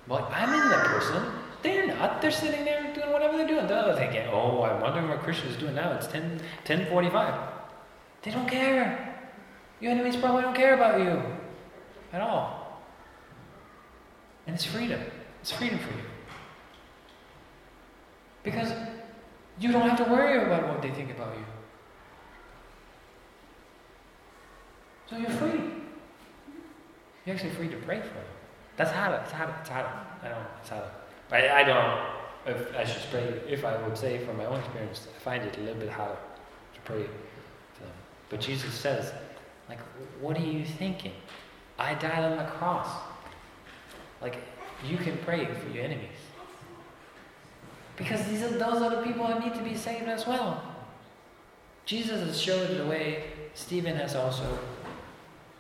But 0.07 0.31
I'm 0.31 0.53
in 0.53 0.69
the 0.69 0.77
prison 0.85 1.25
they're 1.63 1.87
not. 1.87 2.21
They're 2.21 2.31
sitting 2.31 2.65
there 2.65 2.93
doing 2.95 3.13
whatever 3.13 3.39
they're 3.39 3.47
doing. 3.47 3.67
They're 3.67 3.97
thinking, 3.97 4.27
oh, 4.33 4.65
I'm 4.65 4.81
wondering 4.81 5.09
what 5.09 5.27
is 5.29 5.57
doing 5.57 5.75
now. 5.75 5.93
It's 5.93 6.09
10, 6.09 6.23
1045. 6.23 7.35
They 8.23 8.31
don't 8.31 8.49
care. 8.49 9.19
Your 9.81 9.93
enemies 9.93 10.17
probably 10.17 10.43
don't 10.43 10.55
care 10.55 10.75
about 10.75 11.01
you 11.01 11.23
at 12.13 12.21
all. 12.21 12.83
And 14.47 14.55
it's 14.55 14.65
freedom. 14.65 15.01
It's 15.41 15.53
freedom 15.53 15.79
for 15.79 15.91
you. 15.91 16.05
Because 18.43 18.73
you 19.61 19.73
don't 19.73 19.89
have 19.89 19.99
to 19.99 20.05
worry 20.05 20.43
about 20.43 20.69
what 20.69 20.83
they 20.83 20.91
think 20.91 21.11
about 21.11 21.35
you. 21.37 21.45
So 25.09 25.17
you're 25.19 25.31
free. 25.31 25.61
You're 27.25 27.37
actually 27.37 27.51
free 27.51 27.69
to 27.69 27.77
pray 27.77 28.01
for 28.01 28.15
them. 28.15 28.25
That's 28.77 28.91
how 28.91 29.13
It's 29.13 29.33
how 29.33 29.55
It's 29.61 29.69
how 29.69 29.85
I 30.23 30.29
don't 30.29 30.39
know. 30.39 30.47
It's 30.61 30.71
how 30.71 30.85
I, 31.31 31.49
I 31.49 31.65
don't 31.65 32.23
if 32.47 32.75
I 32.77 32.85
should 32.85 33.03
pray, 33.11 33.41
if 33.49 33.65
I 33.65 33.77
would 33.83 33.97
say 33.97 34.25
from 34.25 34.37
my 34.37 34.47
own 34.47 34.59
experience, 34.59 35.07
I 35.15 35.19
find 35.21 35.45
it 35.45 35.57
a 35.59 35.61
little 35.61 35.81
bit 35.81 35.89
harder 35.89 36.17
to 36.75 36.81
pray 36.85 37.03
to 37.03 37.81
them. 37.81 37.93
But 38.29 38.41
Jesus 38.41 38.75
says, 38.75 39.13
like, 39.69 39.79
what 40.21 40.37
are 40.37 40.45
you 40.45 40.65
thinking? 40.65 41.13
I 41.79 41.95
died 41.95 42.25
on 42.25 42.39
the 42.39 42.45
cross. 42.45 42.89
Like, 44.21 44.37
you 44.85 44.97
can 44.97 45.17
pray 45.19 45.47
for 45.47 45.69
your 45.69 45.85
enemies. 45.85 46.09
Because 48.03 48.27
these 48.27 48.43
are, 48.43 48.49
those 48.49 48.83
are 48.83 48.91
the 48.91 49.03
people 49.03 49.27
that 49.29 49.41
need 49.45 49.55
to 49.55 49.63
be 49.63 49.77
saved 49.77 50.09
as 50.09 50.27
well. 50.27 50.63
Jesus 51.85 52.21
has 52.21 52.41
showed 52.41 52.77
the 52.77 52.87
way. 52.87 53.25
Stephen 53.55 53.97
has 53.97 54.15
also. 54.15 54.59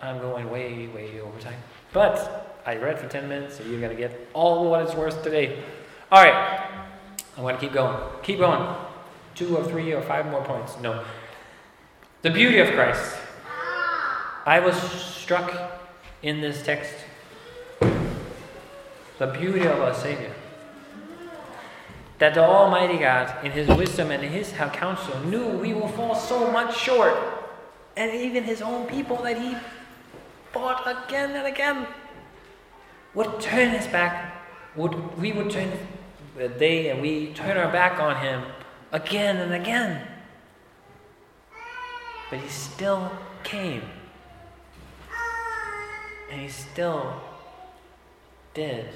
I'm 0.01 0.19
going 0.19 0.51
way, 0.51 0.89
way 0.89 1.21
over 1.21 1.39
time. 1.39 1.59
But 1.93 2.61
I 2.67 2.77
read 2.77 2.99
for 2.99 3.09
10 3.09 3.29
minutes, 3.29 3.59
so 3.59 3.65
you're 3.65 3.81
going 3.81 3.95
to 3.95 4.01
get 4.01 4.29
all 4.33 4.69
what 4.71 4.83
it's 4.83 4.95
worth 4.95 5.23
today. 5.23 5.63
All 6.11 6.23
right. 6.23 6.69
I'm 7.37 7.43
going 7.43 7.55
to 7.55 7.61
keep 7.61 7.73
going. 7.73 7.97
Keep 8.23 8.39
going. 8.39 8.75
Two 9.35 9.57
or 9.57 9.65
three 9.65 9.93
or 9.93 10.03
five 10.03 10.27
more 10.27 10.45
points. 10.45 10.77
No. 10.81 11.05
The 12.23 12.31
beauty 12.31 12.59
of 12.59 12.71
Christ. 12.71 13.17
I 14.45 14.59
was 14.59 14.77
struck 14.77 15.81
in 16.23 16.41
this 16.41 16.63
text 16.63 16.95
the 19.19 19.27
beauty 19.29 19.61
of 19.61 19.79
our 19.81 19.95
Savior. 19.95 20.33
That 22.19 22.35
the 22.35 22.45
Almighty 22.45 22.99
God, 22.99 23.45
in 23.45 23.53
His 23.53 23.69
wisdom 23.69 24.11
and 24.11 24.23
His 24.23 24.53
counsel, 24.53 25.19
knew 25.21 25.49
we 25.49 25.75
will 25.75 25.89
fall 25.89 26.15
so 26.15 26.51
much 26.51 26.77
short, 26.77 27.15
and 27.97 28.13
even 28.15 28.45
His 28.45 28.63
own 28.63 28.87
people 28.87 29.17
that 29.23 29.41
He 29.41 29.57
fought 30.53 30.83
again 30.87 31.33
and 31.33 31.47
again 31.47 31.87
would 33.15 33.41
turn 33.41 33.71
His 33.71 33.87
back. 33.87 34.45
Would 34.77 35.19
we 35.19 35.33
would 35.33 35.51
turn 35.51 35.69
uh, 35.69 35.77
the 36.39 36.49
day 36.49 36.91
and 36.91 37.03
we 37.03 37.33
turn 37.35 37.57
our 37.57 37.71
back 37.71 38.01
on 38.01 38.17
Him 38.17 38.45
again 38.93 39.37
and 39.37 39.53
again. 39.53 40.07
But 42.31 42.41
He 42.41 42.49
still 42.49 43.11
came. 43.43 43.83
And 46.31 46.41
He 46.41 46.49
still 46.49 47.21
did 48.55 48.89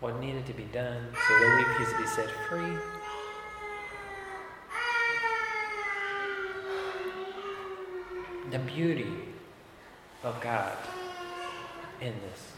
what 0.00 0.18
needed 0.18 0.46
to 0.46 0.54
be 0.54 0.64
done 0.64 1.08
so 1.12 1.38
that 1.38 1.56
we 1.78 1.84
could 1.84 1.96
be 1.98 2.06
set 2.06 2.30
free. 2.48 2.76
The 8.50 8.58
beauty 8.58 9.12
of 10.24 10.40
God 10.40 10.76
in 12.00 12.14
this 12.20 12.52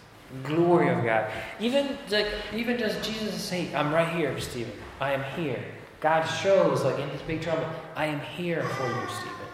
glory 0.44 0.88
of 0.88 1.04
God. 1.04 1.30
Even 1.60 1.98
like 2.10 2.28
even 2.54 2.76
does 2.76 2.94
Jesus 3.06 3.42
say, 3.42 3.74
"I'm 3.74 3.92
right 3.92 4.08
here, 4.08 4.38
Stephen. 4.40 4.72
I 5.00 5.12
am 5.12 5.22
here." 5.36 5.62
God 6.00 6.22
shows 6.22 6.84
like 6.84 6.98
in 6.98 7.08
His 7.10 7.20
big 7.22 7.42
trumpet, 7.42 7.68
"I 7.96 8.06
am 8.06 8.20
here 8.20 8.62
for 8.62 8.86
you, 8.86 9.08
Stephen. 9.08 9.46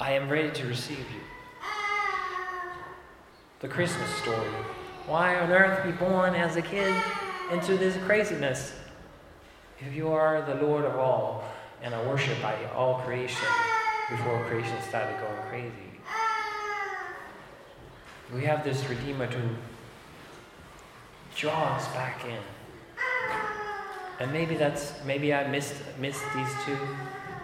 I 0.00 0.12
am 0.12 0.28
ready 0.28 0.50
to 0.50 0.66
receive 0.66 0.98
you." 0.98 1.20
The 3.60 3.68
Christmas 3.68 4.10
story. 4.16 4.50
Why 5.06 5.36
on 5.36 5.50
earth 5.50 5.84
be 5.84 5.92
born 5.92 6.34
as 6.34 6.56
a 6.56 6.62
kid 6.62 6.94
into 7.50 7.76
this 7.76 7.96
craziness? 8.04 8.74
If 9.80 9.94
you 9.94 10.08
are 10.08 10.42
the 10.42 10.56
Lord 10.56 10.84
of 10.84 10.96
all 10.96 11.44
and 11.82 11.94
are 11.94 12.06
worshipped 12.08 12.42
by 12.42 12.56
all 12.74 12.96
creation 13.00 13.46
before 14.10 14.44
creation 14.46 14.76
started 14.88 15.18
going 15.20 15.48
crazy. 15.48 15.72
We 18.34 18.44
have 18.44 18.64
this 18.64 18.88
Redeemer 18.88 19.26
to 19.26 19.40
draw 21.36 21.76
us 21.76 21.86
back 21.88 22.24
in. 22.24 22.38
And 24.20 24.32
maybe 24.32 24.56
that's 24.56 24.92
maybe 25.04 25.32
I 25.32 25.46
missed 25.46 25.76
missed 25.98 26.24
these 26.34 26.52
two 26.66 26.76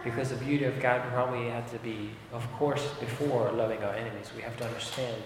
because 0.03 0.31
the 0.31 0.37
beauty 0.37 0.65
of 0.65 0.81
God 0.81 1.03
probably 1.13 1.49
had 1.49 1.69
to 1.69 1.79
be, 1.79 2.11
of 2.33 2.51
course, 2.53 2.87
before 3.01 3.51
loving 3.53 3.83
our 3.83 3.95
enemies. 3.95 4.31
We 4.37 4.43
have 4.43 4.57
to 4.59 4.65
understand 4.65 5.23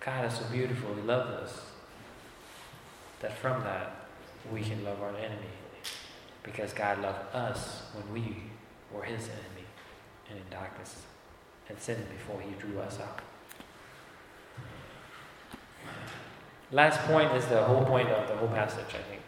God 0.00 0.24
is 0.26 0.34
so 0.34 0.44
beautiful, 0.50 0.94
He 0.94 1.02
loves 1.02 1.30
us. 1.30 1.75
That 3.20 3.36
from 3.38 3.62
that 3.64 4.06
we 4.52 4.62
can 4.62 4.84
love 4.84 5.02
our 5.02 5.16
enemy. 5.16 5.52
Because 6.42 6.72
God 6.72 7.02
loved 7.02 7.34
us 7.34 7.82
when 7.94 8.12
we 8.12 8.36
were 8.92 9.02
his 9.02 9.24
enemy 9.24 9.66
and 10.30 10.38
in 10.38 10.44
darkness 10.50 11.02
and 11.68 11.78
sin 11.80 12.06
before 12.10 12.40
he 12.40 12.50
drew 12.60 12.78
us 12.80 13.00
out. 13.00 13.20
Last 16.72 17.00
point 17.02 17.32
is 17.32 17.46
the 17.46 17.62
whole 17.62 17.84
point 17.84 18.08
of 18.08 18.28
the 18.28 18.36
whole 18.36 18.48
passage, 18.48 18.88
I 18.88 19.02
think. 19.08 19.22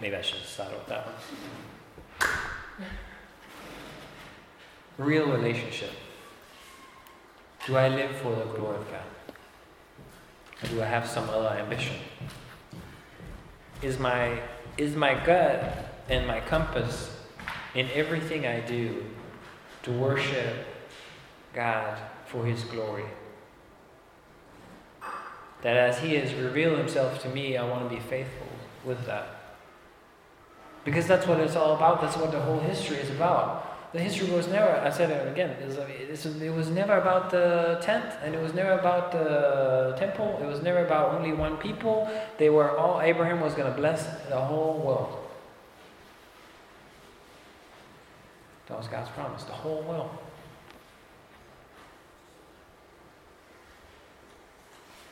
Maybe 0.00 0.16
I 0.16 0.22
should 0.22 0.42
start 0.42 0.72
with 0.72 0.86
that 0.86 1.06
one. 1.06 2.28
Real 4.98 5.26
relationship. 5.26 5.90
Do 7.66 7.76
I 7.76 7.88
live 7.88 8.10
for 8.16 8.34
the 8.34 8.44
glory 8.44 8.78
of 8.78 8.90
God? 8.90 9.11
Or 10.62 10.68
do 10.68 10.82
I 10.82 10.86
have 10.86 11.06
some 11.06 11.28
other 11.30 11.48
ambition? 11.48 11.96
Is 13.82 13.98
my, 13.98 14.40
is 14.78 14.94
my 14.94 15.14
gut 15.24 15.94
and 16.08 16.26
my 16.26 16.40
compass 16.40 17.16
in 17.74 17.88
everything 17.92 18.46
I 18.46 18.60
do 18.60 19.04
to 19.82 19.92
worship 19.92 20.66
God 21.52 21.98
for 22.26 22.44
His 22.44 22.62
glory? 22.64 23.04
That 25.62 25.76
as 25.76 25.98
He 25.98 26.14
has 26.14 26.32
revealed 26.34 26.78
Himself 26.78 27.22
to 27.22 27.28
me, 27.28 27.56
I 27.56 27.68
want 27.68 27.88
to 27.88 27.94
be 27.94 28.00
faithful 28.00 28.46
with 28.84 29.04
that. 29.06 29.36
Because 30.84 31.06
that's 31.06 31.26
what 31.26 31.38
it's 31.40 31.56
all 31.56 31.76
about. 31.76 32.00
That's 32.00 32.16
what 32.16 32.32
the 32.32 32.40
whole 32.40 32.58
history 32.60 32.96
is 32.96 33.10
about 33.10 33.71
the 33.92 34.00
history 34.00 34.30
was 34.30 34.48
never, 34.48 34.70
I 34.70 34.90
said 34.90 35.10
it 35.10 35.30
again, 35.30 35.50
it 35.50 35.66
was, 35.66 36.26
it 36.40 36.54
was 36.54 36.70
never 36.70 36.96
about 36.96 37.30
the 37.30 37.78
tent 37.82 38.14
and 38.22 38.34
it 38.34 38.40
was 38.40 38.54
never 38.54 38.72
about 38.72 39.12
the 39.12 39.94
temple. 39.98 40.38
It 40.42 40.46
was 40.46 40.62
never 40.62 40.84
about 40.84 41.14
only 41.14 41.32
one 41.32 41.58
people. 41.58 42.10
They 42.38 42.48
were 42.48 42.76
all, 42.76 43.02
Abraham 43.02 43.40
was 43.40 43.54
going 43.54 43.70
to 43.70 43.76
bless 43.78 44.06
the 44.28 44.40
whole 44.40 44.78
world. 44.78 45.18
That 48.68 48.78
was 48.78 48.88
God's 48.88 49.10
promise, 49.10 49.44
the 49.44 49.52
whole 49.52 49.82
world. 49.82 50.10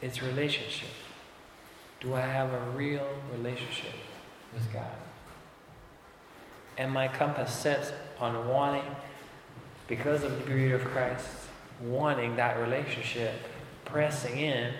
It's 0.00 0.22
relationship. 0.22 0.88
Do 2.00 2.14
I 2.14 2.20
have 2.22 2.50
a 2.50 2.60
real 2.70 3.06
relationship 3.36 3.92
with 4.54 4.72
God? 4.72 4.96
And 6.80 6.90
my 6.92 7.08
compass 7.08 7.52
sets 7.52 7.92
on 8.18 8.48
wanting, 8.48 8.96
because 9.86 10.24
of 10.24 10.30
the 10.38 10.44
beauty 10.46 10.72
of 10.72 10.82
Christ, 10.82 11.26
wanting 11.82 12.36
that 12.36 12.58
relationship, 12.58 13.34
pressing 13.84 14.38
in, 14.38 14.72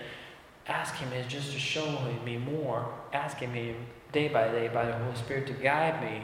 asking 0.67 1.11
Him 1.11 1.29
just 1.29 1.53
to 1.53 1.59
show 1.59 2.01
me 2.25 2.39
more, 2.39 2.91
asking 3.13 3.53
me 3.53 3.77
day 4.13 4.29
by 4.29 4.49
day 4.49 4.69
by 4.69 4.87
the 4.87 4.95
Holy 4.95 5.15
Spirit 5.15 5.47
to 5.49 5.53
guide 5.53 6.03
me 6.03 6.23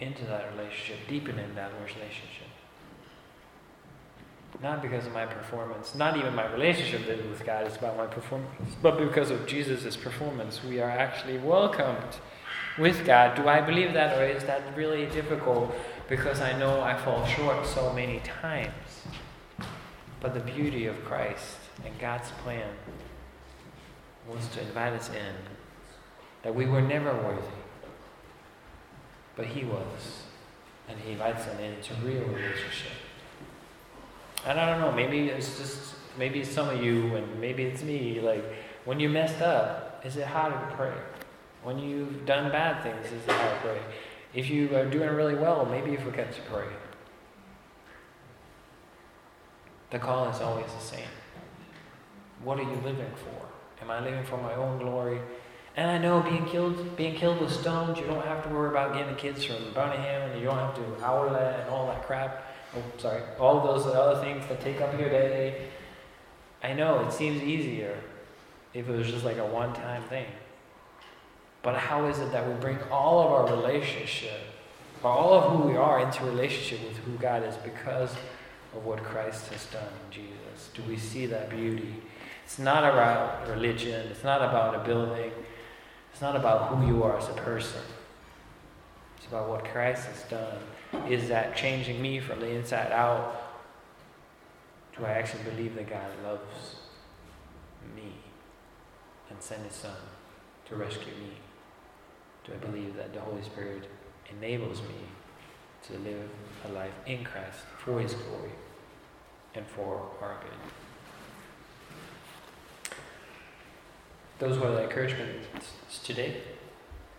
into 0.00 0.24
that 0.24 0.50
relationship, 0.56 0.96
deepening 1.08 1.54
that 1.54 1.70
relationship. 1.74 2.48
Not 4.60 4.82
because 4.82 5.06
of 5.06 5.12
my 5.12 5.26
performance, 5.26 5.94
not 5.94 6.16
even 6.16 6.34
my 6.34 6.50
relationship 6.50 7.06
with 7.06 7.46
God 7.46 7.68
is 7.68 7.76
about 7.76 7.96
my 7.96 8.06
performance, 8.06 8.74
but 8.82 8.98
because 8.98 9.30
of 9.30 9.46
Jesus' 9.46 9.96
performance, 9.96 10.64
we 10.64 10.80
are 10.80 10.90
actually 10.90 11.38
welcomed 11.38 12.18
with 12.78 13.04
God. 13.06 13.36
Do 13.36 13.48
I 13.48 13.60
believe 13.60 13.92
that, 13.94 14.18
or 14.18 14.24
is 14.24 14.44
that 14.44 14.62
really 14.76 15.06
difficult 15.06 15.74
because 16.08 16.40
I 16.40 16.56
know 16.58 16.80
I 16.80 16.96
fall 16.96 17.26
short 17.26 17.66
so 17.66 17.92
many 17.92 18.20
times? 18.20 18.72
But 20.20 20.34
the 20.34 20.40
beauty 20.40 20.86
of 20.86 21.04
Christ 21.04 21.56
and 21.84 21.98
God's 21.98 22.30
plan 22.42 22.68
was 24.28 24.46
to 24.48 24.60
invite 24.60 24.92
us 24.92 25.08
in, 25.10 25.34
that 26.42 26.54
we 26.54 26.66
were 26.66 26.80
never 26.80 27.12
worthy, 27.14 27.46
but 29.36 29.46
He 29.46 29.64
was. 29.64 30.22
And 30.88 30.98
He 31.00 31.12
invites 31.12 31.46
us 31.46 31.58
into 31.60 31.94
real 32.06 32.22
relationship. 32.22 32.92
And 34.46 34.58
I 34.58 34.70
don't 34.70 34.80
know, 34.80 34.92
maybe 34.92 35.28
it's 35.28 35.58
just, 35.58 35.94
maybe 36.16 36.40
it's 36.40 36.50
some 36.50 36.68
of 36.68 36.82
you, 36.82 37.16
and 37.16 37.40
maybe 37.40 37.64
it's 37.64 37.82
me, 37.82 38.20
like, 38.20 38.44
when 38.84 39.00
you 39.00 39.08
messed 39.08 39.42
up, 39.42 40.00
is 40.04 40.16
it 40.16 40.26
harder 40.26 40.54
to 40.54 40.76
pray? 40.76 40.92
When 41.66 41.80
you've 41.80 42.24
done 42.24 42.52
bad 42.52 42.80
things, 42.84 43.06
is 43.06 43.26
how 43.26 43.50
to 43.50 43.56
pray. 43.60 43.80
If 44.32 44.48
you 44.48 44.76
are 44.76 44.84
doing 44.84 45.10
really 45.10 45.34
well, 45.34 45.66
maybe 45.66 45.90
you 45.90 45.98
forget 45.98 46.32
to 46.34 46.40
pray. 46.42 46.68
The 49.90 49.98
call 49.98 50.28
is 50.28 50.40
always 50.40 50.66
the 50.66 50.78
same. 50.78 51.08
What 52.44 52.60
are 52.60 52.62
you 52.62 52.80
living 52.84 53.10
for? 53.16 53.48
Am 53.82 53.90
I 53.90 53.98
living 53.98 54.22
for 54.22 54.36
my 54.36 54.54
own 54.54 54.78
glory? 54.78 55.18
And 55.76 55.90
I 55.90 55.98
know 55.98 56.22
being 56.22 56.46
killed, 56.46 56.96
being 56.96 57.16
killed 57.16 57.40
with 57.40 57.50
stones, 57.50 57.98
you 57.98 58.06
don't 58.06 58.24
have 58.24 58.44
to 58.44 58.48
worry 58.50 58.70
about 58.70 58.94
getting 58.94 59.16
kids 59.16 59.42
from 59.42 59.56
Birmingham, 59.74 60.30
and 60.30 60.38
you 60.38 60.46
don't 60.46 60.58
have 60.58 60.76
to 60.76 61.04
outlet 61.04 61.62
and 61.62 61.70
all 61.70 61.88
that 61.88 62.06
crap. 62.06 62.44
Oh, 62.76 62.82
sorry, 62.96 63.22
all 63.40 63.60
those 63.66 63.86
other 63.86 64.20
things 64.20 64.46
that 64.46 64.60
take 64.60 64.80
up 64.80 64.96
your 65.00 65.08
day. 65.08 65.66
I 66.62 66.74
know 66.74 67.00
it 67.00 67.12
seems 67.12 67.42
easier 67.42 67.98
if 68.72 68.88
it 68.88 68.92
was 68.92 69.08
just 69.08 69.24
like 69.24 69.38
a 69.38 69.46
one-time 69.46 70.04
thing. 70.04 70.26
But 71.66 71.74
how 71.74 72.06
is 72.06 72.20
it 72.20 72.30
that 72.30 72.46
we 72.46 72.54
bring 72.60 72.78
all 72.92 73.18
of 73.18 73.32
our 73.32 73.56
relationship, 73.56 74.38
or 75.02 75.10
all 75.10 75.34
of 75.34 75.50
who 75.50 75.68
we 75.68 75.76
are, 75.76 75.98
into 75.98 76.24
relationship 76.24 76.86
with 76.86 76.96
who 76.98 77.18
God 77.18 77.42
is 77.42 77.56
because 77.56 78.12
of 78.72 78.84
what 78.84 79.02
Christ 79.02 79.48
has 79.48 79.66
done 79.66 79.82
in 79.82 80.12
Jesus? 80.12 80.70
Do 80.74 80.84
we 80.84 80.96
see 80.96 81.26
that 81.26 81.50
beauty? 81.50 81.92
It's 82.44 82.60
not 82.60 82.84
about 82.84 83.48
religion, 83.48 84.06
it's 84.12 84.22
not 84.22 84.42
about 84.42 84.76
a 84.76 84.78
building, 84.86 85.32
it's 86.12 86.20
not 86.20 86.36
about 86.36 86.68
who 86.68 86.86
you 86.86 87.02
are 87.02 87.18
as 87.18 87.28
a 87.30 87.32
person. 87.32 87.82
It's 89.16 89.26
about 89.26 89.48
what 89.48 89.64
Christ 89.64 90.06
has 90.06 90.22
done. 90.30 91.08
Is 91.10 91.28
that 91.30 91.56
changing 91.56 92.00
me 92.00 92.20
from 92.20 92.38
the 92.38 92.48
inside 92.48 92.92
out? 92.92 93.42
Do 94.96 95.04
I 95.04 95.14
actually 95.14 95.42
believe 95.42 95.74
that 95.74 95.90
God 95.90 96.12
loves 96.22 96.76
me 97.96 98.12
and 99.30 99.42
sent 99.42 99.64
his 99.64 99.74
son 99.74 99.96
to 100.66 100.76
rescue 100.76 101.12
me? 101.14 101.32
Do 102.46 102.52
I 102.52 102.56
believe 102.56 102.96
that 102.96 103.12
the 103.12 103.20
Holy 103.20 103.42
Spirit 103.42 103.88
enables 104.30 104.80
me 104.82 105.00
to 105.88 105.92
live 105.98 106.28
a 106.68 106.72
life 106.72 106.94
in 107.06 107.24
Christ 107.24 107.60
for 107.78 108.00
His 108.00 108.14
glory 108.14 108.52
and 109.54 109.66
for 109.66 110.02
our 110.22 110.36
good. 110.40 110.76
those 114.38 114.58
were 114.58 114.70
the 114.70 114.82
encouragements 114.82 115.72
today. 116.04 116.36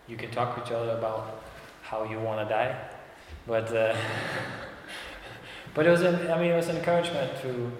You 0.07 0.17
can 0.17 0.31
talk 0.31 0.55
to 0.55 0.63
each 0.63 0.71
other 0.71 0.91
about 0.91 1.41
how 1.81 2.03
you 2.03 2.19
want 2.19 2.47
to 2.47 2.53
die, 2.53 2.75
but 3.47 3.73
uh, 3.75 3.95
but 5.73 5.85
it 5.85 5.89
was 5.89 6.01
an, 6.01 6.29
I 6.31 6.39
mean 6.39 6.51
it 6.51 6.55
was 6.55 6.67
an 6.67 6.77
encouragement 6.77 7.41
to 7.41 7.71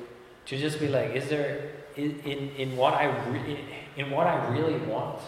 to 0.47 0.57
just 0.57 0.79
be 0.79 0.87
like, 0.87 1.15
is 1.15 1.29
there 1.29 1.71
in 1.95 2.19
in, 2.21 2.49
in 2.57 2.77
what 2.77 2.93
I 2.93 3.05
re- 3.29 3.59
in 3.95 4.11
what 4.11 4.27
I 4.27 4.47
really 4.49 4.77
want, 4.79 5.19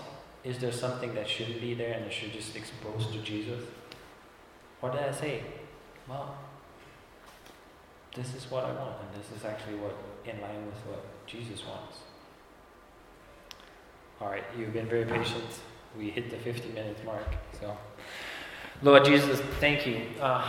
is 0.43 0.59
there 0.59 0.71
something 0.71 1.13
that 1.15 1.27
shouldn't 1.27 1.61
be 1.61 1.73
there 1.73 1.93
and 1.93 2.05
that 2.05 2.13
should 2.13 2.31
just 2.31 2.55
expose 2.55 3.07
to 3.11 3.19
Jesus? 3.21 3.63
What 4.79 4.93
did 4.93 5.01
I 5.01 5.11
say? 5.11 5.43
Well, 6.07 6.37
this 8.15 8.33
is 8.33 8.49
what 8.49 8.65
I 8.65 8.71
want, 8.71 8.95
and 9.01 9.21
this 9.21 9.37
is 9.37 9.45
actually 9.45 9.75
what 9.75 9.95
in 10.25 10.41
line 10.41 10.65
with 10.65 10.75
what 10.87 11.27
Jesus 11.27 11.65
wants. 11.65 11.97
All 14.21 14.29
right, 14.29 14.43
you've 14.57 14.73
been 14.73 14.87
very 14.87 15.05
patient. 15.05 15.45
We 15.97 16.09
hit 16.09 16.29
the 16.29 16.37
50 16.37 16.69
minutes 16.69 17.01
mark, 17.05 17.35
so. 17.59 17.77
Lord 18.81 19.05
Jesus, 19.05 19.39
thank 19.59 19.85
you. 19.85 20.01
Uh, 20.21 20.47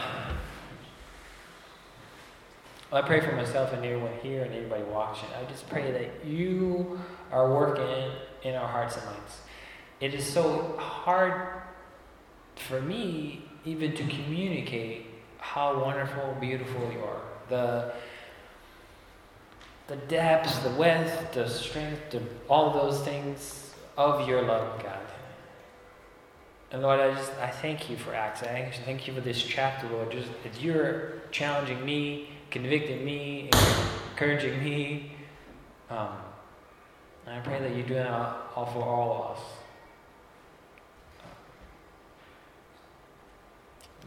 I 2.92 3.02
pray 3.02 3.20
for 3.20 3.32
myself 3.32 3.72
and 3.72 3.84
everyone 3.84 4.12
here 4.22 4.42
and 4.42 4.52
everybody 4.52 4.82
watching. 4.82 5.28
I 5.40 5.48
just 5.50 5.68
pray 5.68 5.92
that 5.92 6.28
you 6.28 7.00
are 7.30 7.52
working 7.52 8.12
in 8.42 8.54
our 8.56 8.66
hearts 8.66 8.96
and 8.96 9.06
minds. 9.06 9.38
It 10.00 10.14
is 10.14 10.24
so 10.24 10.76
hard 10.78 11.62
for 12.56 12.80
me 12.80 13.42
even 13.64 13.94
to 13.94 14.02
communicate 14.04 15.06
how 15.38 15.82
wonderful, 15.82 16.36
beautiful 16.40 16.90
you 16.92 17.00
are. 17.00 17.22
The 17.48 17.92
the 19.88 19.96
depths, 19.96 20.56
the 20.60 20.70
width, 20.70 21.32
the 21.32 21.48
strength, 21.48 22.10
the, 22.10 22.22
all 22.48 22.72
those 22.72 23.02
things 23.02 23.74
of 23.98 24.28
your 24.28 24.40
love, 24.40 24.80
God. 24.80 25.00
And 26.70 26.82
Lord, 26.82 27.00
I 27.00 27.12
just 27.12 27.32
I 27.34 27.48
thank 27.48 27.90
you 27.90 27.96
for 27.96 28.14
Acts. 28.14 28.42
I 28.44 28.70
thank 28.84 29.08
you 29.08 29.14
for 29.14 29.20
this 29.20 29.42
chapter, 29.42 29.88
Lord. 29.88 30.12
Just 30.12 30.28
that 30.44 30.62
you're 30.62 31.14
challenging 31.32 31.84
me, 31.84 32.28
convicting 32.50 33.04
me, 33.04 33.50
encouraging 34.12 34.62
me. 34.62 35.12
Um, 35.90 36.16
and 37.26 37.34
I 37.34 37.40
pray 37.40 37.58
that 37.58 37.74
you 37.74 37.82
do 37.82 37.94
that 37.94 38.08
all 38.08 38.70
for 38.72 38.84
all 38.84 39.24
of 39.24 39.36
us. 39.36 39.59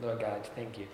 Lord 0.04 0.20
God, 0.20 0.46
thank 0.56 0.78
you. 0.78 0.88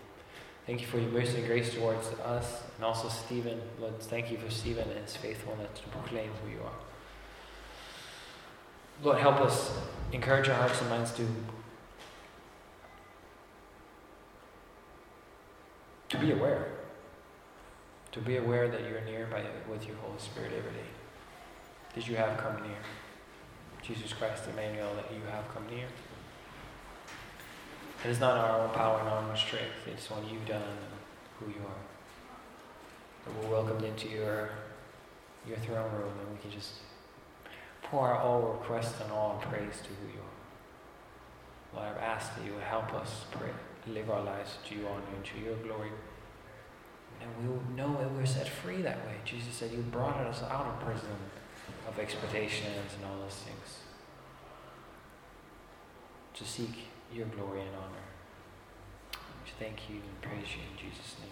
Thank 0.67 0.81
you 0.81 0.87
for 0.87 0.99
your 0.99 1.09
mercy 1.09 1.37
and 1.37 1.47
grace 1.47 1.73
towards 1.73 2.07
us, 2.19 2.61
and 2.75 2.85
also 2.85 3.09
Stephen. 3.09 3.59
Lord, 3.81 3.99
thank 4.01 4.29
you 4.29 4.37
for 4.37 4.51
Stephen 4.51 4.87
and 4.87 4.99
his 4.99 5.15
faithfulness 5.15 5.79
to 5.79 5.87
proclaim 5.89 6.29
who 6.43 6.51
you 6.51 6.59
are. 6.63 6.71
Lord, 9.01 9.17
help 9.17 9.41
us 9.41 9.75
encourage 10.11 10.47
our 10.47 10.55
hearts 10.55 10.79
and 10.81 10.89
minds 10.89 11.11
to 11.13 11.25
to 16.09 16.17
be 16.17 16.31
aware, 16.31 16.67
to 18.11 18.19
be 18.19 18.37
aware 18.37 18.67
that 18.67 18.81
you're 18.81 19.01
near 19.01 19.27
by 19.31 19.43
with 19.71 19.87
your 19.87 19.95
Holy 19.97 20.19
Spirit 20.19 20.51
every 20.55 20.71
day. 20.71 20.89
That 21.95 22.07
you 22.07 22.15
have 22.15 22.37
come 22.37 22.61
near, 22.61 22.77
Jesus 23.81 24.13
Christ, 24.13 24.43
Emmanuel, 24.51 24.93
that 24.95 25.11
you 25.11 25.21
have 25.31 25.47
come 25.53 25.65
near. 25.67 25.87
It 28.03 28.09
is 28.09 28.19
not 28.19 28.37
our 28.37 28.61
own 28.61 28.69
power 28.69 28.99
and 28.99 29.09
our 29.09 29.29
own 29.29 29.35
strength. 29.35 29.87
It's 29.87 30.09
what 30.09 30.23
you've 30.31 30.45
done 30.45 30.61
and 30.61 30.93
who 31.39 31.47
you 31.47 31.65
are. 31.65 31.83
That 33.25 33.43
we're 33.43 33.51
welcomed 33.51 33.83
into 33.83 34.07
your 34.07 34.51
your 35.47 35.57
throne 35.57 35.91
room 35.93 36.13
and 36.19 36.35
we 36.35 36.41
can 36.41 36.51
just 36.51 36.73
pour 37.81 38.07
our 38.07 38.17
all 38.17 38.41
requests 38.41 39.01
and 39.01 39.11
all 39.11 39.41
praise 39.41 39.81
to 39.81 39.89
who 39.89 40.07
you 40.13 40.19
are. 40.19 40.29
Lord, 41.75 41.97
I've 41.97 42.03
asked 42.03 42.35
that 42.35 42.45
you 42.45 42.53
would 42.53 42.63
help 42.63 42.93
us 42.93 43.25
pray, 43.31 43.49
live 43.87 44.09
our 44.09 44.21
lives 44.21 44.57
to 44.67 44.75
you 44.75 44.87
honor 44.87 45.03
and 45.15 45.25
to 45.25 45.39
your 45.39 45.55
glory. 45.55 45.91
And 47.21 47.29
we 47.41 47.49
will 47.49 47.63
know 47.75 47.99
that 47.99 48.11
we're 48.13 48.25
set 48.25 48.47
free 48.47 48.81
that 48.81 48.97
way. 49.05 49.15
Jesus 49.25 49.53
said 49.53 49.71
you 49.71 49.79
brought 49.79 50.17
us 50.17 50.41
out 50.43 50.65
of 50.65 50.79
prison 50.79 51.17
of 51.87 51.99
expectations 51.99 52.93
and 52.95 53.05
all 53.05 53.19
those 53.19 53.35
things. 53.35 53.79
To 56.35 56.45
seek 56.45 56.87
your 57.13 57.25
glory 57.27 57.61
and 57.61 57.75
honor. 57.75 58.05
We 59.43 59.51
thank 59.59 59.89
you 59.89 59.95
and 59.95 60.21
praise 60.21 60.55
you 60.55 60.61
in 60.61 60.77
Jesus' 60.77 61.15
name. 61.19 61.28